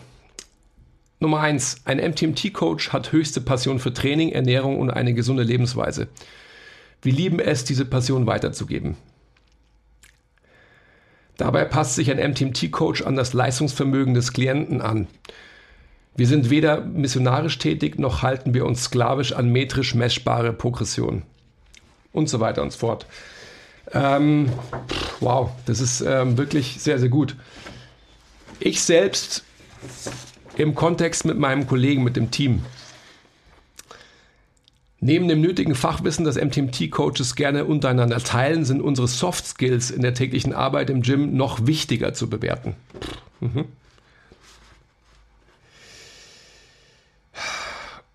Nummer 1.20 1.40
eins: 1.40 1.78
Ein 1.86 1.98
MTMT-Coach 1.98 2.92
hat 2.92 3.12
höchste 3.12 3.42
Passion 3.42 3.80
für 3.80 3.94
Training, 3.94 4.32
Ernährung 4.32 4.80
und 4.80 4.90
eine 4.90 5.14
gesunde 5.14 5.44
Lebensweise. 5.44 6.08
Wir 7.02 7.14
lieben 7.14 7.40
es, 7.40 7.64
diese 7.64 7.86
Passion 7.86 8.26
weiterzugeben. 8.26 8.98
Dabei 11.38 11.66
passt 11.66 11.96
sich 11.96 12.10
ein 12.10 12.32
MTMT-Coach 12.32 13.02
an 13.04 13.16
das 13.16 13.34
Leistungsvermögen 13.34 14.14
des 14.14 14.32
Klienten 14.32 14.82
an. 14.82 15.08
Wir 16.16 16.28
sind 16.28 16.50
weder 16.50 16.80
missionarisch 16.82 17.58
tätig, 17.58 18.00
noch 18.00 18.22
halten 18.22 18.54
wir 18.54 18.66
uns 18.66 18.86
sklavisch 18.86 19.34
an 19.34 19.50
metrisch 19.50 19.96
messbare 19.96 20.54
Progression. 20.54 21.24
Und 22.14 22.30
so 22.30 22.40
weiter 22.40 22.62
und 22.62 22.72
so 22.72 22.80
fort. 22.80 23.06
Ähm, 23.92 24.50
wow, 25.20 25.50
das 25.66 25.82
ist 25.82 26.02
ähm, 26.02 26.38
wirklich 26.38 26.78
sehr, 26.80 27.00
sehr 27.00 27.10
gut. 27.10 27.36
Ich 28.60 28.82
selbst 28.82 29.44
im 30.56 30.74
Kontext 30.74 31.26
mit 31.26 31.38
meinem 31.38 31.68
Kollegen, 31.68 32.04
mit 32.04 32.16
dem 32.16 32.32
Team. 32.32 32.64
Neben 35.02 35.28
dem 35.28 35.42
nötigen 35.42 35.76
Fachwissen, 35.76 36.26
das 36.26 36.36
MTMT-Coaches 36.36 37.36
gerne 37.36 37.66
untereinander 37.66 38.20
teilen, 38.20 38.66
sind 38.66 38.82
unsere 38.82 39.08
Soft 39.08 39.46
Skills 39.46 39.92
in 39.92 40.02
der 40.02 40.14
täglichen 40.14 40.54
Arbeit 40.54 40.90
im 40.90 41.02
Gym 41.02 41.36
noch 41.36 41.68
wichtiger 41.68 42.14
zu 42.14 42.30
bewerten. 42.30 42.76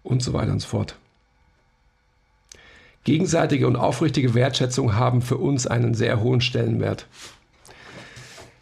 Und 0.03 0.23
so 0.23 0.33
weiter 0.33 0.53
und 0.53 0.61
so 0.61 0.69
fort. 0.69 0.97
Gegenseitige 3.05 3.67
und 3.67 3.77
aufrichtige 3.77 4.35
Wertschätzung 4.35 4.95
haben 4.95 5.23
für 5.23 5.37
uns 5.37 5.67
einen 5.67 5.95
sehr 5.95 6.21
hohen 6.21 6.41
Stellenwert. 6.41 7.07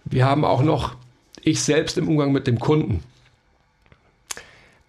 Wir 0.05 0.27
haben 0.27 0.45
auch 0.45 0.63
noch 0.63 0.95
ich 1.43 1.63
selbst 1.63 1.99
im 1.99 2.09
Umgang 2.09 2.33
mit 2.33 2.47
dem 2.47 2.59
Kunden. 2.59 3.03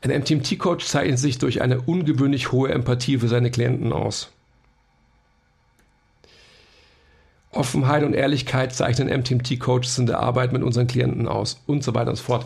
Ein 0.01 0.11
MTMT-Coach 0.21 0.85
zeichnet 0.85 1.19
sich 1.19 1.37
durch 1.39 1.61
eine 1.61 1.81
ungewöhnlich 1.81 2.51
hohe 2.51 2.69
Empathie 2.69 3.17
für 3.17 3.27
seine 3.27 3.51
Klienten 3.51 3.91
aus. 3.91 4.31
Offenheit 7.51 8.03
und 8.03 8.13
Ehrlichkeit 8.13 8.73
zeichnen 8.73 9.09
MTMT-Coaches 9.09 9.97
in 9.97 10.05
der 10.05 10.19
Arbeit 10.19 10.53
mit 10.53 10.63
unseren 10.63 10.87
Klienten 10.87 11.27
aus 11.27 11.61
und 11.65 11.83
so 11.83 11.93
weiter 11.95 12.11
und 12.11 12.15
so 12.15 12.23
fort. 12.23 12.45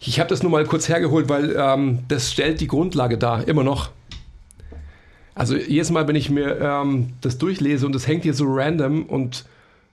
Ich 0.00 0.18
habe 0.18 0.28
das 0.28 0.42
nur 0.42 0.50
mal 0.50 0.64
kurz 0.64 0.88
hergeholt, 0.88 1.28
weil 1.28 1.54
ähm, 1.56 2.00
das 2.08 2.32
stellt 2.32 2.60
die 2.60 2.66
Grundlage 2.66 3.18
dar, 3.18 3.46
immer 3.46 3.62
noch. 3.62 3.90
Also 5.34 5.56
jedes 5.56 5.90
Mal, 5.90 6.08
wenn 6.08 6.16
ich 6.16 6.28
mir 6.28 6.60
ähm, 6.60 7.12
das 7.20 7.38
durchlese 7.38 7.86
und 7.86 7.94
das 7.94 8.06
hängt 8.06 8.24
hier 8.24 8.34
so 8.34 8.44
random 8.48 9.04
und 9.04 9.46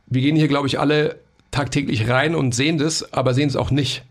wir 0.08 0.22
gehen 0.22 0.36
hier, 0.36 0.48
glaube 0.48 0.68
ich, 0.68 0.80
alle 0.80 1.20
tagtäglich 1.52 2.10
rein 2.10 2.36
und 2.36 2.54
sehen 2.54 2.78
das, 2.78 3.14
aber 3.14 3.34
sehen 3.34 3.48
es 3.48 3.56
auch 3.56 3.72
nicht. 3.72 4.04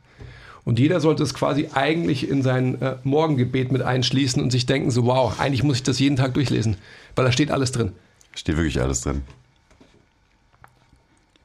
Und 0.69 0.79
jeder 0.79 1.01
sollte 1.01 1.23
es 1.23 1.33
quasi 1.33 1.71
eigentlich 1.73 2.29
in 2.29 2.43
sein 2.43 2.79
äh, 2.83 2.97
Morgengebet 3.03 3.73
mit 3.73 3.81
einschließen 3.81 4.43
und 4.43 4.51
sich 4.51 4.67
denken, 4.67 4.91
so 4.91 5.07
wow, 5.07 5.41
eigentlich 5.41 5.63
muss 5.63 5.79
ich 5.79 5.83
das 5.83 5.99
jeden 5.99 6.17
Tag 6.17 6.35
durchlesen, 6.35 6.77
weil 7.17 7.25
da 7.25 7.33
steht 7.33 7.51
alles 7.51 7.73
drin. 7.73 7.93
Steht 8.35 8.59
wirklich 8.59 8.79
alles 8.79 9.01
drin. 9.01 9.23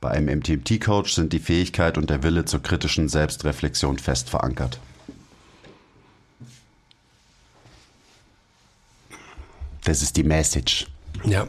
Bei 0.01 0.11
einem 0.11 0.39
MTMT-Coach 0.39 1.13
sind 1.13 1.31
die 1.31 1.39
Fähigkeit 1.39 1.97
und 1.97 2.09
der 2.09 2.21
Wille 2.21 2.43
zur 2.43 2.61
kritischen 2.61 3.07
Selbstreflexion 3.07 3.97
fest 3.97 4.29
verankert. 4.29 4.81
Das 9.85 10.01
ist 10.01 10.17
die 10.17 10.23
Message. 10.23 10.87
Ja. 11.23 11.47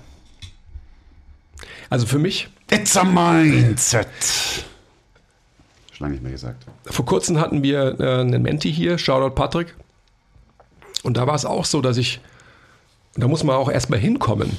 Also 1.91 2.07
für 2.07 2.21
mich. 2.21 2.49
It's 2.71 2.97
a 2.97 3.03
mindset. 3.03 4.07
Lange 6.05 6.13
nicht 6.13 6.23
mehr 6.23 6.33
gesagt. 6.33 6.65
Vor 6.85 7.05
kurzem 7.05 7.41
hatten 7.41 7.63
wir 7.63 7.99
äh, 7.99 8.21
einen 8.21 8.43
Menti 8.43 8.73
hier, 8.73 8.99
Shoutout 8.99 9.35
Patrick. 9.35 9.75
Und 11.03 11.17
da 11.17 11.27
war 11.27 11.35
es 11.35 11.45
auch 11.45 11.65
so, 11.65 11.81
dass 11.81 11.97
ich, 11.97 12.21
da 13.17 13.27
muss 13.29 13.43
man 13.43 13.57
auch 13.57 13.71
erstmal 13.71 13.99
hinkommen. 13.99 14.59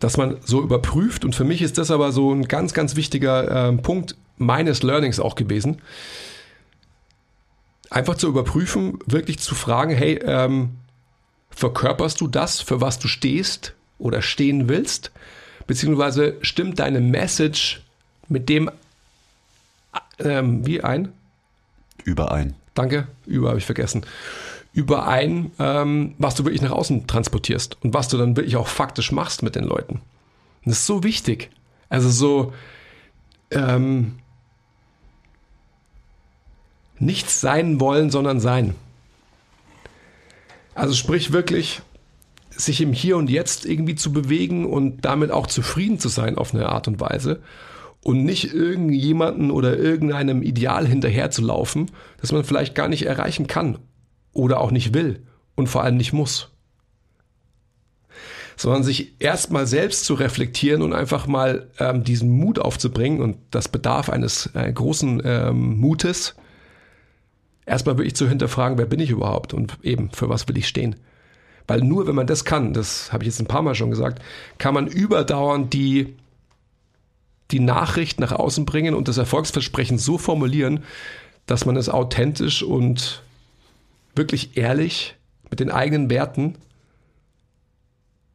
dass 0.00 0.16
man 0.16 0.36
so 0.44 0.62
überprüft. 0.62 1.24
Und 1.24 1.34
für 1.34 1.44
mich 1.44 1.62
ist 1.62 1.78
das 1.78 1.90
aber 1.90 2.12
so 2.12 2.32
ein 2.32 2.46
ganz, 2.46 2.74
ganz 2.74 2.96
wichtiger 2.96 3.68
äh, 3.68 3.72
Punkt 3.72 4.16
meines 4.36 4.82
Learnings 4.82 5.18
auch 5.18 5.34
gewesen. 5.34 5.80
Einfach 7.88 8.16
zu 8.16 8.28
überprüfen, 8.28 8.98
wirklich 9.06 9.38
zu 9.38 9.54
fragen, 9.54 9.94
hey, 9.94 10.20
ähm, 10.24 10.70
verkörperst 11.50 12.20
du 12.20 12.28
das, 12.28 12.60
für 12.60 12.80
was 12.80 12.98
du 12.98 13.08
stehst 13.08 13.74
oder 13.98 14.20
stehen 14.20 14.68
willst? 14.68 15.12
Beziehungsweise 15.66 16.36
stimmt 16.42 16.78
deine 16.78 17.00
Message 17.00 17.82
mit 18.28 18.48
dem 18.48 18.70
ähm, 20.18 20.66
wie 20.66 20.82
ein? 20.82 21.12
Überein. 22.04 22.54
Danke, 22.74 23.08
über 23.26 23.48
habe 23.48 23.58
ich 23.58 23.66
vergessen. 23.66 24.04
Überein, 24.72 25.52
ähm, 25.58 26.14
was 26.18 26.34
du 26.34 26.44
wirklich 26.44 26.62
nach 26.62 26.72
außen 26.72 27.06
transportierst 27.06 27.78
und 27.82 27.94
was 27.94 28.08
du 28.08 28.18
dann 28.18 28.36
wirklich 28.36 28.56
auch 28.56 28.68
faktisch 28.68 29.12
machst 29.12 29.42
mit 29.42 29.56
den 29.56 29.64
Leuten. 29.64 30.00
das 30.64 30.80
ist 30.80 30.86
so 30.86 31.02
wichtig. 31.02 31.50
Also 31.88 32.10
so 32.10 32.52
ähm, 33.50 34.18
nichts 36.98 37.40
sein 37.40 37.80
wollen, 37.80 38.10
sondern 38.10 38.40
sein. 38.40 38.74
Also 40.74 40.94
sprich 40.94 41.32
wirklich, 41.32 41.80
sich 42.50 42.80
im 42.80 42.92
Hier 42.92 43.16
und 43.16 43.30
Jetzt 43.30 43.64
irgendwie 43.64 43.94
zu 43.94 44.12
bewegen 44.12 44.66
und 44.66 45.04
damit 45.04 45.30
auch 45.30 45.46
zufrieden 45.46 45.98
zu 45.98 46.08
sein 46.08 46.36
auf 46.36 46.54
eine 46.54 46.68
Art 46.68 46.88
und 46.88 47.00
Weise 47.00 47.42
und 48.06 48.22
nicht 48.22 48.54
irgendjemanden 48.54 49.50
oder 49.50 49.76
irgendeinem 49.76 50.40
Ideal 50.40 50.86
hinterherzulaufen, 50.86 51.90
das 52.20 52.30
man 52.30 52.44
vielleicht 52.44 52.76
gar 52.76 52.86
nicht 52.86 53.04
erreichen 53.04 53.48
kann 53.48 53.78
oder 54.32 54.60
auch 54.60 54.70
nicht 54.70 54.94
will 54.94 55.24
und 55.56 55.66
vor 55.66 55.82
allem 55.82 55.96
nicht 55.96 56.12
muss. 56.12 56.52
Sondern 58.56 58.84
sich 58.84 59.20
erstmal 59.20 59.66
selbst 59.66 60.04
zu 60.04 60.14
reflektieren 60.14 60.82
und 60.82 60.92
einfach 60.92 61.26
mal 61.26 61.66
ähm, 61.80 62.04
diesen 62.04 62.30
Mut 62.30 62.60
aufzubringen 62.60 63.20
und 63.20 63.38
das 63.50 63.66
bedarf 63.66 64.08
eines 64.08 64.50
äh, 64.54 64.72
großen 64.72 65.20
ähm, 65.24 65.80
Mutes, 65.80 66.36
erstmal 67.66 67.98
wirklich 67.98 68.14
zu 68.14 68.28
hinterfragen, 68.28 68.78
wer 68.78 68.86
bin 68.86 69.00
ich 69.00 69.10
überhaupt 69.10 69.52
und 69.52 69.78
eben 69.82 70.12
für 70.12 70.28
was 70.28 70.46
will 70.46 70.56
ich 70.56 70.68
stehen. 70.68 70.94
Weil 71.66 71.80
nur 71.80 72.06
wenn 72.06 72.14
man 72.14 72.28
das 72.28 72.44
kann, 72.44 72.72
das 72.72 73.12
habe 73.12 73.24
ich 73.24 73.30
jetzt 73.30 73.40
ein 73.40 73.48
paar 73.48 73.62
Mal 73.62 73.74
schon 73.74 73.90
gesagt, 73.90 74.22
kann 74.58 74.74
man 74.74 74.86
überdauernd 74.86 75.72
die 75.72 76.14
die 77.50 77.60
Nachricht 77.60 78.20
nach 78.20 78.32
außen 78.32 78.64
bringen 78.66 78.94
und 78.94 79.08
das 79.08 79.18
Erfolgsversprechen 79.18 79.98
so 79.98 80.18
formulieren, 80.18 80.84
dass 81.46 81.64
man 81.64 81.76
es 81.76 81.88
authentisch 81.88 82.62
und 82.62 83.22
wirklich 84.14 84.56
ehrlich 84.56 85.14
mit 85.50 85.60
den 85.60 85.70
eigenen 85.70 86.10
Werten 86.10 86.56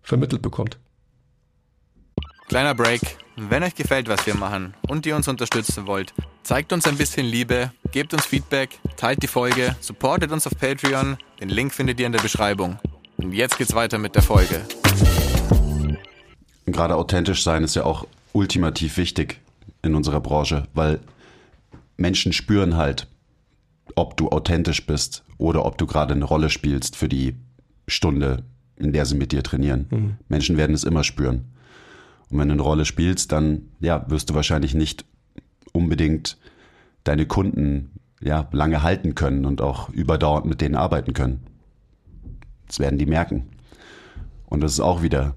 vermittelt 0.01 0.41
bekommt. 0.41 0.77
Kleiner 2.47 2.75
Break. 2.75 3.01
Wenn 3.37 3.63
euch 3.63 3.75
gefällt, 3.75 4.07
was 4.09 4.25
wir 4.25 4.35
machen 4.35 4.73
und 4.87 5.05
ihr 5.05 5.15
uns 5.15 5.27
unterstützen 5.27 5.87
wollt, 5.87 6.13
zeigt 6.43 6.73
uns 6.73 6.85
ein 6.85 6.97
bisschen 6.97 7.25
Liebe, 7.25 7.71
gebt 7.91 8.13
uns 8.13 8.25
Feedback, 8.25 8.77
teilt 8.97 9.23
die 9.23 9.27
Folge, 9.27 9.75
supportet 9.79 10.31
uns 10.31 10.45
auf 10.45 10.57
Patreon. 10.57 11.17
Den 11.39 11.49
Link 11.49 11.73
findet 11.73 11.99
ihr 11.99 12.05
in 12.05 12.11
der 12.11 12.19
Beschreibung. 12.19 12.77
Und 13.17 13.31
jetzt 13.31 13.57
geht's 13.57 13.73
weiter 13.73 13.97
mit 13.97 14.15
der 14.15 14.21
Folge. 14.21 14.61
Gerade 16.65 16.95
authentisch 16.95 17.43
sein 17.43 17.63
ist 17.63 17.75
ja 17.75 17.83
auch 17.83 18.05
ultimativ 18.33 18.97
wichtig 18.97 19.41
in 19.81 19.95
unserer 19.95 20.21
Branche, 20.21 20.67
weil 20.73 20.99
Menschen 21.97 22.33
spüren 22.33 22.75
halt, 22.75 23.07
ob 23.95 24.17
du 24.17 24.29
authentisch 24.29 24.85
bist 24.85 25.23
oder 25.37 25.65
ob 25.65 25.77
du 25.77 25.85
gerade 25.85 26.13
eine 26.13 26.25
Rolle 26.25 26.49
spielst 26.49 26.95
für 26.95 27.09
die 27.09 27.35
Stunde, 27.87 28.43
in 28.77 28.93
der 28.93 29.05
sie 29.05 29.15
mit 29.15 29.31
dir 29.31 29.43
trainieren. 29.43 29.87
Mhm. 29.89 30.17
Menschen 30.29 30.57
werden 30.57 30.73
es 30.73 30.83
immer 30.83 31.03
spüren. 31.03 31.45
Und 32.29 32.39
wenn 32.39 32.47
du 32.47 32.53
eine 32.53 32.61
Rolle 32.61 32.85
spielst, 32.85 33.31
dann 33.31 33.63
ja, 33.79 34.09
wirst 34.09 34.29
du 34.29 34.33
wahrscheinlich 34.33 34.73
nicht 34.73 35.05
unbedingt 35.73 36.37
deine 37.03 37.25
Kunden 37.25 37.91
ja, 38.21 38.47
lange 38.51 38.83
halten 38.83 39.15
können 39.15 39.45
und 39.45 39.61
auch 39.61 39.89
überdauernd 39.89 40.45
mit 40.45 40.61
denen 40.61 40.75
arbeiten 40.75 41.13
können. 41.13 41.41
Das 42.67 42.79
werden 42.79 42.99
die 42.99 43.05
merken. 43.05 43.49
Und 44.45 44.61
das 44.61 44.73
ist 44.73 44.79
auch 44.79 45.01
wieder 45.01 45.35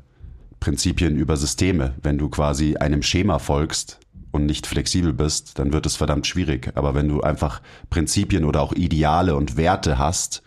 Prinzipien 0.65 1.19
über 1.19 1.37
Systeme. 1.37 1.93
Wenn 2.03 2.17
du 2.17 2.31
quasi 2.31 2.77
einem 2.77 3.03
Schema 3.03 3.39
folgst 3.39 4.01
und 4.33 4.47
nicht 4.47 4.67
flexibel 4.67 5.13
bist, 5.13 5.59
dann 5.59 5.75
wird 5.75 5.85
es 5.85 5.97
verdammt 5.97 6.27
schwierig. 6.27 6.73
Aber 6.75 6.95
wenn 6.95 7.07
du 7.07 7.21
einfach 7.21 7.61
Prinzipien 7.91 8.47
oder 8.47 8.63
auch 8.63 8.73
Ideale 8.73 9.37
und 9.37 9.59
Werte 9.59 9.99
hast, 9.99 10.43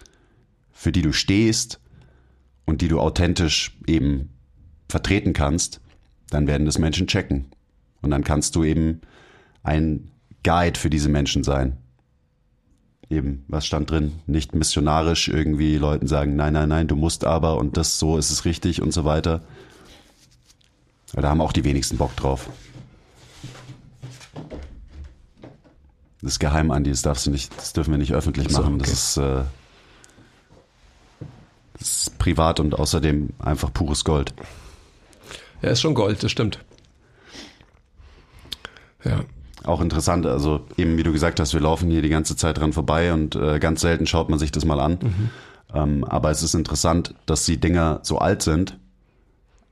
für 0.72 0.92
die 0.92 1.04
du 1.04 1.14
stehst 1.14 1.80
und 2.66 2.82
die 2.82 2.88
du 2.88 3.00
authentisch 3.00 3.78
eben 3.86 4.30
vertreten 4.90 5.34
kannst, 5.34 5.82
dann 6.32 6.48
werden 6.48 6.66
das 6.66 6.80
Menschen 6.80 7.06
checken. 7.06 7.46
Und 8.02 8.10
dann 8.10 8.24
kannst 8.24 8.56
du 8.56 8.64
eben 8.64 9.02
ein 9.62 10.10
Guide 10.44 10.80
für 10.80 10.90
diese 10.90 11.10
Menschen 11.10 11.44
sein. 11.44 11.78
Eben, 13.08 13.46
was 13.48 13.68
stand 13.68 13.92
drin? 13.92 14.14
Nicht 14.26 14.56
missionarisch 14.56 15.28
irgendwie 15.28 15.78
Leuten 15.78 16.08
sagen, 16.08 16.36
nein, 16.36 16.54
nein, 16.54 16.70
nein, 16.70 16.88
du 16.88 16.96
musst 16.96 17.24
aber 17.24 17.60
und 17.60 17.78
das 17.78 18.00
so 18.00 18.18
ist 18.18 18.32
es 18.32 18.46
richtig 18.46 18.82
und 18.82 18.92
so 18.92 19.06
weiter, 19.06 19.44
da 21.22 21.30
haben 21.30 21.42
auch 21.42 21.52
die 21.52 21.64
wenigsten 21.64 21.98
Bock 21.98 22.16
drauf. 22.16 22.50
Das 26.22 26.34
ist 26.34 26.40
geheim, 26.40 26.72
Andi, 26.72 26.90
das 26.90 27.02
darfst 27.02 27.26
du 27.28 27.32
nicht, 27.32 27.56
das 27.58 27.74
dürfen 27.74 27.92
wir 27.92 27.98
nicht 27.98 28.14
öffentlich 28.14 28.50
machen. 28.52 28.66
So, 28.66 28.70
okay. 28.74 28.78
das, 28.80 28.92
ist, 28.92 29.18
äh, 29.18 29.44
das 31.80 31.90
ist 31.90 32.18
privat 32.18 32.60
und 32.60 32.78
außerdem 32.78 33.30
einfach 33.40 33.72
pures 33.72 34.04
Gold. 34.04 34.34
Ja, 35.62 35.70
ist 35.70 35.82
schon 35.82 35.94
Gold, 35.94 36.24
das 36.24 36.32
stimmt. 36.32 36.60
Ja. 39.04 39.24
Auch 39.64 39.82
interessant, 39.82 40.26
also 40.26 40.66
eben 40.78 40.98
wie 40.98 41.04
du 41.04 41.12
gesagt 41.12 41.40
hast, 41.40 41.54
wir 41.54 41.60
laufen 41.60 41.90
hier 41.90 42.02
die 42.02 42.10
ganze 42.10 42.36
Zeit 42.36 42.58
dran 42.58 42.74
vorbei 42.74 43.12
und 43.12 43.36
äh, 43.36 43.60
ganz 43.60 43.82
selten 43.82 44.08
schaut 44.08 44.30
man 44.30 44.40
sich 44.40 44.52
das 44.52 44.66
mal 44.66 44.80
an. 44.80 45.00
Mhm. 45.02 45.30
Ähm, 45.74 46.04
aber 46.06 46.32
es 46.32 46.42
ist 46.42 46.54
interessant, 46.54 47.16
dass 47.26 47.46
die 47.46 47.60
Dinger 47.60 48.00
so 48.04 48.20
alt 48.20 48.44
sind 48.44 48.78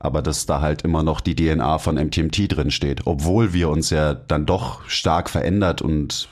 aber 0.05 0.21
dass 0.21 0.45
da 0.45 0.61
halt 0.61 0.83
immer 0.83 1.03
noch 1.03 1.19
die 1.19 1.35
DNA 1.35 1.79
von 1.79 1.95
MTMT 1.95 2.55
drin 2.55 2.71
steht, 2.71 3.05
obwohl 3.05 3.53
wir 3.53 3.69
uns 3.69 3.89
ja 3.89 4.13
dann 4.13 4.45
doch 4.45 4.87
stark 4.87 5.29
verändert 5.29 5.81
und 5.81 6.29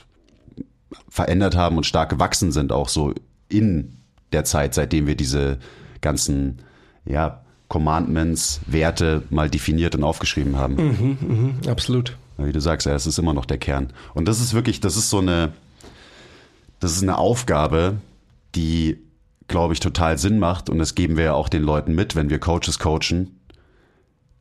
verändert 1.08 1.56
haben 1.56 1.76
und 1.76 1.84
stark 1.84 2.08
gewachsen 2.08 2.52
sind, 2.52 2.72
auch 2.72 2.88
so 2.88 3.12
in 3.48 3.96
der 4.32 4.44
Zeit, 4.44 4.74
seitdem 4.74 5.06
wir 5.06 5.16
diese 5.16 5.58
ganzen, 6.00 6.60
ja, 7.04 7.40
Commandments, 7.68 8.60
Werte 8.66 9.22
mal 9.30 9.50
definiert 9.50 9.94
und 9.94 10.04
aufgeschrieben 10.04 10.56
haben. 10.56 10.74
Mhm, 10.76 11.18
mh, 11.62 11.70
absolut. 11.70 12.16
Wie 12.36 12.52
du 12.52 12.60
sagst, 12.60 12.86
ja, 12.86 12.94
es 12.94 13.06
ist 13.06 13.18
immer 13.18 13.32
noch 13.32 13.46
der 13.46 13.58
Kern. 13.58 13.92
Und 14.12 14.26
das 14.26 14.40
ist 14.40 14.54
wirklich, 14.54 14.80
das 14.80 14.96
ist 14.96 15.10
so 15.10 15.18
eine, 15.18 15.52
das 16.80 16.92
ist 16.92 17.02
eine 17.02 17.16
Aufgabe, 17.16 17.96
die, 18.54 18.98
glaube 19.48 19.72
ich, 19.72 19.80
total 19.80 20.18
Sinn 20.18 20.38
macht. 20.38 20.68
Und 20.68 20.78
das 20.78 20.94
geben 20.94 21.16
wir 21.16 21.24
ja 21.24 21.32
auch 21.34 21.48
den 21.48 21.62
Leuten 21.62 21.94
mit, 21.94 22.16
wenn 22.16 22.30
wir 22.30 22.38
Coaches 22.38 22.78
coachen, 22.78 23.38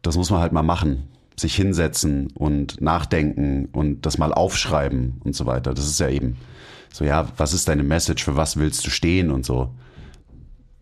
das 0.03 0.15
muss 0.15 0.29
man 0.29 0.41
halt 0.41 0.51
mal 0.51 0.63
machen. 0.63 1.07
Sich 1.35 1.55
hinsetzen 1.55 2.27
und 2.35 2.79
nachdenken 2.79 3.67
und 3.71 4.05
das 4.05 4.19
mal 4.19 4.31
aufschreiben 4.31 5.19
und 5.23 5.35
so 5.35 5.47
weiter. 5.47 5.73
Das 5.73 5.87
ist 5.87 5.99
ja 5.99 6.07
eben 6.07 6.37
so, 6.91 7.03
ja, 7.05 7.27
was 7.37 7.53
ist 7.53 7.67
deine 7.67 7.81
Message? 7.81 8.23
Für 8.23 8.35
was 8.35 8.57
willst 8.57 8.85
du 8.85 8.91
stehen 8.91 9.31
und 9.31 9.43
so? 9.43 9.71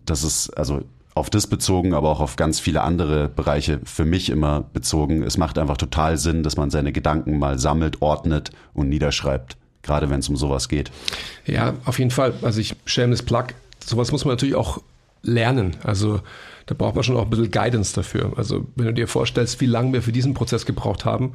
Das 0.06 0.26
ist 0.26 0.50
also 0.50 0.82
auf 1.14 1.30
das 1.30 1.48
bezogen, 1.48 1.94
aber 1.94 2.10
auch 2.10 2.20
auf 2.20 2.36
ganz 2.36 2.60
viele 2.60 2.82
andere 2.82 3.30
Bereiche 3.30 3.80
für 3.86 4.04
mich 4.04 4.30
immer 4.30 4.62
bezogen. 4.74 5.24
Es 5.24 5.38
macht 5.38 5.58
einfach 5.58 5.78
total 5.78 6.18
Sinn, 6.18 6.44
dass 6.44 6.58
man 6.58 6.70
seine 6.70 6.92
Gedanken 6.92 7.40
mal 7.40 7.60
sammelt, 7.60 8.02
ordnet 8.02 8.52
und 8.74 8.90
niederschreibt. 8.90 9.56
Gerade 9.84 10.10
wenn 10.10 10.20
es 10.20 10.30
um 10.30 10.36
sowas 10.36 10.68
geht. 10.68 10.92
Ja, 11.46 11.74
auf 11.86 11.98
jeden 11.98 12.12
Fall. 12.12 12.34
Also 12.42 12.60
ich 12.60 12.76
shameless 12.86 13.24
plug. 13.24 13.46
Sowas 13.86 14.12
muss 14.12 14.26
man 14.26 14.34
natürlich 14.34 14.56
auch 14.56 14.82
lernen. 15.24 15.78
Also 15.84 16.22
da 16.66 16.76
braucht 16.76 16.96
man 16.96 17.04
schon 17.04 17.18
auch 17.18 17.24
ein 17.24 17.30
bisschen 17.30 17.52
Guidance 17.52 17.94
dafür. 17.94 18.34
Also 18.38 18.68
wenn 18.76 18.86
du 18.86 18.94
dir 18.94 19.08
vorstellst, 19.08 19.62
wie 19.62 19.66
lange 19.66 19.94
wir 19.94 20.02
für 20.02 20.12
diesen 20.12 20.34
Prozess 20.34 20.66
gebraucht 20.66 21.06
haben 21.06 21.34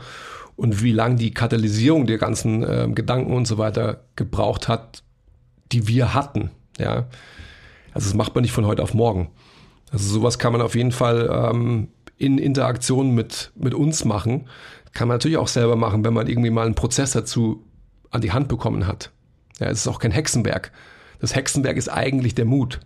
und 0.57 0.82
wie 0.82 0.93
lange 0.93 1.16
die 1.16 1.32
Katalysierung 1.32 2.07
der 2.07 2.18
ganzen 2.18 2.62
äh, 2.62 2.89
Gedanken 2.93 3.32
und 3.32 3.47
so 3.47 3.59
weiter 3.59 4.05
gebraucht 4.16 4.68
hat, 4.68 5.03
die 5.72 5.89
wir 5.89 6.14
hatten, 6.14 6.51
ja. 6.78 7.07
Also 7.93 8.09
das 8.09 8.14
macht 8.14 8.34
man 8.34 8.43
nicht 8.43 8.53
von 8.53 8.66
heute 8.66 8.82
auf 8.82 8.93
morgen. 8.93 9.30
Also 9.91 10.12
sowas 10.12 10.39
kann 10.39 10.53
man 10.53 10.61
auf 10.61 10.74
jeden 10.74 10.93
Fall 10.93 11.30
ähm, 11.32 11.89
in 12.18 12.37
Interaktion 12.37 13.14
mit, 13.14 13.53
mit 13.55 13.72
uns 13.72 14.05
machen. 14.05 14.49
Kann 14.93 15.09
man 15.09 15.16
natürlich 15.16 15.39
auch 15.39 15.49
selber 15.49 15.76
machen, 15.76 16.05
wenn 16.05 16.12
man 16.12 16.26
irgendwie 16.26 16.51
mal 16.51 16.66
einen 16.66 16.74
Prozess 16.74 17.12
dazu 17.12 17.64
an 18.11 18.20
die 18.20 18.32
Hand 18.32 18.49
bekommen 18.49 18.87
hat. 18.87 19.12
Ja, 19.61 19.68
es 19.68 19.78
ist 19.78 19.89
auch 19.89 19.99
kein 19.99 20.11
Hexenwerk. 20.11 20.72
Das 21.20 21.34
Hexenwerk 21.34 21.76
ist 21.76 21.89
eigentlich 21.89 22.34
der 22.34 22.45
Mut, 22.45 22.80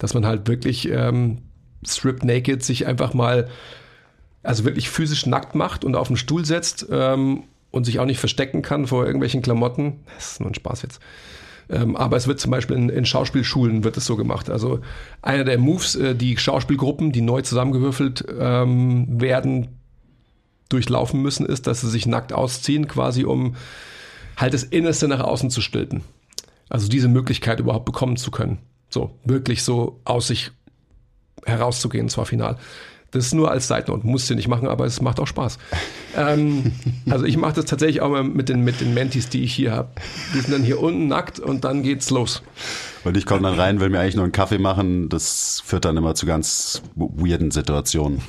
dass 0.00 0.14
man 0.14 0.26
halt 0.26 0.48
wirklich 0.48 0.88
ähm, 0.88 1.38
strip 1.86 2.24
naked 2.24 2.64
sich 2.64 2.86
einfach 2.86 3.14
mal, 3.14 3.48
also 4.42 4.64
wirklich 4.64 4.90
physisch 4.90 5.26
nackt 5.26 5.54
macht 5.54 5.84
und 5.84 5.94
auf 5.94 6.08
den 6.08 6.16
Stuhl 6.16 6.44
setzt 6.44 6.86
ähm, 6.90 7.44
und 7.70 7.84
sich 7.84 8.00
auch 8.00 8.06
nicht 8.06 8.18
verstecken 8.18 8.62
kann 8.62 8.88
vor 8.88 9.04
irgendwelchen 9.04 9.42
Klamotten. 9.42 10.00
Das 10.16 10.32
ist 10.32 10.40
nur 10.40 10.50
ein 10.50 10.54
Spaß 10.54 10.82
jetzt. 10.82 11.00
Ähm, 11.68 11.96
aber 11.96 12.16
es 12.16 12.26
wird 12.26 12.40
zum 12.40 12.50
Beispiel 12.50 12.76
in, 12.76 12.88
in, 12.88 13.04
Schauspielschulen 13.04 13.84
wird 13.84 13.96
es 13.96 14.06
so 14.06 14.16
gemacht. 14.16 14.50
Also 14.50 14.80
einer 15.22 15.44
der 15.44 15.58
Moves, 15.58 15.94
äh, 15.94 16.16
die 16.16 16.36
Schauspielgruppen, 16.36 17.12
die 17.12 17.20
neu 17.20 17.42
zusammengewürfelt 17.42 18.24
ähm, 18.38 19.20
werden, 19.20 19.68
durchlaufen 20.70 21.20
müssen, 21.20 21.44
ist, 21.46 21.66
dass 21.66 21.82
sie 21.82 21.90
sich 21.90 22.06
nackt 22.06 22.32
ausziehen, 22.32 22.88
quasi 22.88 23.24
um 23.24 23.54
halt 24.36 24.54
das 24.54 24.64
Innerste 24.64 25.08
nach 25.08 25.20
außen 25.20 25.50
zu 25.50 25.60
stülpen. 25.60 26.02
Also 26.68 26.88
diese 26.88 27.08
Möglichkeit 27.08 27.60
überhaupt 27.60 27.84
bekommen 27.84 28.16
zu 28.16 28.30
können. 28.30 28.58
So, 28.90 29.16
wirklich 29.24 29.62
so 29.62 30.00
aus 30.04 30.26
sich 30.26 30.50
herauszugehen, 31.46 32.08
zwar 32.08 32.26
final. 32.26 32.58
Das 33.12 33.26
ist 33.26 33.34
nur 33.34 33.50
als 33.50 33.66
Seitennote, 33.66 34.06
musst 34.06 34.30
du 34.30 34.34
nicht 34.36 34.46
machen, 34.46 34.68
aber 34.68 34.84
es 34.84 35.00
macht 35.00 35.18
auch 35.18 35.26
Spaß. 35.26 35.58
ähm, 36.16 36.72
also 37.08 37.24
ich 37.24 37.36
mache 37.36 37.54
das 37.54 37.64
tatsächlich 37.64 38.00
auch 38.02 38.10
mal 38.10 38.22
mit 38.22 38.48
den, 38.48 38.62
mit 38.62 38.80
den 38.80 38.94
Mentis, 38.94 39.28
die 39.28 39.42
ich 39.42 39.52
hier 39.52 39.72
habe. 39.72 39.90
Die 40.34 40.40
sind 40.40 40.52
dann 40.52 40.62
hier 40.62 40.80
unten 40.80 41.08
nackt 41.08 41.40
und 41.40 41.64
dann 41.64 41.82
geht's 41.82 42.10
los. 42.10 42.42
Und 43.02 43.16
ich 43.16 43.26
komme 43.26 43.42
dann 43.42 43.54
rein, 43.54 43.80
will 43.80 43.88
mir 43.88 43.98
eigentlich 44.00 44.14
nur 44.14 44.24
einen 44.24 44.32
Kaffee 44.32 44.58
machen. 44.58 45.08
Das 45.08 45.62
führt 45.64 45.84
dann 45.84 45.96
immer 45.96 46.14
zu 46.14 46.26
ganz 46.26 46.82
weirden 46.94 47.50
Situationen. 47.50 48.20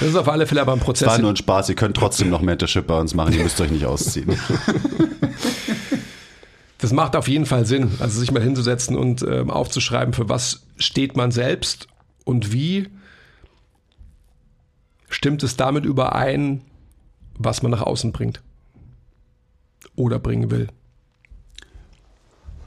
Das 0.00 0.08
ist 0.08 0.16
auf 0.16 0.28
alle 0.28 0.46
Fälle 0.46 0.62
aber 0.62 0.72
ein 0.72 0.80
Prozess. 0.80 1.08
Es 1.08 1.14
war 1.14 1.18
nur 1.18 1.30
ein 1.30 1.36
Spaß. 1.36 1.68
Ihr 1.68 1.74
könnt 1.74 1.96
trotzdem 1.96 2.30
noch 2.30 2.40
Mentorship 2.40 2.86
bei 2.86 2.98
uns 2.98 3.14
machen. 3.14 3.34
Ihr 3.34 3.42
müsst 3.42 3.60
euch 3.60 3.70
nicht 3.70 3.84
ausziehen. 3.84 4.38
Das 6.78 6.92
macht 6.92 7.16
auf 7.16 7.28
jeden 7.28 7.46
Fall 7.46 7.66
Sinn, 7.66 7.90
also 7.98 8.20
sich 8.20 8.30
mal 8.30 8.42
hinzusetzen 8.42 8.96
und 8.96 9.22
ähm, 9.22 9.50
aufzuschreiben, 9.50 10.14
für 10.14 10.28
was 10.28 10.66
steht 10.76 11.16
man 11.16 11.32
selbst 11.32 11.88
und 12.24 12.52
wie 12.52 12.88
stimmt 15.08 15.42
es 15.42 15.56
damit 15.56 15.84
überein, 15.84 16.62
was 17.36 17.62
man 17.62 17.72
nach 17.72 17.82
außen 17.82 18.12
bringt 18.12 18.42
oder 19.96 20.18
bringen 20.18 20.50
will. 20.50 20.68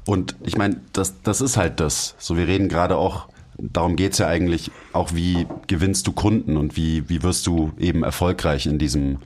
Und 0.05 0.36
ich 0.43 0.57
meine, 0.57 0.82
das, 0.91 1.22
das 1.22 1.39
ist 1.39 1.55
halt 1.55 1.80
das. 1.80 2.16
So, 2.18 2.36
wir 2.36 2.47
reden 2.47 2.68
gerade 2.68 2.97
auch 2.97 3.28
darum 3.62 3.95
geht 3.95 4.14
es 4.14 4.18
ja 4.20 4.28
eigentlich 4.28 4.72
auch, 4.93 5.14
wie 5.14 5.47
gewinnst 5.68 6.07
du 6.07 6.12
Kunden 6.12 6.57
und 6.57 6.76
wie, 6.76 7.07
wie 7.09 7.24
wirst 7.24 7.47
du 7.47 7.72
eben 7.78 8.03
erfolgreich 8.03 8.66
in 8.66 8.80
diesem 8.80 9.20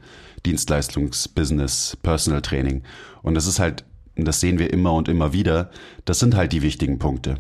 Dienstleistungsbusiness, 0.46 1.98
Personal 2.04 2.42
Training. 2.42 2.84
Und 3.24 3.36
das 3.36 3.48
ist 3.48 3.60
halt, 3.60 3.84
das 4.24 4.40
sehen 4.40 4.60
wir 4.60 4.72
immer 4.72 4.94
und 4.94 5.10
immer 5.10 5.34
wieder, 5.34 5.70
das 6.06 6.20
sind 6.20 6.36
halt 6.36 6.54
die 6.54 6.62
wichtigen 6.62 7.00
Punkte. 7.00 7.36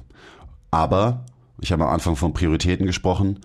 Aber, 0.71 1.25
ich 1.61 1.71
habe 1.71 1.85
am 1.85 1.93
Anfang 1.93 2.17
von 2.17 2.33
Prioritäten 2.33 2.85
gesprochen, 2.85 3.39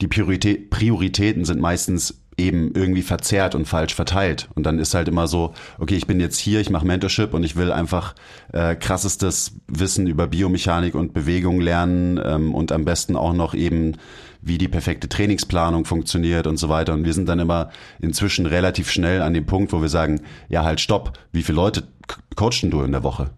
die 0.00 0.06
Priorität, 0.06 0.70
Prioritäten 0.70 1.44
sind 1.44 1.60
meistens 1.60 2.20
eben 2.36 2.72
irgendwie 2.74 3.02
verzerrt 3.02 3.54
und 3.54 3.66
falsch 3.66 3.94
verteilt. 3.94 4.48
Und 4.54 4.64
dann 4.64 4.78
ist 4.78 4.94
halt 4.94 5.08
immer 5.08 5.26
so, 5.26 5.52
okay, 5.78 5.96
ich 5.96 6.06
bin 6.06 6.20
jetzt 6.20 6.38
hier, 6.38 6.60
ich 6.60 6.70
mache 6.70 6.86
Mentorship 6.86 7.34
und 7.34 7.44
ich 7.44 7.56
will 7.56 7.70
einfach 7.70 8.14
äh, 8.52 8.74
krassestes 8.74 9.52
Wissen 9.66 10.06
über 10.06 10.26
Biomechanik 10.26 10.94
und 10.94 11.12
Bewegung 11.12 11.60
lernen 11.60 12.18
ähm, 12.24 12.54
und 12.54 12.72
am 12.72 12.84
besten 12.84 13.16
auch 13.16 13.34
noch 13.34 13.52
eben, 13.52 13.96
wie 14.42 14.58
die 14.58 14.68
perfekte 14.68 15.08
Trainingsplanung 15.08 15.84
funktioniert 15.84 16.46
und 16.46 16.56
so 16.56 16.68
weiter. 16.68 16.94
Und 16.94 17.04
wir 17.04 17.12
sind 17.12 17.28
dann 17.28 17.38
immer 17.38 17.70
inzwischen 18.00 18.46
relativ 18.46 18.90
schnell 18.90 19.22
an 19.22 19.34
dem 19.34 19.46
Punkt, 19.46 19.72
wo 19.72 19.82
wir 19.82 19.88
sagen, 19.88 20.22
ja 20.48 20.64
halt 20.64 20.80
stopp, 20.80 21.18
wie 21.32 21.42
viele 21.42 21.56
Leute 21.56 21.88
coachen 22.36 22.70
du 22.70 22.82
in 22.82 22.92
der 22.92 23.02
Woche? 23.02 23.30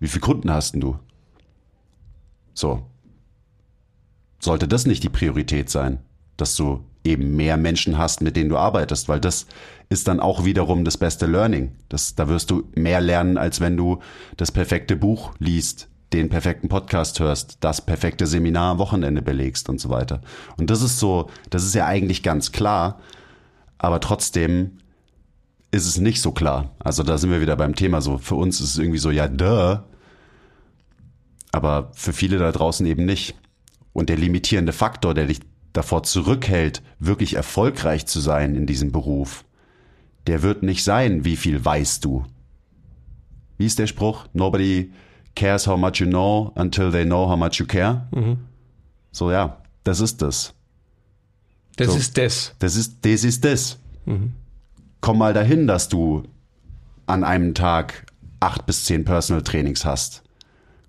Wie 0.00 0.08
viele 0.08 0.20
Kunden 0.20 0.50
hast 0.50 0.74
du? 0.76 0.98
So. 2.54 2.86
Sollte 4.40 4.68
das 4.68 4.86
nicht 4.86 5.02
die 5.02 5.08
Priorität 5.08 5.70
sein, 5.70 5.98
dass 6.36 6.54
du 6.54 6.84
eben 7.04 7.34
mehr 7.36 7.56
Menschen 7.56 7.98
hast, 7.98 8.20
mit 8.20 8.36
denen 8.36 8.50
du 8.50 8.56
arbeitest, 8.56 9.08
weil 9.08 9.20
das 9.20 9.46
ist 9.88 10.06
dann 10.08 10.20
auch 10.20 10.44
wiederum 10.44 10.84
das 10.84 10.96
beste 10.96 11.26
Learning. 11.26 11.72
Das, 11.88 12.14
da 12.14 12.28
wirst 12.28 12.50
du 12.50 12.68
mehr 12.74 13.00
lernen, 13.00 13.38
als 13.38 13.60
wenn 13.60 13.76
du 13.76 14.00
das 14.36 14.52
perfekte 14.52 14.96
Buch 14.96 15.32
liest, 15.38 15.88
den 16.12 16.28
perfekten 16.28 16.68
Podcast 16.68 17.20
hörst, 17.20 17.58
das 17.60 17.84
perfekte 17.84 18.26
Seminar 18.26 18.72
am 18.72 18.78
Wochenende 18.78 19.22
belegst 19.22 19.68
und 19.68 19.80
so 19.80 19.90
weiter. 19.90 20.20
Und 20.56 20.70
das 20.70 20.82
ist 20.82 20.98
so, 20.98 21.28
das 21.50 21.64
ist 21.64 21.74
ja 21.74 21.86
eigentlich 21.86 22.22
ganz 22.22 22.52
klar, 22.52 23.00
aber 23.76 24.00
trotzdem 24.00 24.78
ist 25.70 25.86
es 25.86 25.98
nicht 25.98 26.22
so 26.22 26.32
klar. 26.32 26.70
Also 26.78 27.02
da 27.02 27.18
sind 27.18 27.30
wir 27.30 27.40
wieder 27.40 27.56
beim 27.56 27.74
Thema 27.74 28.00
so. 28.00 28.18
Für 28.18 28.36
uns 28.36 28.60
ist 28.60 28.70
es 28.70 28.78
irgendwie 28.78 28.98
so, 28.98 29.10
ja, 29.10 29.28
duh. 29.28 29.78
Aber 31.52 31.90
für 31.92 32.12
viele 32.12 32.38
da 32.38 32.52
draußen 32.52 32.86
eben 32.86 33.04
nicht. 33.04 33.34
Und 33.92 34.08
der 34.08 34.16
limitierende 34.16 34.72
Faktor, 34.72 35.12
der 35.12 35.26
dich 35.26 35.40
davor 35.72 36.02
zurückhält, 36.02 36.82
wirklich 36.98 37.34
erfolgreich 37.34 38.06
zu 38.06 38.20
sein 38.20 38.54
in 38.54 38.66
diesem 38.66 38.92
Beruf, 38.92 39.44
der 40.26 40.42
wird 40.42 40.62
nicht 40.62 40.84
sein, 40.84 41.24
wie 41.24 41.36
viel 41.36 41.62
weißt 41.64 42.04
du. 42.04 42.24
Wie 43.58 43.66
ist 43.66 43.78
der 43.78 43.86
Spruch? 43.86 44.26
Nobody 44.32 44.92
cares 45.38 45.66
how 45.66 45.76
much 45.76 46.00
you 46.00 46.06
know 46.06 46.52
until 46.56 46.90
they 46.90 47.04
know 47.04 47.28
how 47.28 47.36
much 47.36 47.60
you 47.60 47.66
care. 47.66 48.08
Mhm. 48.10 48.38
So 49.12 49.30
ja, 49.30 49.58
das 49.84 50.00
ist 50.00 50.20
das. 50.20 50.52
Das 51.76 51.88
so, 51.88 51.96
ist 51.96 52.18
das. 52.18 52.54
Das 52.58 52.76
ist 52.76 52.98
das 53.02 53.24
ist 53.24 53.44
das. 53.44 53.78
Mhm. 54.04 54.32
Komm 55.00 55.18
mal 55.18 55.32
dahin, 55.32 55.68
dass 55.68 55.88
du 55.88 56.24
an 57.06 57.22
einem 57.22 57.54
Tag 57.54 58.06
acht 58.40 58.66
bis 58.66 58.84
zehn 58.84 59.04
Personal 59.04 59.42
Trainings 59.42 59.84
hast. 59.84 60.22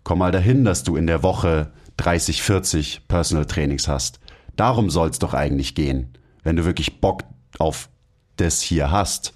Komm 0.04 0.20
mal 0.20 0.32
dahin, 0.32 0.66
dass 0.66 0.84
du 0.84 0.96
in 0.96 1.06
der 1.06 1.22
Woche 1.22 1.72
30, 1.98 2.42
40 2.42 3.08
Personal 3.08 3.46
Trainings 3.46 3.88
hast. 3.88 4.20
Darum 4.56 4.90
soll 4.90 5.10
es 5.10 5.20
doch 5.20 5.36
eigentlich 5.36 5.76
gehen, 5.76 6.18
wenn 6.44 6.56
du 6.56 6.66
wirklich 6.66 7.00
Bock 7.00 7.24
auf 7.60 7.90
das 8.38 8.62
hier 8.62 8.90
hast, 8.90 9.34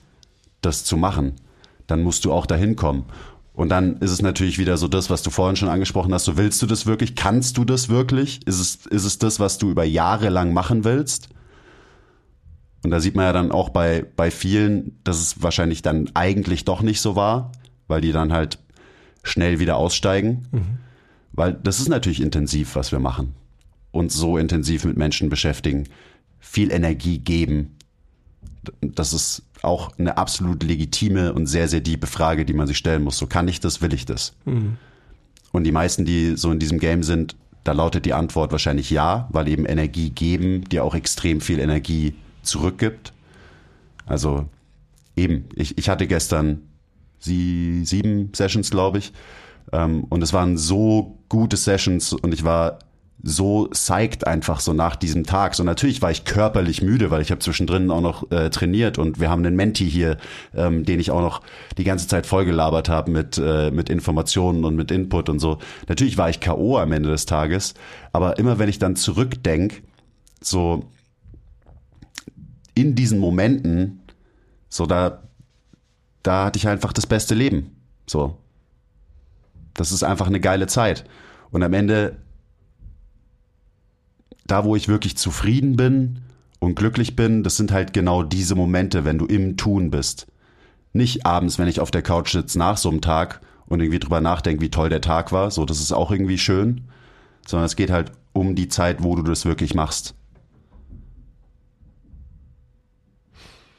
das 0.61 0.83
zu 0.83 0.97
machen, 0.97 1.35
dann 1.87 2.01
musst 2.01 2.25
du 2.25 2.33
auch 2.33 2.45
dahin 2.45 2.75
kommen. 2.75 3.05
Und 3.53 3.69
dann 3.69 3.97
ist 3.97 4.11
es 4.11 4.21
natürlich 4.21 4.57
wieder 4.57 4.77
so 4.77 4.87
das, 4.87 5.09
was 5.09 5.21
du 5.21 5.29
vorhin 5.29 5.55
schon 5.55 5.69
angesprochen 5.69 6.13
hast. 6.13 6.25
So 6.25 6.37
willst 6.37 6.61
du 6.61 6.65
das 6.65 6.85
wirklich? 6.85 7.15
Kannst 7.15 7.57
du 7.57 7.65
das 7.65 7.87
wirklich? 7.87 8.45
Ist 8.47 8.59
es, 8.59 8.85
ist 8.87 9.05
es 9.05 9.19
das, 9.19 9.39
was 9.39 9.59
du 9.59 9.69
über 9.69 9.83
Jahre 9.83 10.29
lang 10.29 10.53
machen 10.53 10.83
willst? 10.83 11.29
Und 12.83 12.89
da 12.89 12.99
sieht 12.99 13.15
man 13.15 13.25
ja 13.25 13.33
dann 13.33 13.51
auch 13.51 13.69
bei, 13.69 14.05
bei 14.15 14.31
vielen, 14.31 14.99
dass 15.03 15.21
es 15.21 15.41
wahrscheinlich 15.41 15.83
dann 15.83 16.09
eigentlich 16.15 16.65
doch 16.65 16.81
nicht 16.81 16.99
so 16.99 17.15
war, 17.15 17.51
weil 17.87 18.01
die 18.01 18.11
dann 18.11 18.33
halt 18.33 18.57
schnell 19.23 19.59
wieder 19.59 19.77
aussteigen. 19.77 20.47
Mhm. 20.51 20.77
Weil 21.31 21.53
das 21.53 21.79
ist 21.79 21.89
natürlich 21.89 22.21
intensiv, 22.21 22.75
was 22.75 22.91
wir 22.91 22.99
machen 22.99 23.33
uns 23.93 24.15
so 24.15 24.37
intensiv 24.37 24.83
mit 24.83 24.97
Menschen 24.97 25.29
beschäftigen, 25.29 25.87
viel 26.39 26.71
Energie 26.71 27.19
geben. 27.19 27.77
Das 28.81 29.13
ist 29.13 29.43
auch 29.63 29.97
eine 29.97 30.17
absolut 30.17 30.63
legitime 30.63 31.33
und 31.33 31.47
sehr, 31.47 31.67
sehr 31.67 31.83
tiefe 31.83 32.07
Frage, 32.07 32.45
die 32.45 32.53
man 32.53 32.67
sich 32.67 32.77
stellen 32.77 33.03
muss. 33.03 33.17
So 33.17 33.27
kann 33.27 33.47
ich 33.47 33.59
das, 33.59 33.81
will 33.81 33.93
ich 33.93 34.05
das? 34.05 34.33
Mhm. 34.45 34.77
Und 35.51 35.63
die 35.63 35.71
meisten, 35.71 36.05
die 36.05 36.35
so 36.35 36.51
in 36.51 36.59
diesem 36.59 36.79
Game 36.79 37.03
sind, 37.03 37.35
da 37.63 37.71
lautet 37.71 38.05
die 38.05 38.13
Antwort 38.13 38.51
wahrscheinlich 38.51 38.89
ja, 38.89 39.27
weil 39.31 39.47
eben 39.47 39.65
Energie 39.65 40.09
geben 40.09 40.65
dir 40.65 40.83
auch 40.83 40.95
extrem 40.95 41.39
viel 41.39 41.59
Energie 41.59 42.15
zurückgibt. 42.41 43.13
Also 44.05 44.49
eben, 45.15 45.45
ich, 45.55 45.77
ich 45.77 45.89
hatte 45.89 46.07
gestern 46.07 46.61
sie, 47.19 47.85
sieben 47.85 48.31
Sessions, 48.33 48.69
glaube 48.69 48.97
ich. 48.97 49.13
Ähm, 49.71 50.03
und 50.09 50.21
es 50.21 50.33
waren 50.33 50.57
so 50.57 51.17
gute 51.29 51.55
Sessions 51.55 52.11
und 52.13 52.33
ich 52.33 52.43
war 52.43 52.79
so 53.21 53.69
psyched 53.71 54.27
einfach 54.27 54.59
so 54.59 54.73
nach 54.73 54.95
diesem 54.95 55.25
Tag. 55.25 55.55
So 55.55 55.63
natürlich 55.63 56.01
war 56.01 56.11
ich 56.11 56.25
körperlich 56.25 56.81
müde, 56.81 57.09
weil 57.09 57.21
ich 57.21 57.31
habe 57.31 57.39
zwischendrin 57.39 57.89
auch 57.89 58.01
noch 58.01 58.31
äh, 58.31 58.49
trainiert 58.49 58.97
und 58.97 59.19
wir 59.19 59.29
haben 59.29 59.45
einen 59.45 59.55
Menti 59.55 59.89
hier, 59.89 60.17
ähm, 60.53 60.83
den 60.83 60.99
ich 60.99 61.11
auch 61.11 61.21
noch 61.21 61.41
die 61.77 61.85
ganze 61.85 62.07
Zeit 62.07 62.25
vollgelabert 62.25 62.89
habe 62.89 63.11
mit, 63.11 63.37
äh, 63.37 63.71
mit 63.71 63.89
Informationen 63.89 64.65
und 64.65 64.75
mit 64.75 64.91
Input 64.91 65.29
und 65.29 65.39
so. 65.39 65.59
Natürlich 65.87 66.17
war 66.17 66.29
ich 66.29 66.41
K.O. 66.41 66.77
am 66.77 66.91
Ende 66.91 67.09
des 67.09 67.25
Tages, 67.25 67.75
aber 68.11 68.37
immer 68.39 68.59
wenn 68.59 68.67
ich 68.67 68.79
dann 68.79 68.97
zurückdenk, 68.97 69.83
so 70.41 70.89
in 72.75 72.95
diesen 72.95 73.19
Momenten, 73.19 74.01
so 74.67 74.85
da, 74.85 75.23
da 76.23 76.45
hatte 76.45 76.57
ich 76.57 76.67
einfach 76.67 76.91
das 76.91 77.07
beste 77.07 77.35
Leben. 77.35 77.75
So. 78.05 78.37
Das 79.73 79.91
ist 79.91 80.03
einfach 80.03 80.27
eine 80.27 80.39
geile 80.39 80.67
Zeit. 80.67 81.05
Und 81.51 81.63
am 81.63 81.73
Ende 81.73 82.17
da, 84.45 84.65
wo 84.65 84.75
ich 84.75 84.87
wirklich 84.87 85.17
zufrieden 85.17 85.75
bin 85.75 86.19
und 86.59 86.75
glücklich 86.75 87.15
bin, 87.15 87.43
das 87.43 87.57
sind 87.57 87.71
halt 87.71 87.93
genau 87.93 88.23
diese 88.23 88.55
Momente, 88.55 89.05
wenn 89.05 89.17
du 89.17 89.25
im 89.25 89.57
Tun 89.57 89.91
bist. 89.91 90.27
Nicht 90.93 91.25
abends, 91.25 91.57
wenn 91.57 91.67
ich 91.67 91.79
auf 91.79 91.91
der 91.91 92.01
Couch 92.01 92.31
sitze 92.31 92.59
nach 92.59 92.77
so 92.77 92.89
einem 92.89 93.01
Tag 93.01 93.41
und 93.65 93.79
irgendwie 93.79 93.99
drüber 93.99 94.21
nachdenke, 94.21 94.61
wie 94.61 94.69
toll 94.69 94.89
der 94.89 95.01
Tag 95.01 95.31
war, 95.31 95.49
so, 95.51 95.65
das 95.65 95.79
ist 95.79 95.91
auch 95.91 96.11
irgendwie 96.11 96.37
schön, 96.37 96.81
sondern 97.47 97.65
es 97.65 97.75
geht 97.75 97.89
halt 97.89 98.11
um 98.33 98.55
die 98.55 98.67
Zeit, 98.67 99.03
wo 99.03 99.15
du 99.15 99.23
das 99.23 99.45
wirklich 99.45 99.73
machst. 99.73 100.13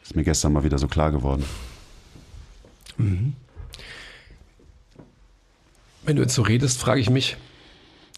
Ist 0.02 0.16
mir 0.16 0.24
gestern 0.24 0.52
mal 0.52 0.64
wieder 0.64 0.78
so 0.78 0.88
klar 0.88 1.10
geworden. 1.10 1.44
Mhm. 2.98 3.34
Wenn 6.04 6.16
du 6.16 6.22
jetzt 6.22 6.34
so 6.34 6.42
redest, 6.42 6.78
frage 6.78 7.00
ich 7.00 7.08
mich, 7.08 7.36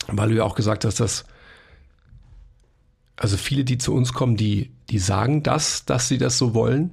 weil 0.08 0.30
du 0.30 0.36
ja 0.36 0.44
auch 0.44 0.56
gesagt 0.56 0.84
hast, 0.84 0.98
dass 1.00 1.24
also 3.16 3.36
viele, 3.36 3.64
die 3.64 3.78
zu 3.78 3.94
uns 3.94 4.12
kommen, 4.12 4.36
die, 4.36 4.70
die 4.90 4.98
sagen 4.98 5.42
das, 5.42 5.84
dass 5.84 6.08
sie 6.08 6.18
das 6.18 6.38
so 6.38 6.54
wollen 6.54 6.90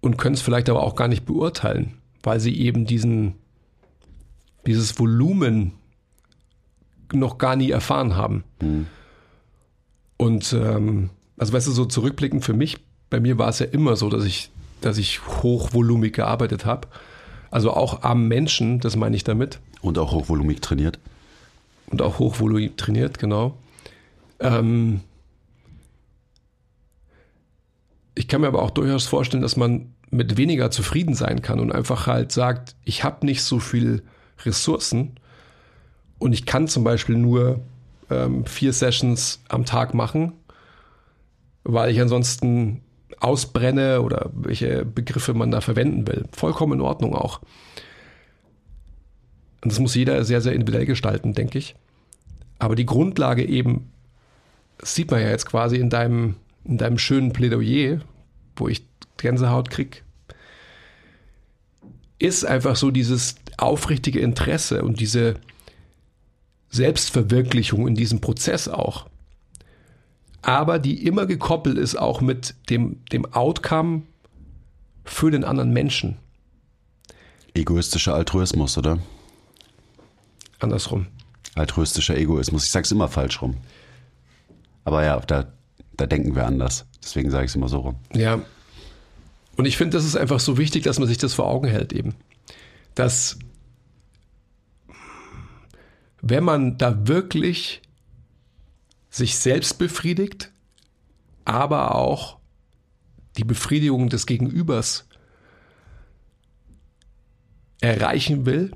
und 0.00 0.16
können 0.16 0.34
es 0.34 0.42
vielleicht 0.42 0.68
aber 0.68 0.82
auch 0.82 0.96
gar 0.96 1.08
nicht 1.08 1.26
beurteilen, 1.26 1.98
weil 2.22 2.40
sie 2.40 2.58
eben 2.58 2.86
diesen, 2.86 3.34
dieses 4.66 4.98
Volumen 4.98 5.72
noch 7.12 7.38
gar 7.38 7.56
nie 7.56 7.70
erfahren 7.70 8.16
haben. 8.16 8.44
Mhm. 8.60 8.86
Und 10.16 10.52
ähm, 10.54 11.10
also 11.36 11.52
weißt 11.52 11.66
du, 11.66 11.72
so 11.72 11.84
zurückblickend 11.84 12.44
für 12.44 12.54
mich, 12.54 12.78
bei 13.10 13.20
mir 13.20 13.38
war 13.38 13.48
es 13.48 13.58
ja 13.58 13.66
immer 13.66 13.96
so, 13.96 14.08
dass 14.08 14.24
ich, 14.24 14.50
dass 14.80 14.98
ich 14.98 15.24
hochvolumig 15.26 16.14
gearbeitet 16.14 16.64
habe. 16.64 16.88
Also 17.50 17.72
auch 17.72 18.02
am 18.02 18.26
Menschen, 18.26 18.80
das 18.80 18.96
meine 18.96 19.16
ich 19.16 19.24
damit. 19.24 19.60
Und 19.82 19.98
auch 19.98 20.12
hochvolumig 20.12 20.60
trainiert. 20.60 20.98
Und 21.86 22.02
auch 22.02 22.18
hochvolumig 22.18 22.76
trainiert, 22.76 23.18
genau. 23.18 23.56
Ähm, 24.40 25.00
ich 28.14 28.28
kann 28.28 28.40
mir 28.40 28.48
aber 28.48 28.62
auch 28.62 28.70
durchaus 28.70 29.06
vorstellen, 29.06 29.42
dass 29.42 29.56
man 29.56 29.94
mit 30.10 30.36
weniger 30.36 30.70
zufrieden 30.70 31.14
sein 31.14 31.42
kann 31.42 31.60
und 31.60 31.72
einfach 31.72 32.06
halt 32.06 32.32
sagt, 32.32 32.76
ich 32.84 33.04
habe 33.04 33.26
nicht 33.26 33.42
so 33.42 33.58
viel 33.58 34.02
Ressourcen 34.44 35.16
und 36.18 36.32
ich 36.32 36.46
kann 36.46 36.68
zum 36.68 36.84
Beispiel 36.84 37.16
nur 37.16 37.60
ähm, 38.10 38.46
vier 38.46 38.72
Sessions 38.72 39.42
am 39.48 39.64
Tag 39.64 39.94
machen, 39.94 40.32
weil 41.64 41.90
ich 41.90 42.00
ansonsten 42.00 42.82
ausbrenne 43.18 44.02
oder 44.02 44.30
welche 44.32 44.84
Begriffe 44.84 45.34
man 45.34 45.50
da 45.50 45.60
verwenden 45.60 46.06
will. 46.06 46.24
Vollkommen 46.32 46.74
in 46.74 46.80
Ordnung 46.80 47.14
auch. 47.14 47.40
Und 49.62 49.72
das 49.72 49.80
muss 49.80 49.94
jeder 49.94 50.24
sehr, 50.24 50.40
sehr 50.40 50.52
individuell 50.52 50.86
gestalten, 50.86 51.32
denke 51.32 51.58
ich. 51.58 51.74
Aber 52.58 52.76
die 52.76 52.86
Grundlage 52.86 53.44
eben, 53.44 53.90
sieht 54.82 55.10
man 55.10 55.20
ja 55.20 55.28
jetzt 55.28 55.46
quasi 55.46 55.76
in 55.76 55.90
deinem, 55.90 56.36
in 56.64 56.78
deinem 56.78 56.98
schönen 56.98 57.32
Plädoyer, 57.32 58.00
wo 58.56 58.68
ich 58.68 58.86
Gänsehaut 59.16 59.70
krieg, 59.70 60.04
ist 62.18 62.44
einfach 62.44 62.76
so 62.76 62.90
dieses 62.90 63.36
aufrichtige 63.58 64.20
Interesse 64.20 64.82
und 64.82 65.00
diese 65.00 65.34
Selbstverwirklichung 66.70 67.86
in 67.88 67.94
diesem 67.94 68.20
Prozess 68.20 68.68
auch. 68.68 69.06
Aber 70.42 70.78
die 70.78 71.06
immer 71.06 71.26
gekoppelt 71.26 71.78
ist 71.78 71.96
auch 71.96 72.20
mit 72.20 72.54
dem, 72.70 73.04
dem 73.12 73.24
Outcome 73.32 74.02
für 75.04 75.30
den 75.30 75.44
anderen 75.44 75.72
Menschen. 75.72 76.18
Egoistischer 77.54 78.14
Altruismus, 78.14 78.76
oder? 78.76 78.98
Andersrum. 80.58 81.06
Altruistischer 81.54 82.16
Egoismus. 82.16 82.64
Ich 82.64 82.70
sag's 82.70 82.92
immer 82.92 83.08
falsch 83.08 83.40
rum. 83.40 83.56
Aber 84.86 85.04
ja, 85.04 85.18
da, 85.18 85.52
da 85.96 86.06
denken 86.06 86.36
wir 86.36 86.46
anders. 86.46 86.86
Deswegen 87.02 87.30
sage 87.32 87.44
ich 87.44 87.50
es 87.50 87.56
immer 87.56 87.68
so 87.68 87.80
rum. 87.80 87.96
Ja. 88.14 88.40
Und 89.56 89.66
ich 89.66 89.76
finde, 89.76 89.96
das 89.96 90.04
ist 90.04 90.16
einfach 90.16 90.38
so 90.38 90.58
wichtig, 90.58 90.84
dass 90.84 91.00
man 91.00 91.08
sich 91.08 91.18
das 91.18 91.34
vor 91.34 91.48
Augen 91.48 91.66
hält 91.66 91.92
eben. 91.92 92.14
Dass 92.94 93.36
wenn 96.22 96.44
man 96.44 96.78
da 96.78 97.08
wirklich 97.08 97.82
sich 99.10 99.36
selbst 99.36 99.78
befriedigt, 99.78 100.52
aber 101.44 101.96
auch 101.96 102.38
die 103.36 103.44
Befriedigung 103.44 104.08
des 104.08 104.26
Gegenübers 104.26 105.08
erreichen 107.80 108.46
will, 108.46 108.70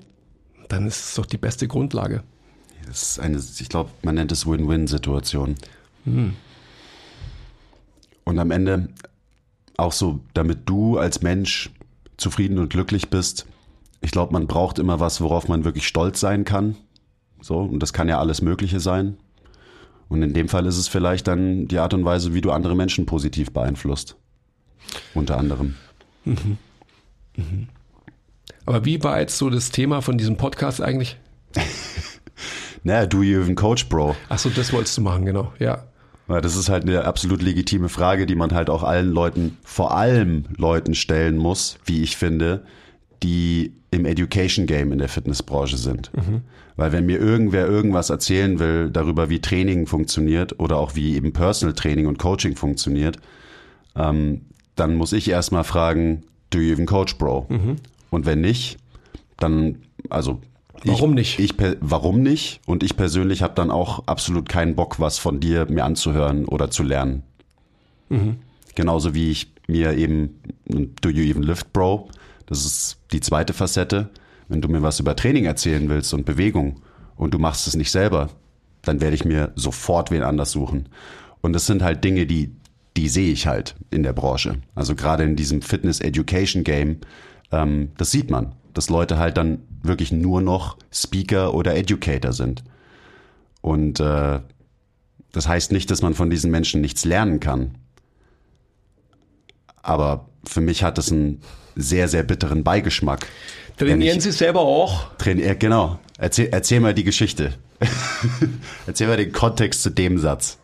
dann 0.69 0.89
ist 0.89 1.05
es 1.05 1.15
doch 1.15 1.27
die 1.27 1.39
beste 1.39 1.69
Grundlage. 1.69 2.25
Das 2.87 3.03
ist 3.03 3.21
eine, 3.21 3.39
ich 3.39 3.69
glaube, 3.69 3.91
man 4.03 4.17
nennt 4.17 4.33
es 4.33 4.45
Win-Win-Situation. 4.45 5.55
Hm. 6.05 6.35
Und 8.25 8.39
am 8.39 8.51
Ende 8.51 8.89
auch 9.77 9.93
so, 9.93 10.21
damit 10.35 10.69
du 10.69 10.99
als 10.99 11.23
Mensch 11.23 11.71
zufrieden 12.17 12.59
und 12.59 12.71
glücklich 12.71 13.11
bist, 13.11 13.47
ich 14.03 14.11
glaube, 14.11 14.33
man 14.33 14.47
braucht 14.47 14.79
immer 14.79 15.01
was, 15.01 15.21
worauf 15.21 15.49
man 15.49 15.65
wirklich 15.65 15.87
stolz 15.87 16.21
sein 16.21 16.45
kann. 16.45 16.77
So, 17.41 17.59
und 17.59 17.83
das 17.83 17.93
kann 17.93 18.09
ja 18.09 18.19
alles 18.19 18.43
Mögliche 18.43 18.81
sein. 18.81 19.17
Und 20.09 20.23
in 20.23 20.35
dem 20.35 20.49
Fall 20.49 20.67
ist 20.67 20.77
es 20.77 20.89
vielleicht 20.89 21.29
dann 21.29 21.69
die 21.69 21.79
Art 21.79 21.95
und 21.95 22.05
Weise, 22.05 22.35
wie 22.35 22.41
du 22.41 22.51
andere 22.51 22.75
Menschen 22.75 23.07
positiv 23.07 23.53
beeinflusst. 23.53 24.17
Unter 25.15 25.39
anderem. 25.39 25.77
Mhm. 26.25 26.59
Mhm. 27.37 27.69
Aber 28.67 28.85
wie 28.85 29.03
war 29.03 29.21
jetzt 29.21 29.39
so 29.39 29.51
das 29.51 29.71
Thema 29.71 30.03
von 30.03 30.19
diesem 30.19 30.37
Podcast 30.37 30.81
eigentlich? 30.81 31.17
naja, 32.85 33.07
do 33.07 33.23
you 33.23 33.41
even 33.41 33.55
coach, 33.55 33.89
Bro? 33.89 34.17
Achso, 34.29 34.51
das 34.51 34.73
wolltest 34.73 34.99
du 34.99 35.03
machen, 35.03 35.25
genau, 35.25 35.53
ja. 35.59 35.85
Ja, 36.31 36.41
das 36.41 36.55
ist 36.55 36.69
halt 36.69 36.85
eine 36.85 37.05
absolut 37.05 37.43
legitime 37.43 37.89
Frage, 37.89 38.25
die 38.25 38.37
man 38.37 38.55
halt 38.55 38.71
auch 38.71 38.85
allen 38.85 39.11
Leuten, 39.11 39.59
vor 39.65 39.97
allem 39.97 40.45
Leuten 40.57 40.95
stellen 40.95 41.37
muss, 41.37 41.77
wie 41.85 42.03
ich 42.03 42.17
finde, 42.17 42.63
die 43.25 43.73
im 43.91 44.07
Education 44.07 44.67
Game 44.67 44.93
in 44.93 45.01
der 45.01 45.09
Fitnessbranche 45.09 45.77
sind. 45.77 46.13
Mhm. 46.15 46.43
Weil 46.77 46.93
wenn 46.93 47.05
mir 47.05 47.19
irgendwer 47.19 47.67
irgendwas 47.67 48.11
erzählen 48.11 48.61
will 48.61 48.91
darüber, 48.91 49.29
wie 49.29 49.41
Training 49.41 49.87
funktioniert 49.87 50.61
oder 50.61 50.77
auch 50.77 50.95
wie 50.95 51.17
eben 51.17 51.33
Personal 51.33 51.75
Training 51.75 52.07
und 52.07 52.19
Coaching 52.19 52.55
funktioniert, 52.55 53.17
ähm, 53.97 54.43
dann 54.77 54.95
muss 54.95 55.13
ich 55.13 55.29
erstmal 55.29 55.65
fragen, 55.65 56.23
do 56.51 56.59
you 56.59 56.73
even 56.73 56.87
coach, 56.87 57.19
Bro? 57.19 57.47
Mhm. 57.49 57.77
Und 58.11 58.25
wenn 58.25 58.41
nicht, 58.41 58.79
dann, 59.37 59.79
also 60.09 60.41
Warum 60.85 61.17
ich, 61.19 61.39
nicht? 61.39 61.61
Ich, 61.61 61.77
warum 61.81 62.23
nicht? 62.23 62.61
Und 62.67 62.83
ich 62.83 62.97
persönlich 62.97 63.43
habe 63.43 63.55
dann 63.55 63.71
auch 63.71 64.07
absolut 64.07 64.49
keinen 64.49 64.77
Bock, 64.77 64.99
was 64.99 65.19
von 65.19 65.41
dir 65.41 65.67
mir 65.71 65.85
anzuhören 65.85 66.47
oder 66.47 66.71
zu 66.71 66.83
lernen. 66.83 67.23
Mhm. 68.09 68.37
Genauso 68.75 69.15
wie 69.15 69.31
ich 69.31 69.53
mir 69.67 69.95
eben 69.95 70.41
Do 71.01 71.11
You 71.11 71.23
Even 71.23 71.43
Lift, 71.43 71.73
Bro? 71.73 72.09
Das 72.47 72.65
ist 72.65 72.99
die 73.13 73.21
zweite 73.21 73.53
Facette. 73.53 74.11
Wenn 74.49 74.61
du 74.61 74.69
mir 74.69 74.83
was 74.83 75.01
über 75.01 75.15
Training 75.15 75.45
erzählen 75.45 75.89
willst 75.89 76.13
und 76.13 76.25
Bewegung 76.25 76.81
und 77.17 77.35
du 77.35 77.39
machst 77.39 77.69
es 77.69 77.77
nicht 77.77 77.91
selber, 77.91 78.31
dann 78.83 79.01
werde 79.01 79.15
ich 79.15 79.25
mir 79.25 79.53
sofort 79.55 80.11
wen 80.11 80.23
anders 80.23 80.51
suchen. 80.51 80.89
Und 81.41 81.53
das 81.53 81.67
sind 81.67 81.83
halt 81.83 82.03
Dinge, 82.03 82.27
die, 82.27 82.55
die 82.97 83.09
sehe 83.09 83.33
ich 83.33 83.47
halt 83.47 83.77
in 83.91 84.03
der 84.03 84.13
Branche. 84.13 84.57
Also 84.75 84.95
gerade 84.95 85.25
in 85.25 85.37
diesem 85.37 85.63
Fitness-Education-Game, 85.63 86.99
ähm, 87.53 87.91
das 87.97 88.11
sieht 88.11 88.31
man, 88.31 88.53
dass 88.75 88.89
Leute 88.89 89.19
halt 89.19 89.37
dann 89.37 89.63
wirklich 89.83 90.13
nur 90.13 90.41
noch 90.41 90.77
Speaker 90.93 91.55
oder 91.55 91.77
Educator 91.77 92.33
sind. 92.33 92.65
Und 93.61 94.01
äh, 94.01 94.41
das 95.33 95.49
heißt 95.49 95.73
nicht, 95.73 95.91
dass 95.91 96.03
man 96.03 96.15
von 96.15 96.31
diesen 96.31 96.51
Menschen 96.51 96.81
nichts 96.81 97.05
lernen 97.05 97.41
kann. 97.41 97.77
Aber 99.83 100.29
für 100.45 100.61
mich 100.61 100.83
hat 100.83 100.99
es 100.99 101.11
einen 101.11 101.41
sehr, 101.77 102.09
sehr 102.09 102.23
bitteren 102.23 102.65
Beigeschmack. 102.65 103.27
Trainieren 103.77 104.21
Sie 104.21 104.33
selber 104.33 104.61
auch? 104.61 105.15
Trainier, 105.17 105.55
genau. 105.55 105.99
Erzähl, 106.19 106.49
erzähl 106.53 106.81
mal 106.81 106.93
die 106.93 107.05
Geschichte. 107.05 107.55
erzähl 108.87 109.07
mal 109.07 109.17
den 109.17 109.33
Kontext 109.33 109.83
zu 109.83 109.91
dem 109.91 110.19
Satz. 110.19 110.59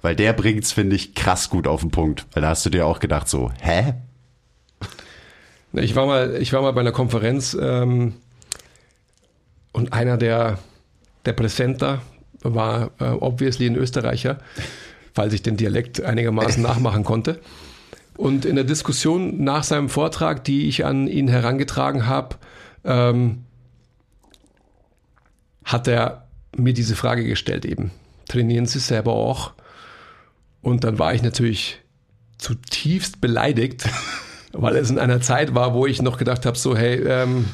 Weil 0.00 0.14
der 0.14 0.32
bringt's, 0.32 0.72
finde 0.72 0.96
ich, 0.96 1.14
krass 1.14 1.50
gut 1.50 1.66
auf 1.66 1.80
den 1.80 1.90
Punkt. 1.90 2.26
Weil 2.32 2.42
da 2.42 2.50
hast 2.50 2.64
du 2.66 2.70
dir 2.70 2.86
auch 2.86 3.00
gedacht 3.00 3.28
so, 3.28 3.50
hä? 3.60 3.94
Ich 5.74 5.96
war 5.96 6.06
mal, 6.06 6.36
ich 6.40 6.52
war 6.52 6.62
mal 6.62 6.72
bei 6.72 6.80
einer 6.80 6.92
Konferenz 6.92 7.56
ähm, 7.58 8.14
und 9.72 9.92
einer 9.92 10.18
der, 10.18 10.58
der 11.24 11.32
Präsenter 11.32 12.02
war 12.42 12.90
äh, 13.00 13.04
obviously 13.04 13.66
ein 13.66 13.76
Österreicher, 13.76 14.38
weil 15.14 15.32
ich 15.32 15.42
den 15.42 15.56
Dialekt 15.56 16.02
einigermaßen 16.02 16.62
nachmachen 16.62 17.04
konnte. 17.04 17.40
Und 18.16 18.44
in 18.44 18.56
der 18.56 18.64
Diskussion 18.64 19.42
nach 19.42 19.64
seinem 19.64 19.88
Vortrag, 19.88 20.44
die 20.44 20.68
ich 20.68 20.84
an 20.84 21.06
ihn 21.06 21.28
herangetragen 21.28 22.06
habe, 22.06 22.36
ähm, 22.84 23.44
hat 25.64 25.88
er 25.88 26.28
mir 26.56 26.74
diese 26.74 26.96
Frage 26.96 27.24
gestellt 27.24 27.64
eben. 27.64 27.90
Trainieren 28.28 28.66
Sie 28.66 28.78
selber 28.78 29.12
auch? 29.12 29.52
Und 30.60 30.84
dann 30.84 30.98
war 30.98 31.14
ich 31.14 31.22
natürlich 31.22 31.80
zutiefst 32.38 33.20
beleidigt, 33.20 33.88
weil 34.52 34.76
es 34.76 34.90
in 34.90 34.98
einer 34.98 35.20
Zeit 35.20 35.54
war, 35.54 35.74
wo 35.74 35.86
ich 35.86 36.02
noch 36.02 36.18
gedacht 36.18 36.46
habe, 36.46 36.58
so 36.58 36.76
hey, 36.76 37.02
ähm, 37.06 37.46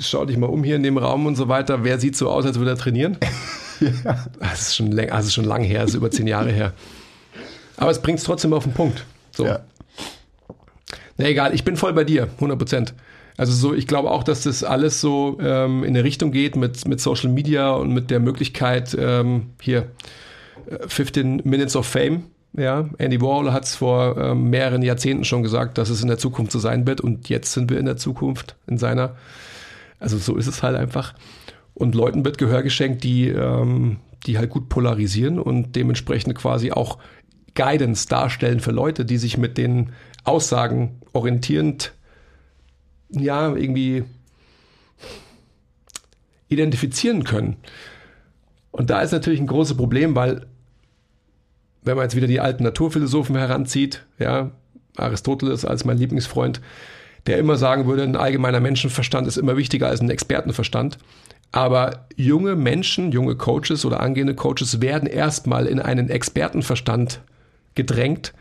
schau 0.00 0.24
dich 0.24 0.36
mal 0.36 0.46
um 0.46 0.64
hier 0.64 0.76
in 0.76 0.82
dem 0.82 0.98
Raum 0.98 1.26
und 1.26 1.36
so 1.36 1.48
weiter. 1.48 1.84
Wer 1.84 1.98
sieht 1.98 2.16
so 2.16 2.30
aus, 2.30 2.46
als 2.46 2.58
würde 2.58 2.72
er 2.72 2.76
trainieren? 2.76 3.18
ja. 3.80 4.26
Das 4.40 4.62
ist 4.62 4.76
schon, 4.76 4.90
läng, 4.92 5.10
also 5.10 5.30
schon 5.30 5.44
lang 5.44 5.62
her, 5.62 5.82
das 5.82 5.90
ist 5.90 5.96
über 5.96 6.10
zehn 6.10 6.26
Jahre 6.26 6.50
her. 6.50 6.72
Aber 7.76 7.90
es 7.90 8.00
bringt 8.00 8.18
es 8.18 8.24
trotzdem 8.24 8.52
auf 8.52 8.64
den 8.64 8.72
Punkt. 8.72 9.04
So. 9.32 9.44
Ja. 9.44 9.60
Na 11.18 11.26
egal, 11.26 11.54
ich 11.54 11.64
bin 11.64 11.76
voll 11.76 11.92
bei 11.92 12.04
dir, 12.04 12.28
100 12.36 12.58
Prozent. 12.58 12.94
Also 13.36 13.52
so, 13.52 13.74
ich 13.74 13.86
glaube 13.86 14.10
auch, 14.10 14.24
dass 14.24 14.42
das 14.42 14.64
alles 14.64 15.00
so 15.00 15.38
ähm, 15.40 15.84
in 15.84 15.90
eine 15.90 16.04
Richtung 16.04 16.32
geht 16.32 16.56
mit, 16.56 16.88
mit 16.88 17.00
Social 17.00 17.30
Media 17.30 17.70
und 17.70 17.92
mit 17.92 18.10
der 18.10 18.20
Möglichkeit, 18.20 18.96
ähm, 18.98 19.50
hier, 19.60 19.90
15 20.88 21.42
Minutes 21.44 21.76
of 21.76 21.86
Fame. 21.86 22.24
Ja, 22.56 22.88
Andy 22.96 23.20
Warhol 23.20 23.52
hat 23.52 23.64
es 23.64 23.76
vor 23.76 24.16
ähm, 24.16 24.48
mehreren 24.48 24.82
Jahrzehnten 24.82 25.24
schon 25.24 25.42
gesagt, 25.42 25.76
dass 25.76 25.90
es 25.90 26.00
in 26.00 26.08
der 26.08 26.16
Zukunft 26.16 26.52
so 26.52 26.58
sein 26.58 26.86
wird 26.86 27.02
und 27.02 27.28
jetzt 27.28 27.52
sind 27.52 27.70
wir 27.70 27.78
in 27.78 27.84
der 27.84 27.98
Zukunft, 27.98 28.56
in 28.66 28.78
seiner. 28.78 29.14
Also 29.98 30.16
so 30.16 30.36
ist 30.36 30.46
es 30.46 30.62
halt 30.62 30.76
einfach. 30.76 31.14
Und 31.74 31.94
Leuten 31.94 32.24
wird 32.24 32.38
Gehör 32.38 32.62
geschenkt, 32.62 33.04
die, 33.04 33.28
ähm, 33.28 33.98
die 34.26 34.38
halt 34.38 34.48
gut 34.48 34.70
polarisieren 34.70 35.38
und 35.38 35.76
dementsprechend 35.76 36.34
quasi 36.34 36.72
auch 36.72 36.98
Guidance 37.54 38.08
darstellen 38.08 38.60
für 38.60 38.72
Leute, 38.72 39.04
die 39.04 39.18
sich 39.18 39.36
mit 39.36 39.58
den 39.58 39.92
Aussagen 40.24 41.00
orientierend, 41.12 41.92
ja, 43.10 43.54
irgendwie 43.54 44.04
identifizieren 46.48 47.24
können. 47.24 47.56
Und 48.70 48.88
da 48.88 49.02
ist 49.02 49.12
natürlich 49.12 49.40
ein 49.40 49.46
großes 49.46 49.76
Problem, 49.76 50.14
weil 50.14 50.46
wenn 51.86 51.96
man 51.96 52.04
jetzt 52.04 52.16
wieder 52.16 52.26
die 52.26 52.40
alten 52.40 52.64
Naturphilosophen 52.64 53.36
heranzieht, 53.36 54.04
ja, 54.18 54.50
Aristoteles 54.96 55.64
als 55.64 55.84
mein 55.84 55.98
Lieblingsfreund, 55.98 56.60
der 57.26 57.38
immer 57.38 57.56
sagen 57.56 57.86
würde, 57.86 58.02
ein 58.02 58.16
allgemeiner 58.16 58.60
Menschenverstand 58.60 59.26
ist 59.26 59.36
immer 59.36 59.56
wichtiger 59.56 59.88
als 59.88 60.00
ein 60.00 60.10
Expertenverstand. 60.10 60.98
Aber 61.52 62.06
junge 62.16 62.56
Menschen, 62.56 63.12
junge 63.12 63.36
Coaches 63.36 63.84
oder 63.84 64.00
angehende 64.00 64.34
Coaches 64.34 64.80
werden 64.80 65.08
erstmal 65.08 65.66
in 65.66 65.80
einen 65.80 66.10
Expertenverstand 66.10 67.20
gedrängt, 67.74 68.32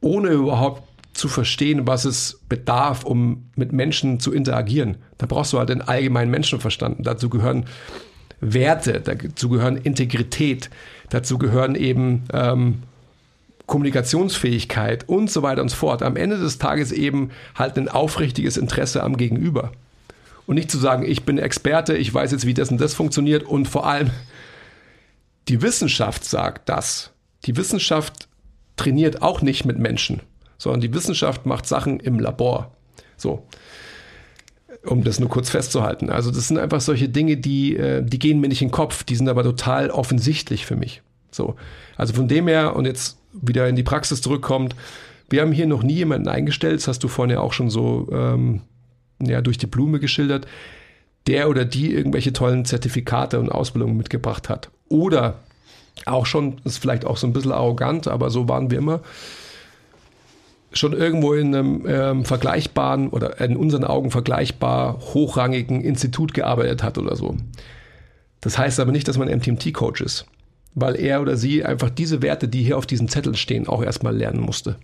ohne 0.00 0.30
überhaupt 0.30 0.82
zu 1.12 1.28
verstehen, 1.28 1.86
was 1.86 2.04
es 2.04 2.40
bedarf, 2.48 3.04
um 3.04 3.50
mit 3.54 3.72
Menschen 3.72 4.20
zu 4.20 4.32
interagieren. 4.32 4.98
Da 5.18 5.26
brauchst 5.26 5.52
du 5.52 5.58
halt 5.58 5.70
den 5.70 5.82
allgemeinen 5.82 6.30
Menschenverstand. 6.30 7.06
Dazu 7.06 7.30
gehören 7.30 7.64
Werte, 8.40 9.00
dazu 9.00 9.48
gehören 9.48 9.76
Integrität, 9.76 10.68
dazu 11.10 11.38
gehören 11.38 11.74
eben 11.74 12.24
ähm, 12.32 12.82
Kommunikationsfähigkeit 13.66 15.08
und 15.08 15.30
so 15.30 15.42
weiter 15.42 15.62
und 15.62 15.68
so 15.68 15.76
fort. 15.76 16.02
Am 16.02 16.16
Ende 16.16 16.38
des 16.38 16.58
Tages 16.58 16.92
eben 16.92 17.30
halt 17.54 17.76
ein 17.76 17.88
aufrichtiges 17.88 18.56
Interesse 18.56 19.02
am 19.02 19.16
Gegenüber. 19.16 19.72
Und 20.46 20.54
nicht 20.54 20.70
zu 20.70 20.78
sagen, 20.78 21.04
ich 21.04 21.24
bin 21.24 21.38
Experte, 21.38 21.96
ich 21.96 22.12
weiß 22.12 22.30
jetzt, 22.30 22.46
wie 22.46 22.54
das 22.54 22.70
und 22.70 22.80
das 22.80 22.94
funktioniert 22.94 23.42
und 23.42 23.66
vor 23.66 23.86
allem 23.86 24.10
die 25.48 25.62
Wissenschaft 25.62 26.24
sagt 26.24 26.68
das. 26.68 27.10
Die 27.44 27.56
Wissenschaft 27.56 28.28
trainiert 28.76 29.22
auch 29.22 29.42
nicht 29.42 29.64
mit 29.64 29.78
Menschen, 29.78 30.22
sondern 30.58 30.80
die 30.80 30.94
Wissenschaft 30.94 31.46
macht 31.46 31.66
Sachen 31.66 31.98
im 31.98 32.20
Labor. 32.20 32.72
So. 33.16 33.46
Um 34.86 35.04
das 35.04 35.18
nur 35.20 35.28
kurz 35.28 35.50
festzuhalten. 35.50 36.10
Also, 36.10 36.30
das 36.30 36.48
sind 36.48 36.58
einfach 36.58 36.80
solche 36.80 37.08
Dinge, 37.08 37.36
die, 37.36 37.76
äh, 37.76 38.02
die 38.02 38.18
gehen 38.18 38.40
mir 38.40 38.48
nicht 38.48 38.62
in 38.62 38.68
den 38.68 38.74
Kopf, 38.74 39.04
die 39.04 39.16
sind 39.16 39.28
aber 39.28 39.42
total 39.42 39.90
offensichtlich 39.90 40.64
für 40.66 40.76
mich. 40.76 41.02
So. 41.30 41.56
Also 41.96 42.14
von 42.14 42.28
dem 42.28 42.48
her, 42.48 42.76
und 42.76 42.86
jetzt 42.86 43.18
wieder 43.32 43.68
in 43.68 43.76
die 43.76 43.82
Praxis 43.82 44.22
zurückkommt. 44.22 44.74
Wir 45.28 45.42
haben 45.42 45.52
hier 45.52 45.66
noch 45.66 45.82
nie 45.82 45.94
jemanden 45.94 46.28
eingestellt, 46.28 46.76
das 46.76 46.88
hast 46.88 47.02
du 47.02 47.08
vorhin 47.08 47.34
ja 47.34 47.40
auch 47.40 47.52
schon 47.52 47.70
so 47.70 48.08
ähm, 48.12 48.62
ja, 49.20 49.40
durch 49.40 49.58
die 49.58 49.66
Blume 49.66 49.98
geschildert, 49.98 50.46
der 51.26 51.48
oder 51.48 51.64
die 51.64 51.92
irgendwelche 51.92 52.32
tollen 52.32 52.64
Zertifikate 52.64 53.40
und 53.40 53.50
Ausbildungen 53.50 53.96
mitgebracht 53.96 54.48
hat. 54.48 54.70
Oder 54.88 55.38
auch 56.04 56.26
schon, 56.26 56.60
ist 56.64 56.78
vielleicht 56.78 57.04
auch 57.04 57.16
so 57.16 57.26
ein 57.26 57.32
bisschen 57.32 57.52
arrogant, 57.52 58.06
aber 58.06 58.30
so 58.30 58.48
waren 58.48 58.70
wir 58.70 58.78
immer, 58.78 59.00
schon 60.76 60.92
irgendwo 60.92 61.32
in 61.34 61.54
einem 61.54 61.84
ähm, 61.86 62.24
vergleichbaren 62.24 63.08
oder 63.08 63.40
in 63.40 63.56
unseren 63.56 63.84
Augen 63.84 64.10
vergleichbar 64.10 64.98
hochrangigen 65.00 65.82
Institut 65.82 66.34
gearbeitet 66.34 66.82
hat 66.82 66.98
oder 66.98 67.16
so. 67.16 67.36
Das 68.40 68.58
heißt 68.58 68.78
aber 68.80 68.92
nicht, 68.92 69.08
dass 69.08 69.18
man 69.18 69.28
MTMT-Coach 69.28 70.00
ist 70.00 70.26
weil 70.76 70.94
er 71.00 71.22
oder 71.22 71.36
sie 71.36 71.64
einfach 71.64 71.90
diese 71.90 72.22
Werte, 72.22 72.46
die 72.46 72.62
hier 72.62 72.78
auf 72.78 72.86
diesem 72.86 73.08
Zettel 73.08 73.34
stehen, 73.34 73.66
auch 73.66 73.82
erstmal 73.82 74.14
lernen 74.14 74.40
musste. 74.40 74.76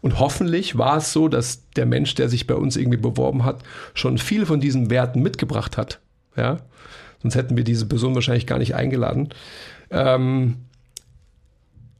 Und 0.00 0.20
hoffentlich 0.20 0.78
war 0.78 0.98
es 0.98 1.12
so, 1.12 1.26
dass 1.26 1.68
der 1.72 1.86
Mensch, 1.86 2.14
der 2.14 2.28
sich 2.28 2.46
bei 2.46 2.54
uns 2.54 2.76
irgendwie 2.76 2.98
beworben 2.98 3.44
hat, 3.44 3.64
schon 3.94 4.16
viel 4.16 4.46
von 4.46 4.60
diesen 4.60 4.90
Werten 4.90 5.20
mitgebracht 5.20 5.76
hat. 5.76 5.98
Ja? 6.36 6.58
Sonst 7.20 7.34
hätten 7.34 7.56
wir 7.56 7.64
diese 7.64 7.86
Person 7.86 8.14
wahrscheinlich 8.14 8.46
gar 8.46 8.58
nicht 8.58 8.76
eingeladen. 8.76 9.30
Ähm, 9.90 10.58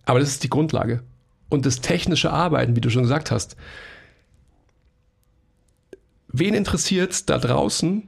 aber 0.05 0.21
das 0.21 0.29
ist 0.29 0.45
die 0.45 0.49
Grundlage. 0.49 1.03
Und 1.49 1.67
das 1.67 1.81
technische 1.81 2.31
Arbeiten, 2.31 2.77
wie 2.77 2.81
du 2.81 2.91
schon 2.91 3.03
gesagt 3.03 3.31
hast. 3.31 3.57
Wen 6.31 6.55
interessiert 6.55 7.13
es 7.13 7.25
da 7.25 7.39
draußen 7.39 8.03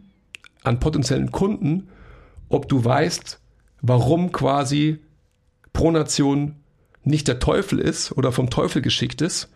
an 0.62 0.78
potenziellen 0.78 1.30
Kunden, 1.32 1.88
ob 2.48 2.68
du 2.68 2.84
weißt, 2.84 3.40
warum 3.80 4.30
quasi 4.30 5.00
Pronation 5.72 6.56
nicht 7.02 7.28
der 7.28 7.38
Teufel 7.38 7.78
ist 7.78 8.12
oder 8.12 8.32
vom 8.32 8.50
Teufel 8.50 8.82
geschickt 8.82 9.22
ist 9.22 9.48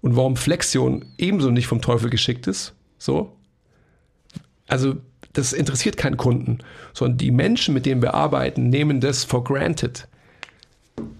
und 0.00 0.16
warum 0.16 0.36
Flexion 0.36 1.04
ebenso 1.16 1.50
nicht 1.50 1.66
vom 1.66 1.80
Teufel 1.80 2.10
geschickt 2.10 2.46
ist. 2.46 2.74
So. 2.98 3.36
Also, 4.66 4.96
das 5.32 5.52
interessiert 5.52 5.96
keinen 5.96 6.16
Kunden, 6.16 6.58
sondern 6.92 7.18
die 7.18 7.30
Menschen, 7.30 7.74
mit 7.74 7.86
denen 7.86 8.02
wir 8.02 8.14
arbeiten, 8.14 8.68
nehmen 8.68 9.00
das 9.00 9.24
for 9.24 9.44
granted. 9.44 10.08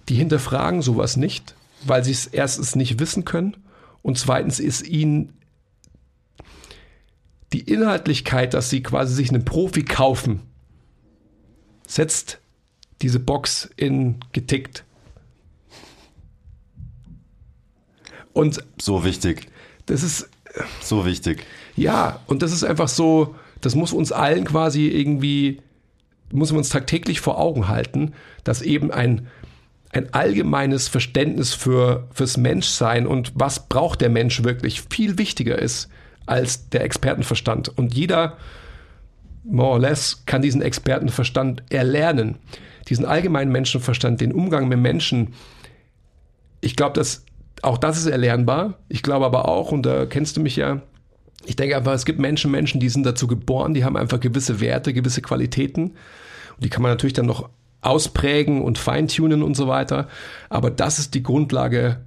Die 0.09 0.17
hinterfragen 0.17 0.83
sowas 0.83 1.17
nicht, 1.17 1.55
weil 1.85 2.05
sie 2.05 2.13
es 2.13 2.27
erstens 2.27 2.75
nicht 2.75 2.99
wissen 2.99 3.25
können 3.25 3.57
und 4.03 4.19
zweitens 4.19 4.61
ist 4.61 4.87
ihnen 4.87 5.33
die 7.53 7.61
Inhaltlichkeit, 7.61 8.55
dass 8.55 8.71
sie 8.71 8.83
quasi 8.83 9.15
sich 9.15 9.31
einen 9.31 9.45
Profi 9.45 9.85
kaufen, 9.85 10.43
setzt 11.87 12.41
diese 13.01 13.21
Box 13.21 13.71
in 13.77 14.21
getickt. 14.33 14.85
Und 18.33 18.63
so 18.81 19.05
wichtig. 19.05 19.49
Das 19.87 20.03
ist 20.03 20.29
so 20.81 21.07
wichtig. 21.07 21.45
Ja, 21.77 22.21
und 22.27 22.43
das 22.43 22.53
ist 22.53 22.65
einfach 22.65 22.89
so, 22.89 23.35
das 23.61 23.75
muss 23.75 23.93
uns 23.93 24.13
allen 24.13 24.45
quasi 24.45 24.89
irgendwie, 24.89 25.61
muss 26.33 26.51
man 26.51 26.59
uns 26.59 26.69
tagtäglich 26.69 27.21
vor 27.21 27.39
Augen 27.39 27.69
halten, 27.69 28.13
dass 28.45 28.63
eben 28.63 28.91
ein, 28.91 29.29
ein 29.91 30.13
allgemeines 30.13 30.89
Verständnis 30.89 31.55
für, 31.55 32.09
fürs 32.13 32.37
Menschsein 32.37 33.07
und 33.07 33.33
was 33.35 33.69
braucht 33.69 34.01
der 34.01 34.11
Mensch 34.11 34.43
wirklich 34.45 34.83
viel 34.91 35.19
wichtiger 35.19 35.59
ist 35.59 35.89
als 36.27 36.69
der 36.69 36.85
Expertenverstand. 36.85 37.71
Und 37.79 37.95
jeder, 37.95 38.37
more 39.45 39.71
or 39.71 39.79
less, 39.79 40.25
kann 40.27 40.43
diesen 40.43 40.61
Expertenverstand 40.61 41.63
erlernen 41.71 42.39
diesen 42.89 43.05
allgemeinen 43.05 43.53
Menschenverstand, 43.53 44.21
den 44.21 44.33
Umgang 44.33 44.69
mit 44.69 44.79
Menschen, 44.79 45.35
ich 46.61 46.77
glaube, 46.77 46.95
dass 46.95 47.25
auch 47.63 47.79
das 47.79 47.99
ist 47.99 48.07
erlernbar. 48.07 48.79
Ich 48.89 49.03
glaube 49.03 49.27
aber 49.27 49.49
auch, 49.49 49.73
und 49.73 49.85
da 49.85 50.07
kennst 50.07 50.37
du 50.37 50.41
mich 50.41 50.57
ja, 50.57 50.83
ich 51.45 51.57
denke 51.57 51.77
einfach, 51.77 51.93
es 51.93 52.05
gibt 52.05 52.19
Menschen, 52.19 52.51
Menschen, 52.51 52.81
die 52.81 52.89
sind 52.89 53.05
dazu 53.05 53.27
geboren, 53.27 53.75
die 53.75 53.85
haben 53.85 53.97
einfach 53.97 54.21
gewisse 54.21 54.61
Werte, 54.61 54.93
gewisse 54.93 55.23
Qualitäten. 55.23 55.83
Und 55.83 56.65
die 56.65 56.69
kann 56.69 56.83
man 56.83 56.91
natürlich 56.91 57.15
dann 57.15 57.27
noch 57.27 57.49
ausprägen 57.81 58.63
und 58.63 58.79
feintunen 58.79 59.43
und 59.43 59.55
so 59.55 59.69
weiter. 59.69 60.09
Aber 60.49 60.71
das 60.71 60.99
ist 60.99 61.15
die 61.15 61.23
Grundlage 61.23 62.05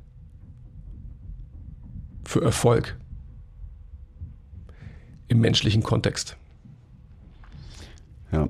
für 2.24 2.44
Erfolg 2.44 2.98
im 5.28 5.40
menschlichen 5.40 5.84
Kontext. 5.84 6.36
Ja, 8.32 8.48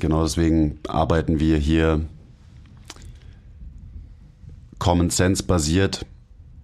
Genau 0.00 0.22
deswegen 0.22 0.78
arbeiten 0.88 1.40
wir 1.40 1.58
hier 1.58 2.04
Common 4.78 5.10
Sense 5.10 5.42
basiert 5.42 6.04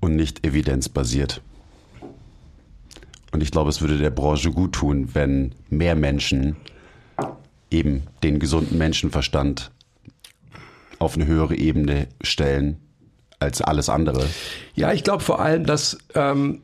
und 0.01 0.17
nicht 0.17 0.45
evidenzbasiert. 0.45 1.41
Und 3.33 3.43
ich 3.43 3.53
glaube, 3.53 3.71
es 3.71 3.81
würde 3.81 3.99
der 3.99 4.11
Branche 4.11 4.51
gut 4.51 4.73
tun, 4.73 5.15
wenn 5.15 5.55
mehr 5.69 5.95
Menschen 5.95 6.57
eben 7.71 8.03
den 8.23 8.41
gesunden 8.41 8.79
Menschenverstand 8.79 9.71
auf 11.01 11.17
eine 11.17 11.27
höhere 11.27 11.57
Ebene 11.57 12.07
stellen 12.23 12.77
als 13.41 13.61
alles 13.63 13.89
andere. 13.89 14.25
Ja, 14.75 14.93
ich 14.93 15.03
glaube 15.03 15.25
vor 15.25 15.41
allem, 15.41 15.65
dass 15.65 15.99
ähm, 16.15 16.61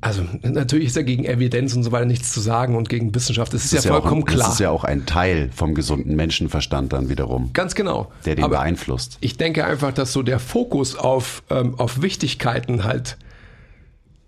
also 0.00 0.22
natürlich 0.42 0.86
ist 0.86 0.96
ja 0.96 1.02
gegen 1.02 1.24
Evidenz 1.24 1.74
und 1.74 1.82
so 1.82 1.92
weiter 1.92 2.06
nichts 2.06 2.32
zu 2.32 2.40
sagen 2.40 2.76
und 2.76 2.88
gegen 2.88 3.14
Wissenschaft. 3.14 3.52
Das 3.52 3.64
ist, 3.64 3.72
das 3.72 3.80
ist 3.80 3.84
ja 3.86 3.92
vollkommen 3.92 4.20
ja 4.20 4.26
ein, 4.26 4.34
klar. 4.34 4.46
Das 4.46 4.54
ist 4.54 4.60
ja 4.60 4.70
auch 4.70 4.84
ein 4.84 5.06
Teil 5.06 5.50
vom 5.54 5.74
gesunden 5.74 6.16
Menschenverstand 6.16 6.92
dann 6.92 7.08
wiederum. 7.08 7.52
Ganz 7.52 7.74
genau. 7.74 8.12
Der 8.24 8.34
den 8.34 8.44
Aber 8.44 8.56
beeinflusst. 8.56 9.18
Ich 9.20 9.36
denke 9.36 9.64
einfach, 9.64 9.92
dass 9.92 10.12
so 10.12 10.22
der 10.22 10.38
Fokus 10.38 10.96
auf, 10.96 11.42
ähm, 11.50 11.74
auf 11.78 12.02
Wichtigkeiten 12.02 12.84
halt, 12.84 13.16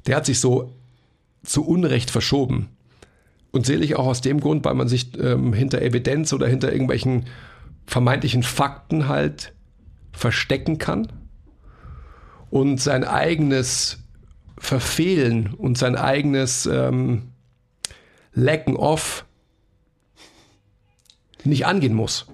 der 0.06 0.16
hat 0.16 0.26
sich 0.26 0.40
so 0.40 0.74
zu 1.44 1.66
Unrecht 1.66 2.10
verschoben. 2.10 2.68
Und 3.50 3.64
selig 3.64 3.96
auch 3.96 4.06
aus 4.06 4.20
dem 4.20 4.40
Grund, 4.40 4.64
weil 4.64 4.74
man 4.74 4.88
sich 4.88 5.18
ähm, 5.18 5.52
hinter 5.52 5.80
Evidenz 5.80 6.32
oder 6.32 6.46
hinter 6.46 6.72
irgendwelchen 6.72 7.26
vermeintlichen 7.88 8.42
Fakten 8.42 9.08
halt 9.08 9.54
verstecken 10.12 10.76
kann 10.76 11.10
und 12.50 12.80
sein 12.80 13.02
eigenes 13.02 13.98
verfehlen 14.58 15.54
und 15.54 15.78
sein 15.78 15.96
eigenes 15.96 16.66
ähm, 16.66 17.32
Lecken 18.34 18.76
off 18.76 19.24
nicht 21.44 21.64
angehen 21.64 21.94
muss. 21.94 22.26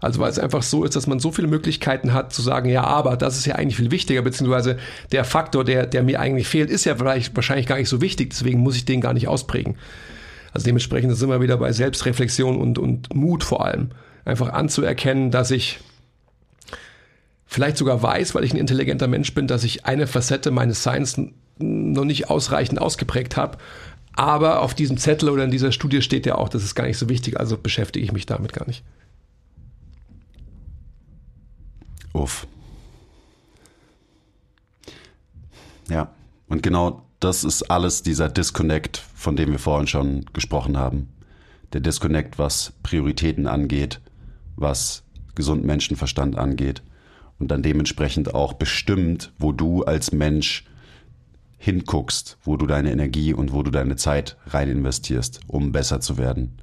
Also 0.00 0.20
weil 0.20 0.30
es 0.30 0.38
einfach 0.38 0.62
so 0.62 0.84
ist, 0.84 0.96
dass 0.96 1.06
man 1.06 1.18
so 1.18 1.32
viele 1.32 1.48
Möglichkeiten 1.48 2.14
hat 2.14 2.32
zu 2.32 2.40
sagen, 2.40 2.70
ja, 2.70 2.84
aber 2.84 3.18
das 3.18 3.36
ist 3.36 3.44
ja 3.44 3.56
eigentlich 3.56 3.76
viel 3.76 3.90
wichtiger, 3.90 4.22
beziehungsweise 4.22 4.78
der 5.12 5.24
Faktor, 5.24 5.64
der, 5.64 5.86
der 5.86 6.02
mir 6.02 6.18
eigentlich 6.18 6.48
fehlt, 6.48 6.70
ist 6.70 6.86
ja 6.86 6.96
vielleicht 6.96 7.36
wahrscheinlich 7.36 7.66
gar 7.66 7.76
nicht 7.76 7.88
so 7.90 8.00
wichtig, 8.00 8.30
deswegen 8.30 8.60
muss 8.60 8.76
ich 8.76 8.86
den 8.86 9.02
gar 9.02 9.12
nicht 9.12 9.28
ausprägen. 9.28 9.76
Also 10.52 10.64
dementsprechend 10.64 11.14
sind 11.16 11.28
wir 11.28 11.42
wieder 11.42 11.58
bei 11.58 11.72
Selbstreflexion 11.72 12.56
und, 12.56 12.78
und 12.78 13.14
Mut 13.14 13.44
vor 13.44 13.64
allem. 13.66 13.90
Einfach 14.24 14.52
anzuerkennen, 14.52 15.30
dass 15.30 15.50
ich 15.50 15.80
vielleicht 17.46 17.76
sogar 17.76 18.02
weiß, 18.02 18.34
weil 18.34 18.44
ich 18.44 18.52
ein 18.52 18.58
intelligenter 18.58 19.06
Mensch 19.06 19.34
bin, 19.34 19.46
dass 19.46 19.64
ich 19.64 19.86
eine 19.86 20.06
Facette 20.06 20.50
meines 20.50 20.82
Seins 20.82 21.20
noch 21.58 22.04
nicht 22.04 22.30
ausreichend 22.30 22.80
ausgeprägt 22.80 23.36
habe, 23.36 23.58
Aber 24.16 24.62
auf 24.62 24.74
diesem 24.74 24.96
Zettel 24.96 25.28
oder 25.28 25.44
in 25.44 25.50
dieser 25.50 25.72
Studie 25.72 26.00
steht 26.00 26.24
ja 26.26 26.36
auch, 26.36 26.48
das 26.48 26.62
ist 26.62 26.74
gar 26.74 26.86
nicht 26.86 26.98
so 26.98 27.08
wichtig, 27.08 27.38
also 27.38 27.56
beschäftige 27.58 28.04
ich 28.04 28.12
mich 28.12 28.26
damit 28.26 28.52
gar 28.52 28.66
nicht. 28.66 28.84
Uff. 32.12 32.46
Ja, 35.90 36.12
und 36.48 36.62
genau 36.62 37.04
das 37.18 37.42
ist 37.42 37.64
alles 37.64 38.02
dieser 38.02 38.28
Disconnect, 38.28 39.02
von 39.16 39.34
dem 39.34 39.50
wir 39.50 39.58
vorhin 39.58 39.88
schon 39.88 40.26
gesprochen 40.32 40.76
haben. 40.76 41.08
Der 41.72 41.80
Disconnect, 41.80 42.38
was 42.38 42.72
Prioritäten 42.84 43.48
angeht, 43.48 44.00
was 44.56 45.04
gesunden 45.34 45.66
Menschenverstand 45.66 46.36
angeht 46.36 46.82
und 47.38 47.50
dann 47.50 47.62
dementsprechend 47.62 48.34
auch 48.34 48.52
bestimmt, 48.52 49.32
wo 49.38 49.52
du 49.52 49.84
als 49.84 50.12
Mensch 50.12 50.64
hinguckst, 51.58 52.38
wo 52.44 52.56
du 52.56 52.66
deine 52.66 52.92
Energie 52.92 53.32
und 53.32 53.52
wo 53.52 53.62
du 53.62 53.70
deine 53.70 53.96
Zeit 53.96 54.36
rein 54.46 54.68
investierst, 54.68 55.40
um 55.46 55.72
besser 55.72 56.00
zu 56.00 56.18
werden. 56.18 56.58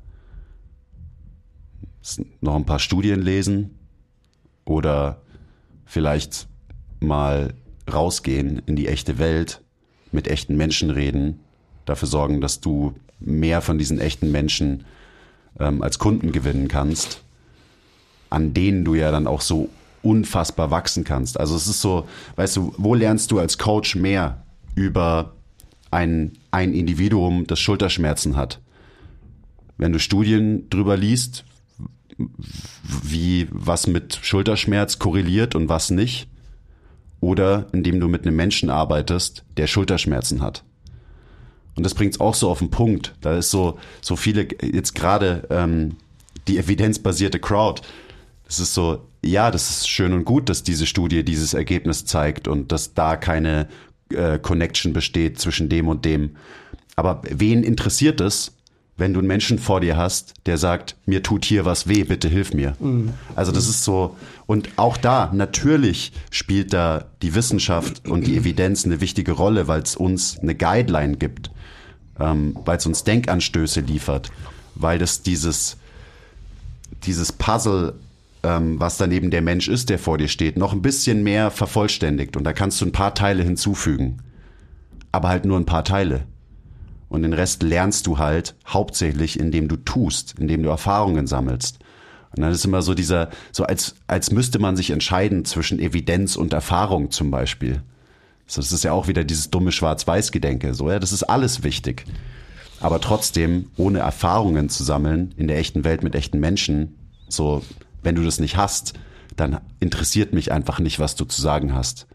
Noch 2.40 2.56
ein 2.56 2.66
paar 2.66 2.80
Studien 2.80 3.22
lesen 3.22 3.78
oder 4.66 5.22
vielleicht 5.86 6.48
mal 7.00 7.54
rausgehen 7.92 8.62
in 8.66 8.76
die 8.76 8.88
echte 8.88 9.18
Welt, 9.18 9.62
mit 10.12 10.28
echten 10.28 10.56
Menschen 10.56 10.90
reden, 10.90 11.40
dafür 11.86 12.08
sorgen, 12.08 12.42
dass 12.42 12.60
du 12.60 12.94
mehr 13.20 13.62
von 13.62 13.78
diesen 13.78 14.00
echten 14.00 14.32
Menschen 14.32 14.86
ähm, 15.60 15.82
als 15.82 16.00
Kunden 16.00 16.32
gewinnen 16.32 16.68
kannst, 16.68 17.24
an 18.32 18.56
denen 18.56 18.84
du 18.84 18.96
ja 18.96 19.12
dann 19.12 19.28
auch 19.28 19.42
so 19.42 19.70
unfassbar 20.02 20.72
wachsen 20.72 21.04
kannst. 21.04 21.40
Also 21.40 21.56
es 21.56 21.68
ist 21.68 21.82
so, 21.82 22.08
weißt 22.38 22.58
du, 22.58 22.74
wo 22.78 22.96
lernst 22.96 23.30
du 23.30 23.38
als 23.38 23.60
Coach 23.60 23.96
mehr 23.96 24.44
über 24.74 25.34
ein, 25.92 26.34
ein 26.50 26.74
Individuum, 26.74 27.46
das 27.46 27.60
Schulterschmerzen 27.60 28.36
hat? 28.36 28.60
Wenn 29.78 29.94
du 29.94 30.00
Studien 30.00 30.70
drüber 30.70 30.98
liest, 30.98 31.46
wie 33.04 33.48
was 33.52 33.86
mit 33.86 34.20
Schulterschmerz 34.22 34.98
korreliert 34.98 35.54
und 35.54 35.70
was 35.70 35.92
nicht, 35.92 36.28
oder 37.20 37.68
indem 37.72 38.00
du 38.00 38.08
mit 38.08 38.26
einem 38.26 38.36
Menschen 38.36 38.70
arbeitest, 38.70 39.44
der 39.58 39.68
Schulterschmerzen 39.68 40.42
hat. 40.42 40.64
Und 41.76 41.84
das 41.84 41.94
bringt 41.94 42.16
es 42.16 42.20
auch 42.20 42.34
so 42.34 42.50
auf 42.50 42.60
den 42.60 42.72
Punkt. 42.72 43.14
Da 43.22 43.38
ist 43.38 43.52
so, 43.52 43.78
so 44.02 44.16
viele, 44.16 44.48
jetzt 44.62 44.96
gerade 44.96 45.48
ähm, 45.50 45.96
die 46.48 46.58
evidenzbasierte 46.58 47.40
Crowd. 47.40 47.82
Das 48.52 48.60
ist 48.60 48.74
so, 48.74 49.08
ja, 49.24 49.50
das 49.50 49.70
ist 49.70 49.88
schön 49.88 50.12
und 50.12 50.26
gut, 50.26 50.50
dass 50.50 50.62
diese 50.62 50.86
Studie 50.86 51.24
dieses 51.24 51.54
Ergebnis 51.54 52.04
zeigt 52.04 52.50
und 52.50 52.74
dass 52.74 52.94
da 52.94 53.16
keine 53.16 53.70
äh, 54.10 54.40
Connection 54.40 54.92
besteht 54.92 55.40
zwischen 55.40 55.70
dem 55.70 55.88
und 55.88 56.04
dem. 56.04 56.36
Aber 56.98 57.22
wen 57.30 57.64
interessiert 57.64 58.20
es, 58.20 58.52
wenn 58.98 59.14
du 59.14 59.20
einen 59.20 59.30
Menschen 59.30 59.58
vor 59.58 59.80
dir 59.80 59.96
hast, 59.96 60.34
der 60.48 60.58
sagt, 60.58 60.98
mir 61.06 61.24
tut 61.24 61.46
hier 61.46 61.64
was 61.64 61.88
weh, 61.88 62.04
bitte 62.04 62.28
hilf 62.28 62.54
mir. 62.54 62.76
Mhm. 62.82 63.14
Also 63.38 63.54
das 63.54 63.70
ist 63.70 63.86
so, 63.86 64.18
und 64.48 64.68
auch 64.76 64.98
da, 64.98 65.32
natürlich 65.34 66.12
spielt 66.30 66.74
da 66.74 67.06
die 67.22 67.34
Wissenschaft 67.34 68.06
und 68.06 68.28
die 68.28 68.36
Evidenz 68.36 68.84
eine 68.84 69.00
wichtige 69.00 69.32
Rolle, 69.32 69.70
weil 69.70 69.82
es 69.82 69.96
uns 69.96 70.40
eine 70.40 70.56
Guideline 70.56 71.16
gibt, 71.16 71.52
ähm, 72.20 72.58
weil 72.66 72.76
es 72.76 72.86
uns 72.86 73.06
Denkanstöße 73.06 73.80
liefert, 73.80 74.30
weil 74.76 75.00
das 75.00 75.22
dieses, 75.22 75.78
dieses 77.06 77.32
Puzzle, 77.32 77.94
ähm, 78.44 78.80
was 78.80 78.98
daneben 78.98 79.32
der 79.32 79.42
Mensch 79.42 79.68
ist, 79.68 79.90
der 79.90 80.00
vor 80.00 80.18
dir 80.18 80.28
steht, 80.28 80.58
noch 80.58 80.74
ein 80.74 80.82
bisschen 80.82 81.24
mehr 81.24 81.52
vervollständigt. 81.52 82.36
Und 82.38 82.44
da 82.44 82.54
kannst 82.54 82.82
du 82.82 82.86
ein 82.86 82.92
paar 82.92 83.14
Teile 83.14 83.44
hinzufügen. 83.44 84.18
Aber 85.12 85.30
halt 85.30 85.46
nur 85.46 85.58
ein 85.58 85.66
paar 85.66 85.84
Teile. 85.84 86.24
Und 87.10 87.24
den 87.24 87.34
Rest 87.34 87.62
lernst 87.62 88.08
du 88.08 88.18
halt 88.18 88.56
hauptsächlich, 88.66 89.40
indem 89.40 89.68
du 89.68 89.76
tust, 89.76 90.36
indem 90.40 90.64
du 90.64 90.70
Erfahrungen 90.70 91.28
sammelst. 91.28 91.80
Und 92.36 92.42
dann 92.42 92.52
ist 92.52 92.64
immer 92.64 92.82
so 92.82 92.94
dieser, 92.94 93.30
so 93.52 93.66
als, 93.66 93.96
als 94.08 94.32
müsste 94.32 94.60
man 94.60 94.78
sich 94.78 94.92
entscheiden 94.92 95.44
zwischen 95.44 95.80
Evidenz 95.80 96.38
und 96.38 96.54
Erfahrung 96.54 97.12
zum 97.12 97.30
Beispiel. 97.30 97.82
So, 98.48 98.62
das 98.62 98.72
ist 98.72 98.84
ja 98.84 98.94
auch 98.94 99.08
wieder 99.08 99.26
dieses 99.26 99.50
dumme 99.50 99.74
Schwarz-Weiß-Gedenke. 99.74 100.74
So, 100.74 100.90
ja, 100.90 101.00
das 101.00 101.12
ist 101.12 101.24
alles 101.24 101.64
wichtig. 101.64 102.06
Aber 102.80 103.02
trotzdem, 103.02 103.70
ohne 103.76 104.00
Erfahrungen 104.00 104.70
zu 104.70 104.84
sammeln 104.84 105.34
in 105.36 105.48
der 105.48 105.58
echten 105.58 105.84
Welt 105.84 106.04
mit 106.04 106.16
echten 106.16 106.40
Menschen, 106.40 106.96
so, 107.28 107.62
wenn 108.04 108.16
du 108.16 108.24
das 108.24 108.40
nicht 108.40 108.58
hast, 108.58 108.94
dann 109.36 109.60
interessiert 109.80 110.34
mich 110.34 110.52
einfach 110.52 110.80
nicht, 110.80 111.00
was 111.00 111.16
du 111.16 111.26
zu 111.26 111.42
sagen 111.42 111.74
hast. 111.74 112.08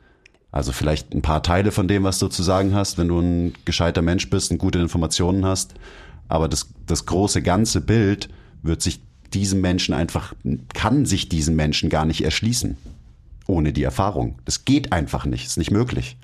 Also 0.53 0.73
vielleicht 0.73 1.15
ein 1.15 1.23
paar 1.23 1.43
Teile 1.43 1.71
von 1.71 1.89
dem, 1.89 2.05
was 2.05 2.19
du 2.19 2.29
zu 2.29 2.43
sagen 2.43 2.75
hast, 2.75 2.99
wenn 2.99 3.09
du 3.09 3.21
ein 3.21 3.55
gescheiter 3.65 4.03
Mensch 4.03 4.31
bist 4.31 4.51
und 4.51 4.59
gute 4.59 4.79
Informationen 4.79 5.45
hast. 5.45 5.75
Aber 6.29 6.49
das, 6.49 6.69
das 6.87 7.07
große 7.07 7.43
ganze 7.43 7.81
Bild 7.81 8.29
wird 8.63 8.83
sich 8.83 9.01
diesem 9.35 9.61
Menschen 9.61 9.95
einfach, 9.95 10.35
kann 10.73 11.05
sich 11.05 11.29
diesen 11.29 11.57
Menschen 11.57 11.91
gar 11.91 12.05
nicht 12.05 12.25
erschließen. 12.25 12.77
Ohne 13.47 13.73
die 13.73 13.83
Erfahrung. 13.83 14.39
Das 14.45 14.65
geht 14.65 14.93
einfach 14.93 15.27
nicht, 15.27 15.47
ist 15.47 15.59
nicht 15.59 15.71
möglich. 15.71 16.17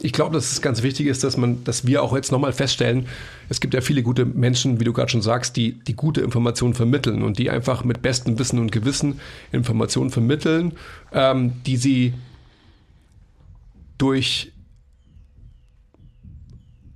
Ich 0.00 0.12
glaube, 0.12 0.34
dass 0.34 0.52
es 0.52 0.62
ganz 0.62 0.82
wichtig 0.82 1.08
ist, 1.08 1.24
dass 1.24 1.36
man, 1.36 1.64
dass 1.64 1.86
wir 1.86 2.02
auch 2.02 2.14
jetzt 2.14 2.30
nochmal 2.30 2.52
feststellen, 2.52 3.06
es 3.48 3.60
gibt 3.60 3.74
ja 3.74 3.80
viele 3.80 4.04
gute 4.04 4.24
Menschen, 4.24 4.78
wie 4.78 4.84
du 4.84 4.92
gerade 4.92 5.10
schon 5.10 5.22
sagst, 5.22 5.56
die, 5.56 5.72
die 5.72 5.94
gute 5.94 6.20
Informationen 6.20 6.74
vermitteln 6.74 7.22
und 7.22 7.38
die 7.38 7.50
einfach 7.50 7.82
mit 7.82 8.00
bestem 8.00 8.38
Wissen 8.38 8.60
und 8.60 8.70
Gewissen 8.70 9.18
Informationen 9.50 10.10
vermitteln, 10.10 10.74
ähm, 11.12 11.52
die 11.66 11.76
sie 11.76 12.14
durch 13.98 14.52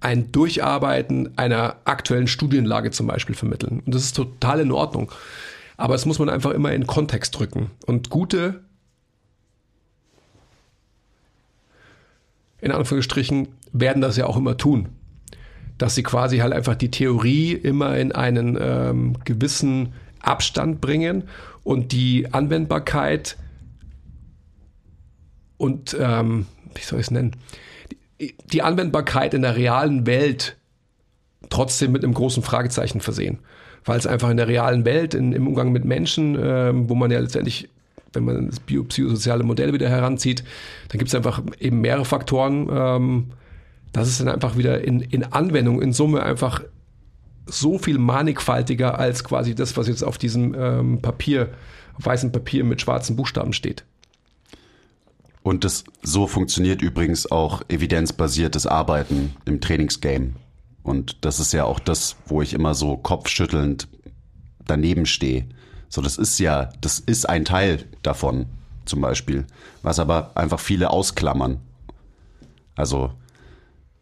ein 0.01 0.31
Durcharbeiten 0.33 1.37
einer 1.37 1.77
aktuellen 1.85 2.27
Studienlage 2.27 2.93
zum 2.93 3.07
Beispiel 3.07 3.35
vermitteln. 3.35 3.83
Und 3.85 3.95
das 3.95 4.03
ist 4.05 4.17
total 4.17 4.61
in 4.61 4.73
Ordnung. 4.73 5.11
Aber 5.77 5.95
es 5.95 6.07
muss 6.07 6.19
man 6.19 6.29
einfach 6.29 6.51
immer 6.51 6.73
in 6.73 6.87
Kontext 6.87 7.37
drücken. 7.39 7.71
Und 7.87 8.11
gute 8.11 8.63
in 12.63 12.71
Anführungsstrichen, 12.71 13.49
werden 13.73 14.01
das 14.01 14.17
ja 14.17 14.27
auch 14.27 14.39
immer 14.39 14.57
tun. 14.57 14.89
Dass 15.77 15.95
sie 15.95 16.03
quasi 16.03 16.39
halt 16.39 16.55
einfach 16.55 16.77
die 16.77 16.91
Theorie 16.91 17.53
immer 17.53 17.99
in 17.99 18.13
einen 18.13 18.57
ähm, 18.59 19.17
gewissen 19.25 19.93
Abstand 20.21 20.81
bringen 20.81 21.25
und 21.65 21.93
die 21.93 22.33
Anwendbarkeit 22.33 23.37
und, 25.57 25.97
ähm, 26.01 26.47
wie 26.75 26.83
soll 26.83 27.01
ich 27.01 27.07
es 27.07 27.11
nennen, 27.11 27.37
die, 28.21 28.63
Anwendbarkeit 28.63 29.35
in 29.35 29.43
der 29.43 29.57
realen 29.57 30.07
Welt 30.07 30.57
trotzdem 31.51 31.91
mit 31.93 32.05
einem 32.05 32.15
großen 32.15 32.43
Fragezeichen 32.43 33.01
versehen. 33.01 33.41
Weil 33.85 33.99
es 33.99 34.07
einfach 34.07 34.31
in 34.31 34.37
der 34.37 34.47
realen 34.47 34.85
Welt, 34.85 35.15
in, 35.15 35.33
im 35.33 35.49
Umgang 35.49 35.73
mit 35.73 35.85
Menschen, 35.85 36.39
ähm, 36.41 36.89
wo 36.89 36.95
man 36.95 37.11
ja 37.11 37.19
letztendlich 37.19 37.69
wenn 38.13 38.25
man 38.25 38.49
das 38.49 38.61
biopsychosoziale 38.61 39.45
Modell 39.45 39.73
wieder 39.73 39.89
heranzieht, 39.89 40.45
dann 40.89 40.99
gibt 40.99 41.09
es 41.09 41.15
einfach 41.15 41.43
eben 41.59 41.81
mehrere 41.81 42.05
Faktoren. 42.05 42.69
Ähm, 42.71 43.27
das 43.93 44.09
ist 44.09 44.21
dann 44.21 44.29
einfach 44.29 44.57
wieder 44.57 44.83
in, 44.83 45.01
in 45.01 45.25
Anwendung, 45.25 45.83
in 45.83 45.93
Summe 45.93 46.23
einfach 46.23 46.63
so 47.47 47.79
viel 47.79 47.99
mannigfaltiger 47.99 48.99
als 48.99 49.25
quasi 49.25 49.55
das, 49.55 49.77
was 49.77 49.89
jetzt 49.89 50.03
auf 50.03 50.19
diesem 50.19 50.55
ähm, 50.55 51.03
Papier, 51.03 51.51
auf 51.99 52.07
weißem 52.07 52.33
Papier 52.33 52.65
mit 52.65 52.81
schwarzen 52.81 53.17
Buchstaben 53.17 53.53
steht. 53.53 53.85
Und 55.43 55.65
das, 55.65 55.85
so 56.03 56.27
funktioniert 56.27 56.83
übrigens 56.83 57.31
auch 57.31 57.63
evidenzbasiertes 57.69 58.67
Arbeiten 58.67 59.35
im 59.45 59.61
Trainingsgame. 59.61 60.35
Und 60.83 61.25
das 61.25 61.41
ist 61.41 61.53
ja 61.53 61.65
auch 61.65 61.81
das, 61.81 62.17
wo 62.27 62.43
ich 62.43 62.55
immer 62.55 62.75
so 62.75 62.97
kopfschüttelnd 62.97 63.89
daneben 64.67 65.07
stehe. 65.07 65.47
So, 65.93 66.01
das 66.01 66.17
ist 66.17 66.39
ja, 66.39 66.71
das 66.81 67.01
ist 67.01 67.29
ein 67.29 67.45
Teil 67.45 67.85
davon, 68.03 68.47
zum 68.87 69.03
Beispiel. 69.03 69.45
Was 69.83 69.99
aber 69.99 70.31
einfach 70.35 70.59
viele 70.59 70.89
ausklammern. 70.89 71.61
Also, 72.75 73.13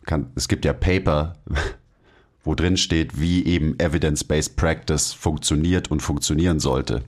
kann, 0.06 0.30
es 0.36 0.46
gibt 0.46 0.64
ja 0.64 0.72
Paper, 0.72 1.34
wo 2.44 2.54
drin 2.54 2.76
steht, 2.76 3.20
wie 3.20 3.44
eben 3.44 3.76
Evidence-Based 3.80 4.54
Practice 4.54 5.12
funktioniert 5.12 5.90
und 5.90 5.98
funktionieren 5.98 6.60
sollte. 6.60 7.02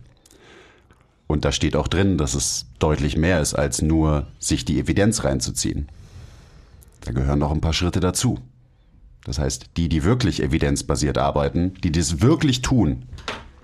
Und 1.28 1.44
da 1.44 1.52
steht 1.52 1.76
auch 1.76 1.86
drin, 1.86 2.18
dass 2.18 2.34
es 2.34 2.66
deutlich 2.80 3.16
mehr 3.16 3.40
ist, 3.40 3.54
als 3.54 3.82
nur 3.82 4.26
sich 4.40 4.64
die 4.64 4.80
Evidenz 4.80 5.22
reinzuziehen. 5.22 5.86
Da 7.02 7.12
gehören 7.12 7.38
noch 7.38 7.52
ein 7.52 7.60
paar 7.60 7.72
Schritte 7.72 8.00
dazu. 8.00 8.40
Das 9.22 9.38
heißt, 9.38 9.66
die, 9.76 9.88
die 9.88 10.02
wirklich 10.02 10.42
evidenzbasiert 10.42 11.18
arbeiten, 11.18 11.74
die 11.84 11.92
das 11.92 12.20
wirklich 12.20 12.62
tun, 12.62 13.04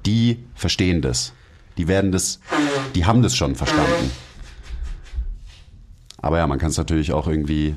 die 0.07 0.45
verstehen 0.55 1.03
das. 1.03 1.33
Die 1.77 1.89
werden 1.89 2.13
das, 2.13 2.41
die 2.95 3.05
haben 3.05 3.23
das 3.23 3.37
schon 3.37 3.55
verstanden. 3.55 4.11
Aber 6.21 6.39
ja, 6.39 6.47
man 6.47 6.59
kann 6.59 6.71
es 6.71 6.77
natürlich 6.77 7.13
auch 7.13 7.29
irgendwie 7.29 7.77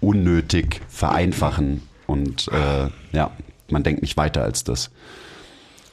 unnötig 0.00 0.80
vereinfachen 0.88 1.82
und 2.06 2.48
äh, 2.48 2.88
ja, 3.12 3.32
man 3.70 3.82
denkt 3.82 4.02
nicht 4.02 4.16
weiter 4.16 4.42
als 4.42 4.62
das. 4.62 4.90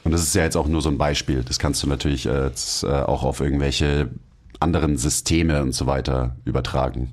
Und 0.04 0.12
das 0.12 0.22
ist 0.22 0.34
ja 0.34 0.44
jetzt 0.44 0.56
auch 0.56 0.68
nur 0.68 0.82
so 0.82 0.90
ein 0.90 0.98
Beispiel. 0.98 1.42
Das 1.42 1.58
kannst 1.58 1.82
du 1.82 1.88
natürlich 1.88 2.26
äh, 2.26 2.44
jetzt, 2.44 2.84
äh, 2.84 2.88
auch 2.88 3.24
auf 3.24 3.40
irgendwelche 3.40 4.10
anderen 4.60 4.96
Systeme 4.96 5.62
und 5.62 5.72
so 5.72 5.86
weiter 5.86 6.36
übertragen 6.44 7.10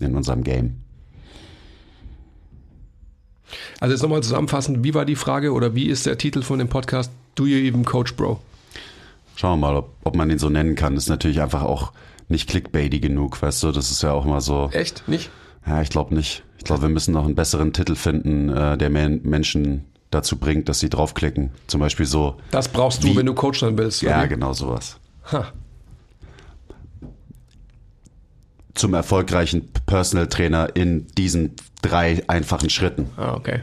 in 0.00 0.14
unserem 0.14 0.44
Game. 0.44 0.83
Also 3.80 3.92
jetzt 3.94 4.02
nochmal 4.02 4.22
zusammenfassend, 4.22 4.82
wie 4.84 4.94
war 4.94 5.04
die 5.04 5.16
Frage 5.16 5.52
oder 5.52 5.74
wie 5.74 5.86
ist 5.86 6.06
der 6.06 6.18
Titel 6.18 6.42
von 6.42 6.58
dem 6.58 6.68
Podcast 6.68 7.10
Do 7.34 7.46
You 7.46 7.58
Even 7.58 7.84
Coach 7.84 8.14
Bro? 8.14 8.40
Schauen 9.36 9.58
wir 9.60 9.66
mal, 9.68 9.76
ob, 9.76 9.90
ob 10.04 10.14
man 10.16 10.28
den 10.28 10.38
so 10.38 10.48
nennen 10.48 10.74
kann. 10.76 10.94
Das 10.94 11.04
ist 11.04 11.10
natürlich 11.10 11.40
einfach 11.40 11.62
auch 11.62 11.92
nicht 12.28 12.48
clickbaity 12.48 13.00
genug, 13.00 13.40
weißt 13.42 13.62
du? 13.64 13.72
Das 13.72 13.90
ist 13.90 14.02
ja 14.02 14.12
auch 14.12 14.24
mal 14.24 14.40
so. 14.40 14.70
Echt? 14.72 15.06
Nicht? 15.08 15.30
Ja, 15.66 15.82
ich 15.82 15.90
glaube 15.90 16.14
nicht. 16.14 16.42
Ich 16.58 16.64
glaube, 16.64 16.82
wir 16.82 16.88
müssen 16.88 17.12
noch 17.12 17.24
einen 17.24 17.34
besseren 17.34 17.72
Titel 17.72 17.94
finden, 17.94 18.48
äh, 18.50 18.78
der 18.78 18.90
mehr 18.90 19.08
Menschen 19.08 19.84
dazu 20.10 20.36
bringt, 20.36 20.68
dass 20.68 20.78
sie 20.80 20.88
draufklicken. 20.88 21.50
Zum 21.66 21.80
Beispiel 21.80 22.06
so. 22.06 22.36
Das 22.50 22.68
brauchst 22.68 23.02
du, 23.02 23.08
Wie- 23.08 23.16
wenn 23.16 23.26
du 23.26 23.34
Coach 23.34 23.60
sein 23.60 23.76
willst. 23.76 24.02
Ja, 24.02 24.18
oder? 24.20 24.28
genau 24.28 24.52
sowas. 24.52 24.98
Ha. 25.32 25.46
Zum 28.74 28.94
erfolgreichen 28.94 29.70
Personal 29.86 30.26
Trainer 30.28 30.74
in 30.74 31.06
diesen 31.18 31.54
drei 31.82 32.22
einfachen 32.28 32.70
Schritten. 32.70 33.10
Ah, 33.16 33.34
okay. 33.34 33.62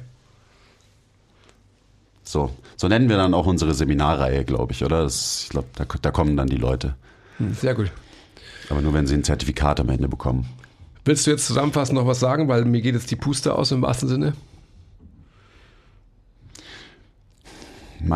So, 2.24 2.50
so 2.78 2.88
nennen 2.88 3.10
wir 3.10 3.18
dann 3.18 3.34
auch 3.34 3.46
unsere 3.46 3.74
Seminarreihe, 3.74 4.46
glaube 4.46 4.72
ich, 4.72 4.86
oder? 4.86 5.04
Das, 5.04 5.44
ich 5.44 5.50
glaube, 5.50 5.68
da, 5.76 5.86
da 6.02 6.12
kommen 6.12 6.38
dann 6.38 6.48
die 6.48 6.58
Leute. 6.58 6.96
Hm, 7.38 7.54
Sehr 7.54 7.76
gut. 7.76 7.92
Aber 8.70 8.82
nur, 8.82 8.94
wenn 8.94 9.06
sie 9.06 9.16
ein 9.16 9.24
Zertifikat 9.24 9.82
am 9.82 9.90
Ende 9.90 10.08
bekommen. 10.08 10.48
Willst 11.04 11.28
du 11.28 11.32
jetzt 11.32 11.46
zusammenfassend 11.46 11.98
noch 11.98 12.08
was 12.08 12.20
sagen? 12.20 12.48
Weil 12.48 12.64
mir 12.64 12.82
geht 12.82 12.96
jetzt 12.96 13.12
die 13.12 13.16
Puste 13.18 13.56
aus 13.56 13.72
im 13.72 13.82
wahrsten 13.82 14.08
Sinne. 14.08 14.34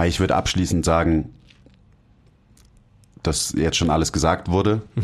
Ich 0.06 0.20
würde 0.20 0.36
abschließend 0.36 0.86
sagen, 0.86 1.34
dass 3.28 3.54
jetzt 3.58 3.78
schon 3.78 3.90
alles 3.90 4.12
gesagt 4.12 4.50
wurde. 4.50 4.82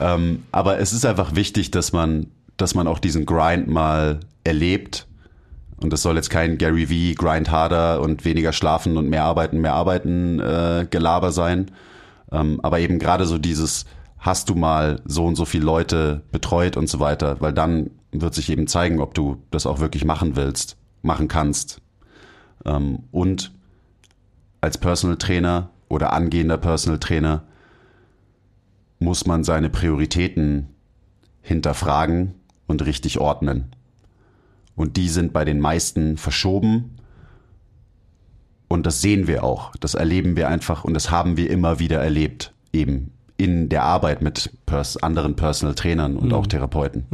ähm, 0.00 0.44
aber 0.52 0.78
es 0.78 0.92
ist 0.92 1.06
einfach 1.06 1.34
wichtig, 1.34 1.70
dass 1.70 1.92
man, 1.92 2.26
dass 2.56 2.74
man 2.74 2.86
auch 2.86 2.98
diesen 2.98 3.26
Grind 3.26 3.68
mal 3.68 4.20
erlebt. 4.44 5.06
Und 5.82 5.92
das 5.92 6.02
soll 6.02 6.16
jetzt 6.16 6.30
kein 6.30 6.58
Gary 6.58 6.86
V, 6.86 7.22
Grind 7.22 7.50
harder 7.50 8.02
und 8.02 8.24
weniger 8.24 8.52
schlafen 8.52 8.96
und 8.96 9.08
mehr 9.08 9.24
arbeiten, 9.24 9.60
mehr 9.60 9.74
arbeiten 9.74 10.38
äh, 10.38 10.86
Gelaber 10.88 11.32
sein. 11.32 11.70
Ähm, 12.30 12.60
aber 12.62 12.80
eben 12.80 12.98
gerade 12.98 13.24
so 13.24 13.38
dieses, 13.38 13.86
hast 14.18 14.50
du 14.50 14.54
mal 14.54 15.00
so 15.06 15.24
und 15.24 15.36
so 15.36 15.44
viele 15.44 15.64
Leute 15.64 16.22
betreut 16.30 16.76
und 16.76 16.88
so 16.88 17.00
weiter, 17.00 17.36
weil 17.40 17.52
dann 17.52 17.90
wird 18.12 18.34
sich 18.34 18.50
eben 18.50 18.66
zeigen, 18.66 19.00
ob 19.00 19.14
du 19.14 19.42
das 19.50 19.66
auch 19.66 19.80
wirklich 19.80 20.04
machen 20.04 20.36
willst, 20.36 20.76
machen 21.02 21.28
kannst. 21.28 21.80
Ähm, 22.64 23.04
und 23.10 23.52
als 24.60 24.78
Personal 24.78 25.16
Trainer 25.16 25.70
oder 25.88 26.12
angehender 26.12 26.58
Personal 26.58 26.98
Trainer 26.98 27.42
muss 28.98 29.26
man 29.26 29.44
seine 29.44 29.70
Prioritäten 29.70 30.68
hinterfragen 31.42 32.34
und 32.66 32.84
richtig 32.84 33.18
ordnen. 33.18 33.74
Und 34.76 34.96
die 34.96 35.08
sind 35.08 35.32
bei 35.32 35.44
den 35.44 35.60
meisten 35.60 36.16
verschoben. 36.16 36.96
Und 38.68 38.86
das 38.86 39.00
sehen 39.00 39.26
wir 39.26 39.42
auch. 39.42 39.72
Das 39.80 39.94
erleben 39.94 40.36
wir 40.36 40.48
einfach 40.48 40.84
und 40.84 40.94
das 40.94 41.10
haben 41.10 41.36
wir 41.36 41.50
immer 41.50 41.80
wieder 41.80 42.00
erlebt. 42.00 42.52
Eben 42.72 43.12
in 43.36 43.68
der 43.68 43.82
Arbeit 43.82 44.22
mit 44.22 44.50
pers 44.66 44.96
anderen 44.98 45.34
Personal 45.34 45.74
Trainern 45.74 46.16
und 46.16 46.32
auch 46.32 46.46
Therapeuten. 46.46 47.06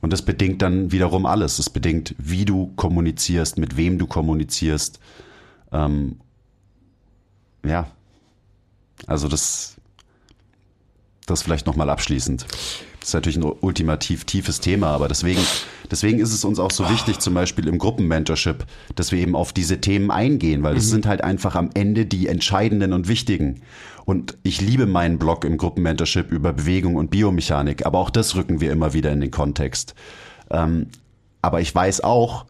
Und 0.00 0.12
das 0.12 0.22
bedingt 0.22 0.62
dann 0.62 0.92
wiederum 0.92 1.26
alles. 1.26 1.58
Es 1.58 1.68
bedingt, 1.68 2.14
wie 2.18 2.44
du 2.44 2.68
kommunizierst, 2.76 3.58
mit 3.58 3.76
wem 3.76 3.98
du 3.98 4.06
kommunizierst. 4.06 5.00
Ähm, 5.72 6.20
ja. 7.64 7.86
Also 9.06 9.28
das, 9.28 9.76
das 11.26 11.42
vielleicht 11.42 11.66
nochmal 11.66 11.90
abschließend. 11.90 12.46
Das 13.00 13.10
ist 13.10 13.14
natürlich 13.14 13.36
ein 13.38 13.44
ultimativ 13.60 14.24
tiefes 14.24 14.60
Thema, 14.60 14.88
aber 14.88 15.08
deswegen, 15.08 15.40
deswegen 15.90 16.18
ist 16.18 16.32
es 16.32 16.44
uns 16.44 16.58
auch 16.58 16.72
so 16.72 16.90
wichtig, 16.90 17.20
zum 17.20 17.32
Beispiel 17.32 17.68
im 17.68 17.78
Gruppenmentorship, 17.78 18.66
dass 18.96 19.12
wir 19.12 19.20
eben 19.20 19.36
auf 19.36 19.52
diese 19.52 19.80
Themen 19.80 20.10
eingehen, 20.10 20.62
weil 20.62 20.74
das 20.74 20.88
sind 20.88 21.06
halt 21.06 21.22
einfach 21.22 21.54
am 21.54 21.70
Ende 21.74 22.06
die 22.06 22.26
entscheidenden 22.26 22.92
und 22.92 23.08
wichtigen. 23.08 23.62
Und 24.04 24.36
ich 24.42 24.60
liebe 24.60 24.86
meinen 24.86 25.18
Blog 25.18 25.44
im 25.44 25.58
Gruppenmentorship 25.58 26.32
über 26.32 26.52
Bewegung 26.52 26.96
und 26.96 27.10
Biomechanik, 27.10 27.86
aber 27.86 27.98
auch 27.98 28.10
das 28.10 28.34
rücken 28.34 28.60
wir 28.60 28.72
immer 28.72 28.92
wieder 28.94 29.12
in 29.12 29.20
den 29.20 29.30
Kontext. 29.30 29.94
Ähm, 30.50 30.88
aber 31.40 31.60
ich 31.60 31.74
weiß 31.74 32.02
auch, 32.02 32.46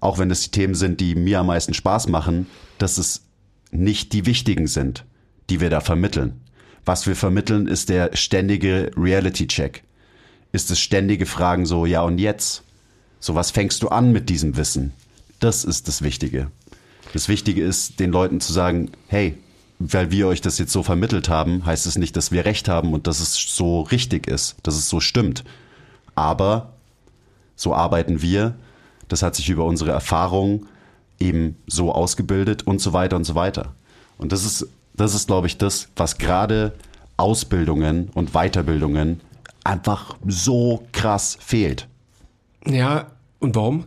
auch 0.00 0.18
wenn 0.18 0.30
es 0.30 0.42
die 0.42 0.50
Themen 0.50 0.74
sind, 0.74 1.00
die 1.00 1.14
mir 1.14 1.40
am 1.40 1.46
meisten 1.46 1.74
Spaß 1.74 2.08
machen, 2.08 2.46
dass 2.78 2.96
es 2.96 3.22
nicht 3.70 4.12
die 4.12 4.26
wichtigen 4.26 4.66
sind, 4.66 5.04
die 5.48 5.60
wir 5.60 5.70
da 5.70 5.80
vermitteln. 5.80 6.40
Was 6.84 7.06
wir 7.06 7.16
vermitteln, 7.16 7.66
ist 7.66 7.88
der 7.88 8.16
ständige 8.16 8.90
Reality-Check. 8.96 9.82
Ist 10.52 10.70
das 10.70 10.80
ständige 10.80 11.26
Fragen 11.26 11.66
so, 11.66 11.86
ja 11.86 12.02
und 12.02 12.18
jetzt? 12.18 12.62
So, 13.20 13.34
was 13.34 13.50
fängst 13.50 13.82
du 13.82 13.88
an 13.88 14.12
mit 14.12 14.28
diesem 14.28 14.56
Wissen? 14.56 14.92
Das 15.38 15.64
ist 15.64 15.88
das 15.88 16.02
Wichtige. 16.02 16.50
Das 17.12 17.28
Wichtige 17.28 17.62
ist, 17.62 18.00
den 18.00 18.10
Leuten 18.10 18.40
zu 18.40 18.52
sagen, 18.52 18.90
hey, 19.08 19.36
weil 19.78 20.10
wir 20.10 20.26
euch 20.28 20.40
das 20.40 20.58
jetzt 20.58 20.72
so 20.72 20.82
vermittelt 20.82 21.28
haben, 21.28 21.64
heißt 21.64 21.86
es 21.86 21.96
nicht, 21.96 22.16
dass 22.16 22.32
wir 22.32 22.44
recht 22.44 22.68
haben 22.68 22.92
und 22.92 23.06
dass 23.06 23.20
es 23.20 23.34
so 23.34 23.80
richtig 23.80 24.26
ist, 24.26 24.56
dass 24.62 24.74
es 24.74 24.88
so 24.88 25.00
stimmt. 25.00 25.44
Aber 26.14 26.74
so 27.56 27.74
arbeiten 27.74 28.22
wir. 28.22 28.54
Das 29.08 29.22
hat 29.22 29.34
sich 29.34 29.48
über 29.48 29.64
unsere 29.64 29.90
Erfahrung 29.90 30.66
eben 31.20 31.56
so 31.66 31.92
ausgebildet 31.92 32.66
und 32.66 32.80
so 32.80 32.92
weiter 32.92 33.16
und 33.16 33.24
so 33.24 33.34
weiter. 33.34 33.74
Und 34.18 34.32
das 34.32 34.44
ist, 34.44 34.68
das 34.94 35.14
ist, 35.14 35.26
glaube 35.26 35.46
ich, 35.46 35.58
das, 35.58 35.88
was 35.96 36.18
gerade 36.18 36.72
Ausbildungen 37.16 38.10
und 38.14 38.32
Weiterbildungen 38.32 39.20
einfach 39.62 40.16
so 40.26 40.86
krass 40.92 41.36
fehlt. 41.40 41.86
Ja, 42.66 43.12
und 43.38 43.54
warum? 43.54 43.84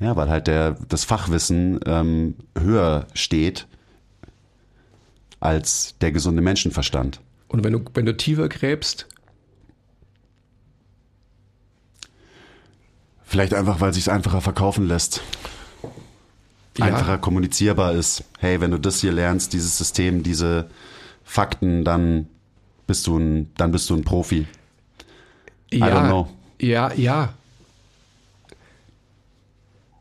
Ja, 0.00 0.16
weil 0.16 0.28
halt 0.28 0.48
der, 0.48 0.76
das 0.88 1.04
Fachwissen 1.04 1.80
ähm, 1.86 2.34
höher 2.58 3.06
steht 3.14 3.66
als 5.38 5.96
der 6.00 6.10
gesunde 6.10 6.42
Menschenverstand. 6.42 7.20
Und 7.48 7.62
wenn 7.62 7.72
du, 7.72 7.84
wenn 7.94 8.06
du 8.06 8.16
tiefer 8.16 8.48
gräbst, 8.48 9.06
Vielleicht 13.34 13.54
einfach, 13.54 13.80
weil 13.80 13.92
sich 13.92 14.04
es 14.04 14.08
einfacher 14.08 14.40
verkaufen 14.40 14.86
lässt. 14.86 15.20
Ja. 16.76 16.86
Einfacher 16.86 17.18
kommunizierbar 17.18 17.92
ist. 17.92 18.24
Hey, 18.38 18.60
wenn 18.60 18.72
du 18.72 18.78
das 18.78 19.00
hier 19.00 19.12
lernst, 19.12 19.52
dieses 19.52 19.78
System, 19.78 20.22
diese 20.22 20.68
Fakten, 21.22 21.84
dann 21.84 22.28
bist 22.86 23.06
du 23.06 23.18
ein, 23.18 23.50
dann 23.56 23.70
bist 23.70 23.88
du 23.90 23.94
ein 23.94 24.04
Profi. 24.04 24.46
ja, 25.72 25.86
don't 25.86 26.06
know. 26.06 26.28
ja, 26.60 26.92
ja. 26.94 27.34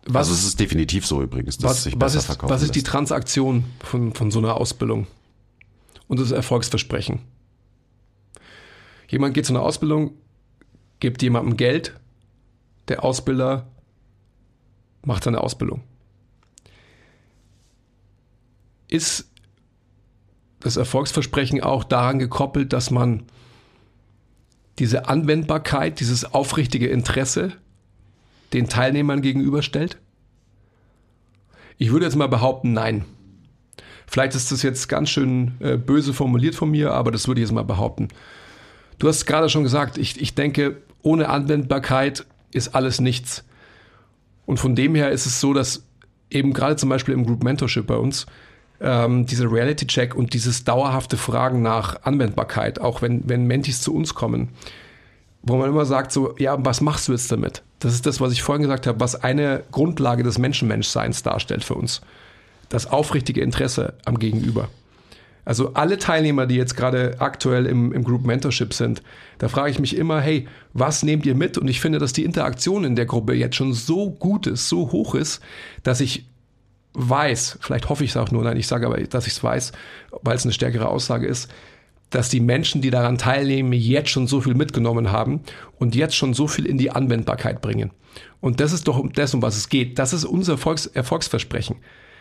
Was, 0.06 0.28
also 0.28 0.34
es 0.34 0.44
ist 0.46 0.60
definitiv 0.60 1.06
so 1.06 1.22
übrigens, 1.22 1.58
dass 1.58 1.72
was, 1.72 1.84
sich 1.84 1.94
was, 1.94 2.00
besser 2.00 2.20
ist, 2.20 2.26
verkaufen 2.26 2.54
was 2.54 2.62
ist 2.62 2.76
die 2.76 2.80
lässt. 2.80 2.88
Transaktion 2.88 3.64
von, 3.80 4.14
von 4.14 4.32
so 4.32 4.40
einer 4.40 4.56
Ausbildung? 4.56 5.08
Und 6.08 6.20
das 6.20 6.32
Erfolgsversprechen. 6.32 7.20
Jemand 9.08 9.34
geht 9.34 9.46
zu 9.46 9.54
einer 9.54 9.62
Ausbildung, 9.62 10.12
gibt 11.00 11.22
jemandem 11.22 11.56
Geld, 11.56 11.96
der 12.90 13.04
Ausbilder 13.04 13.68
macht 15.06 15.24
seine 15.24 15.42
Ausbildung. 15.42 15.84
Ist 18.94 19.28
das 20.60 20.78
Erfolgsversprechen 20.78 21.64
auch 21.64 21.84
daran 21.84 22.20
gekoppelt, 22.20 22.74
dass 22.74 22.92
man 22.92 23.24
diese 24.78 25.10
Anwendbarkeit, 25.10 26.00
dieses 26.00 26.32
aufrichtige 26.32 26.88
Interesse 26.90 27.54
den 28.54 28.70
Teilnehmern 28.70 29.24
gegenüberstellt? 29.24 29.98
Ich 31.80 31.92
würde 31.92 32.06
jetzt 32.06 32.16
mal 32.16 32.28
behaupten, 32.28 32.74
nein. 32.74 33.06
Vielleicht 34.06 34.36
ist 34.36 34.52
das 34.52 34.62
jetzt 34.62 34.90
ganz 34.90 35.10
schön 35.10 35.54
äh, 35.60 35.76
böse 35.76 36.14
formuliert 36.14 36.54
von 36.54 36.70
mir, 36.70 36.94
aber 36.94 37.10
das 37.10 37.28
würde 37.28 37.42
ich 37.42 37.48
jetzt 37.48 37.56
mal 37.56 37.64
behaupten. 37.64 38.10
Du 39.00 39.08
hast 39.08 39.26
gerade 39.26 39.50
schon 39.50 39.64
gesagt, 39.64 39.98
ich, 39.98 40.22
ich 40.22 40.36
denke, 40.36 40.84
ohne 41.02 41.30
Anwendbarkeit 41.30 42.28
ist 42.52 42.76
alles 42.76 43.02
nichts. 43.02 43.44
Und 44.46 44.60
von 44.60 44.76
dem 44.76 44.94
her 44.94 45.10
ist 45.10 45.26
es 45.26 45.42
so, 45.42 45.52
dass 45.52 45.84
eben 46.30 46.54
gerade 46.54 46.76
zum 46.76 46.90
Beispiel 46.90 47.16
im 47.16 47.26
Group 47.26 47.44
Mentorship 47.44 47.88
bei 47.88 47.98
uns 47.98 48.28
ähm, 48.84 49.26
dieser 49.26 49.52
Reality-Check 49.52 50.14
und 50.14 50.34
dieses 50.34 50.66
dauerhafte 50.66 51.18
Fragen 51.18 51.62
nach 51.62 52.04
Anwendbarkeit, 52.04 52.80
auch 52.80 53.02
wenn, 53.02 53.28
wenn 53.28 53.48
Mentis 53.48 53.82
zu 53.82 53.96
uns 53.96 54.14
kommen, 54.14 54.50
wo 55.42 55.58
man 55.58 55.70
immer 55.70 55.86
sagt, 55.86 56.12
so, 56.12 56.36
ja, 56.38 56.64
was 56.64 56.82
machst 56.82 57.08
du 57.08 57.14
jetzt 57.14 57.32
damit? 57.32 57.64
Das 57.80 57.94
ist 57.94 58.06
das, 58.06 58.22
was 58.22 58.32
ich 58.32 58.44
vorhin 58.44 58.62
gesagt 58.62 58.86
habe, 58.86 59.00
was 59.00 59.24
eine 59.24 59.64
Grundlage 59.72 60.24
des 60.24 60.38
Menschenmenschseins 60.38 61.24
darstellt 61.24 61.64
für 61.64 61.76
uns. 61.76 62.02
Das 62.70 62.88
aufrichtige 62.88 63.42
Interesse 63.42 63.94
am 64.06 64.20
Gegenüber. 64.20 64.70
Also 65.46 65.74
alle 65.74 65.98
Teilnehmer, 65.98 66.46
die 66.46 66.56
jetzt 66.56 66.78
gerade 66.78 67.18
aktuell 67.20 67.66
im, 67.66 67.92
im 67.92 68.04
Group 68.06 68.26
Mentorship 68.26 68.74
sind, 68.74 69.04
da 69.40 69.50
frage 69.50 69.72
ich 69.72 69.80
mich 69.80 69.98
immer, 69.98 70.22
hey, 70.22 70.48
was 70.72 71.04
nehmt 71.04 71.26
ihr 71.26 71.36
mit? 71.36 71.58
Und 71.58 71.68
ich 71.68 71.82
finde, 71.82 72.00
dass 72.00 72.14
die 72.14 72.24
Interaktion 72.24 72.86
in 72.86 72.96
der 72.96 73.06
Gruppe 73.06 73.34
jetzt 73.34 73.58
schon 73.58 73.74
so 73.74 74.12
gut 74.12 74.48
ist, 74.48 74.70
so 74.70 74.94
hoch 74.94 75.16
ist, 75.16 75.42
dass 75.84 76.00
ich 76.00 76.26
weiß, 76.94 77.60
vielleicht 77.62 77.90
hoffe 77.90 78.04
ich 78.04 78.12
es 78.12 78.18
auch 78.18 78.32
nur, 78.32 78.44
nein, 78.44 78.58
ich 78.58 78.68
sage 78.68 78.86
aber, 78.86 79.02
dass 79.02 79.28
ich 79.28 79.34
es 79.34 79.44
weiß, 79.44 79.72
weil 80.22 80.36
es 80.36 80.44
eine 80.44 80.54
stärkere 80.54 80.88
Aussage 80.88 81.28
ist, 81.28 81.50
dass 82.10 82.30
die 82.30 82.40
Menschen, 82.40 82.82
die 82.82 82.92
daran 82.92 83.18
teilnehmen, 83.18 83.74
jetzt 83.74 84.10
schon 84.10 84.28
so 84.28 84.42
viel 84.42 84.54
mitgenommen 84.54 85.12
haben 85.12 85.42
und 85.80 85.96
jetzt 85.96 86.16
schon 86.16 86.34
so 86.34 86.48
viel 86.48 86.68
in 86.68 86.78
die 86.78 86.92
Anwendbarkeit 86.92 87.62
bringen. 87.62 87.92
Und 88.40 88.60
das 88.60 88.72
ist 88.72 88.88
doch 88.88 89.00
um 89.00 89.12
das, 89.14 89.34
um 89.34 89.42
was 89.42 89.58
es 89.58 89.70
geht. 89.70 89.98
Das 89.98 90.14
ist 90.14 90.24
unser 90.26 90.54
Erfolgs 90.54 90.86
Erfolgsversprechen, 90.86 91.78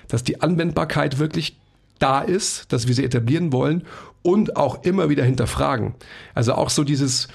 dass 0.08 0.24
die 0.24 0.40
Anwendbarkeit 0.40 1.18
wirklich 1.18 1.58
da 1.98 2.20
ist, 2.20 2.72
dass 2.72 2.88
wir 2.88 2.94
sie 2.94 3.04
etablieren 3.04 3.52
wollen 3.52 3.84
und 4.22 4.56
auch 4.56 4.82
immer 4.84 5.10
wieder 5.10 5.24
hinterfragen. 5.24 5.94
Also 6.34 6.54
auch 6.54 6.70
so 6.70 6.84
dieses, 6.84 7.28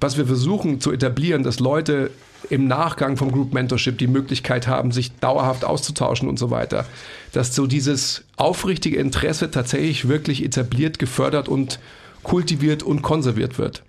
was 0.00 0.16
wir 0.16 0.26
versuchen 0.26 0.80
zu 0.80 0.92
etablieren, 0.92 1.42
dass 1.42 1.60
Leute 1.60 2.10
im 2.50 2.66
Nachgang 2.66 3.16
vom 3.16 3.32
Group 3.32 3.52
Mentorship 3.52 3.98
die 3.98 4.06
Möglichkeit 4.06 4.66
haben, 4.66 4.92
sich 4.92 5.12
dauerhaft 5.18 5.64
auszutauschen 5.64 6.28
und 6.28 6.38
so 6.38 6.50
weiter. 6.50 6.86
Dass 7.32 7.54
so 7.54 7.66
dieses 7.66 8.24
aufrichtige 8.36 8.96
Interesse 8.96 9.50
tatsächlich 9.50 10.08
wirklich 10.08 10.44
etabliert, 10.44 10.98
gefördert 10.98 11.48
und 11.48 11.78
kultiviert 12.22 12.82
und 12.82 13.02
konserviert 13.02 13.58
wird. 13.58 13.82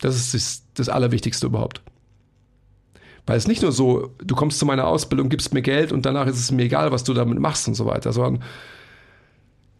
Das 0.00 0.16
ist 0.16 0.34
das, 0.34 0.62
das 0.74 0.88
Allerwichtigste 0.88 1.46
überhaupt. 1.46 1.82
Weil 3.26 3.36
es 3.36 3.46
nicht 3.46 3.62
nur 3.62 3.72
so, 3.72 4.14
du 4.24 4.34
kommst 4.34 4.58
zu 4.58 4.64
meiner 4.64 4.86
Ausbildung, 4.86 5.28
gibst 5.28 5.52
mir 5.52 5.62
Geld 5.62 5.92
und 5.92 6.06
danach 6.06 6.26
ist 6.26 6.38
es 6.38 6.50
mir 6.50 6.62
egal, 6.62 6.92
was 6.92 7.04
du 7.04 7.12
damit 7.12 7.38
machst 7.38 7.68
und 7.68 7.74
so 7.74 7.84
weiter, 7.84 8.12
sondern 8.12 8.42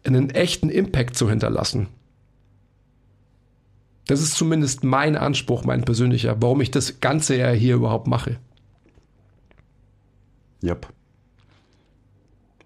einen 0.03 0.29
echten 0.29 0.69
Impact 0.69 1.17
zu 1.17 1.29
hinterlassen. 1.29 1.87
Das 4.09 4.21
ist 4.21 4.33
zumindest 4.33 4.83
mein 4.83 5.15
Anspruch, 5.15 5.65
mein 5.65 5.83
persönlicher, 5.83 6.41
warum 6.41 6.61
ich 6.61 6.71
das 6.71 6.99
Ganze 6.99 7.37
ja 7.37 7.51
hier 7.51 7.75
überhaupt 7.75 8.07
mache. 8.07 8.39
Yep. 10.63 10.87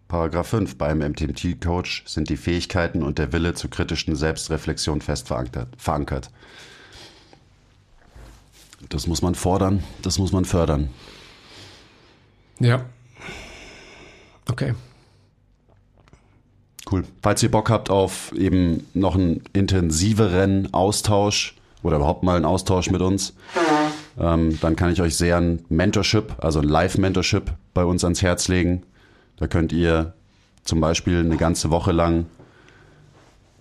Paragraph 0.07 0.47
5. 0.47 0.77
Beim 0.77 0.99
MTMT-Coach 0.99 2.03
sind 2.05 2.29
die 2.29 2.37
Fähigkeiten 2.37 3.03
und 3.03 3.17
der 3.17 3.33
Wille 3.33 3.55
zur 3.55 3.69
kritischen 3.69 4.15
Selbstreflexion 4.15 5.01
fest 5.01 5.27
verankert. 5.27 6.31
Das 8.87 9.05
muss 9.07 9.21
man 9.21 9.35
fordern, 9.35 9.83
das 10.01 10.19
muss 10.19 10.31
man 10.31 10.45
fördern. 10.45 10.91
Ja. 12.61 12.85
Okay. 14.49 14.75
Cool. 16.91 17.03
Falls 17.21 17.41
ihr 17.41 17.51
Bock 17.51 17.69
habt 17.69 17.89
auf 17.89 18.33
eben 18.33 18.85
noch 18.93 19.15
einen 19.15 19.41
intensiveren 19.53 20.73
Austausch 20.73 21.55
oder 21.81 21.97
überhaupt 21.97 22.23
mal 22.23 22.35
einen 22.35 22.45
Austausch 22.45 22.89
mit 22.89 23.01
uns, 23.01 23.33
ähm, 24.19 24.59
dann 24.61 24.75
kann 24.75 24.91
ich 24.91 25.01
euch 25.01 25.15
sehr 25.15 25.37
ein 25.37 25.63
Mentorship, 25.69 26.35
also 26.39 26.59
ein 26.59 26.67
Live-Mentorship 26.67 27.53
bei 27.73 27.85
uns 27.85 28.03
ans 28.03 28.21
Herz 28.21 28.47
legen. 28.47 28.83
Da 29.37 29.47
könnt 29.47 29.71
ihr 29.71 30.13
zum 30.63 30.81
Beispiel 30.81 31.19
eine 31.19 31.37
ganze 31.37 31.71
Woche 31.71 31.91
lang 31.91 32.25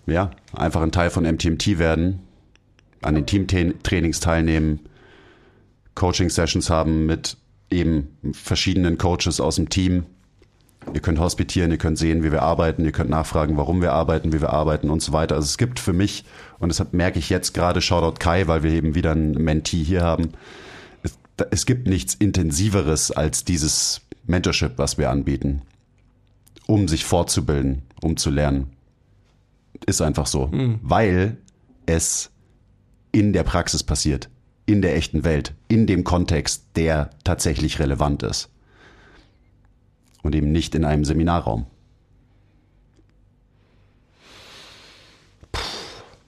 ja, 0.06 0.30
einfach 0.52 0.82
ein 0.82 0.92
Teil 0.92 1.10
von 1.10 1.24
MTMT 1.24 1.78
werden, 1.78 2.20
an 3.02 3.14
den 3.14 3.26
Teamtrainings 3.26 4.20
teilnehmen, 4.20 4.80
Coaching-Sessions 5.94 6.70
haben 6.70 7.06
mit 7.06 7.36
eben 7.70 8.16
verschiedenen 8.32 8.98
Coaches 8.98 9.40
aus 9.40 9.56
dem 9.56 9.68
Team 9.68 10.06
Ihr 10.92 11.00
könnt 11.00 11.18
hospitieren, 11.18 11.70
ihr 11.70 11.78
könnt 11.78 11.98
sehen, 11.98 12.22
wie 12.22 12.32
wir 12.32 12.42
arbeiten, 12.42 12.84
ihr 12.84 12.92
könnt 12.92 13.10
nachfragen, 13.10 13.56
warum 13.56 13.80
wir 13.80 13.92
arbeiten, 13.92 14.32
wie 14.32 14.40
wir 14.40 14.50
arbeiten 14.50 14.90
und 14.90 15.00
so 15.00 15.12
weiter. 15.12 15.36
Also 15.36 15.46
es 15.46 15.58
gibt 15.58 15.78
für 15.78 15.92
mich, 15.92 16.24
und 16.58 16.68
deshalb 16.68 16.92
merke 16.92 17.18
ich 17.18 17.30
jetzt 17.30 17.54
gerade, 17.54 17.80
Shoutout 17.80 18.18
Kai, 18.18 18.46
weil 18.46 18.62
wir 18.62 18.72
eben 18.72 18.94
wieder 18.94 19.12
einen 19.12 19.32
Mentee 19.32 19.82
hier 19.82 20.02
haben, 20.02 20.32
es, 21.02 21.16
es 21.50 21.66
gibt 21.66 21.86
nichts 21.86 22.14
Intensiveres 22.14 23.10
als 23.10 23.44
dieses 23.44 24.02
Mentorship, 24.26 24.72
was 24.76 24.98
wir 24.98 25.10
anbieten, 25.10 25.62
um 26.66 26.88
sich 26.88 27.04
fortzubilden, 27.04 27.82
um 28.02 28.16
zu 28.16 28.30
lernen. 28.30 28.70
Ist 29.86 30.02
einfach 30.02 30.26
so, 30.26 30.48
mhm. 30.48 30.78
weil 30.82 31.38
es 31.86 32.30
in 33.12 33.32
der 33.32 33.44
Praxis 33.44 33.82
passiert, 33.82 34.28
in 34.66 34.82
der 34.82 34.96
echten 34.96 35.24
Welt, 35.24 35.54
in 35.68 35.86
dem 35.86 36.04
Kontext, 36.04 36.64
der 36.76 37.10
tatsächlich 37.24 37.78
relevant 37.78 38.22
ist 38.22 38.51
und 40.22 40.34
eben 40.34 40.52
nicht 40.52 40.74
in 40.74 40.84
einem 40.84 41.04
Seminarraum. 41.04 41.66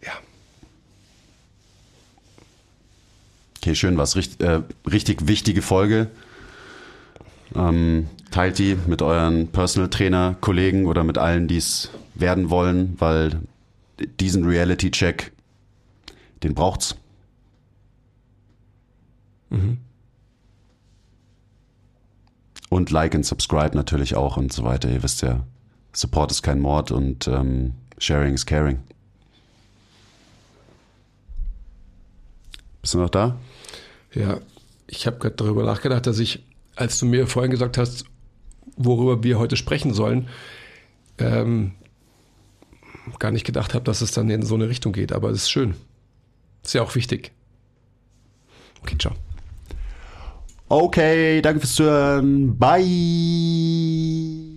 ja. 0.02 0.12
Okay, 3.58 3.74
schön, 3.74 3.96
was 3.96 4.16
richtig, 4.16 4.46
äh, 4.46 4.62
richtig 4.90 5.26
wichtige 5.26 5.62
Folge. 5.62 6.10
Ähm, 7.54 8.08
teilt 8.30 8.58
die 8.58 8.76
mit 8.86 9.00
euren 9.00 9.48
Personal 9.48 9.88
Trainer 9.90 10.36
Kollegen 10.40 10.86
oder 10.86 11.04
mit 11.04 11.18
allen, 11.18 11.46
die 11.46 11.56
es 11.56 11.90
werden 12.14 12.50
wollen, 12.50 12.96
weil 12.98 13.40
diesen 14.20 14.44
Reality 14.44 14.90
Check, 14.90 15.32
den 16.42 16.54
braucht's. 16.54 16.96
Mhm. 19.50 19.78
Und 22.74 22.90
Like 22.90 23.14
und 23.14 23.24
Subscribe 23.24 23.76
natürlich 23.76 24.16
auch 24.16 24.36
und 24.36 24.52
so 24.52 24.64
weiter. 24.64 24.90
Ihr 24.90 25.04
wisst 25.04 25.22
ja, 25.22 25.46
Support 25.92 26.32
ist 26.32 26.42
kein 26.42 26.58
Mord 26.58 26.90
und 26.90 27.28
ähm, 27.28 27.74
Sharing 27.98 28.34
is 28.34 28.46
Caring. 28.46 28.80
Bist 32.82 32.94
du 32.94 32.98
noch 32.98 33.10
da? 33.10 33.38
Ja, 34.12 34.40
ich 34.88 35.06
habe 35.06 35.18
gerade 35.18 35.36
darüber 35.36 35.62
nachgedacht, 35.62 36.08
dass 36.08 36.18
ich, 36.18 36.42
als 36.74 36.98
du 36.98 37.06
mir 37.06 37.28
vorhin 37.28 37.52
gesagt 37.52 37.78
hast, 37.78 38.06
worüber 38.76 39.22
wir 39.22 39.38
heute 39.38 39.56
sprechen 39.56 39.94
sollen, 39.94 40.28
ähm, 41.18 41.76
gar 43.20 43.30
nicht 43.30 43.46
gedacht 43.46 43.74
habe, 43.74 43.84
dass 43.84 44.00
es 44.00 44.10
dann 44.10 44.28
in 44.30 44.42
so 44.42 44.56
eine 44.56 44.68
Richtung 44.68 44.92
geht. 44.92 45.12
Aber 45.12 45.30
es 45.30 45.42
ist 45.42 45.50
schön. 45.50 45.76
Ist 46.64 46.74
ja 46.74 46.82
auch 46.82 46.96
wichtig. 46.96 47.30
Okay, 48.82 48.98
ciao. 48.98 49.14
Okay, 50.68 51.42
danke 51.42 51.60
fürs 51.60 51.74
Zuhören. 51.74 52.58
Bye. 52.58 54.53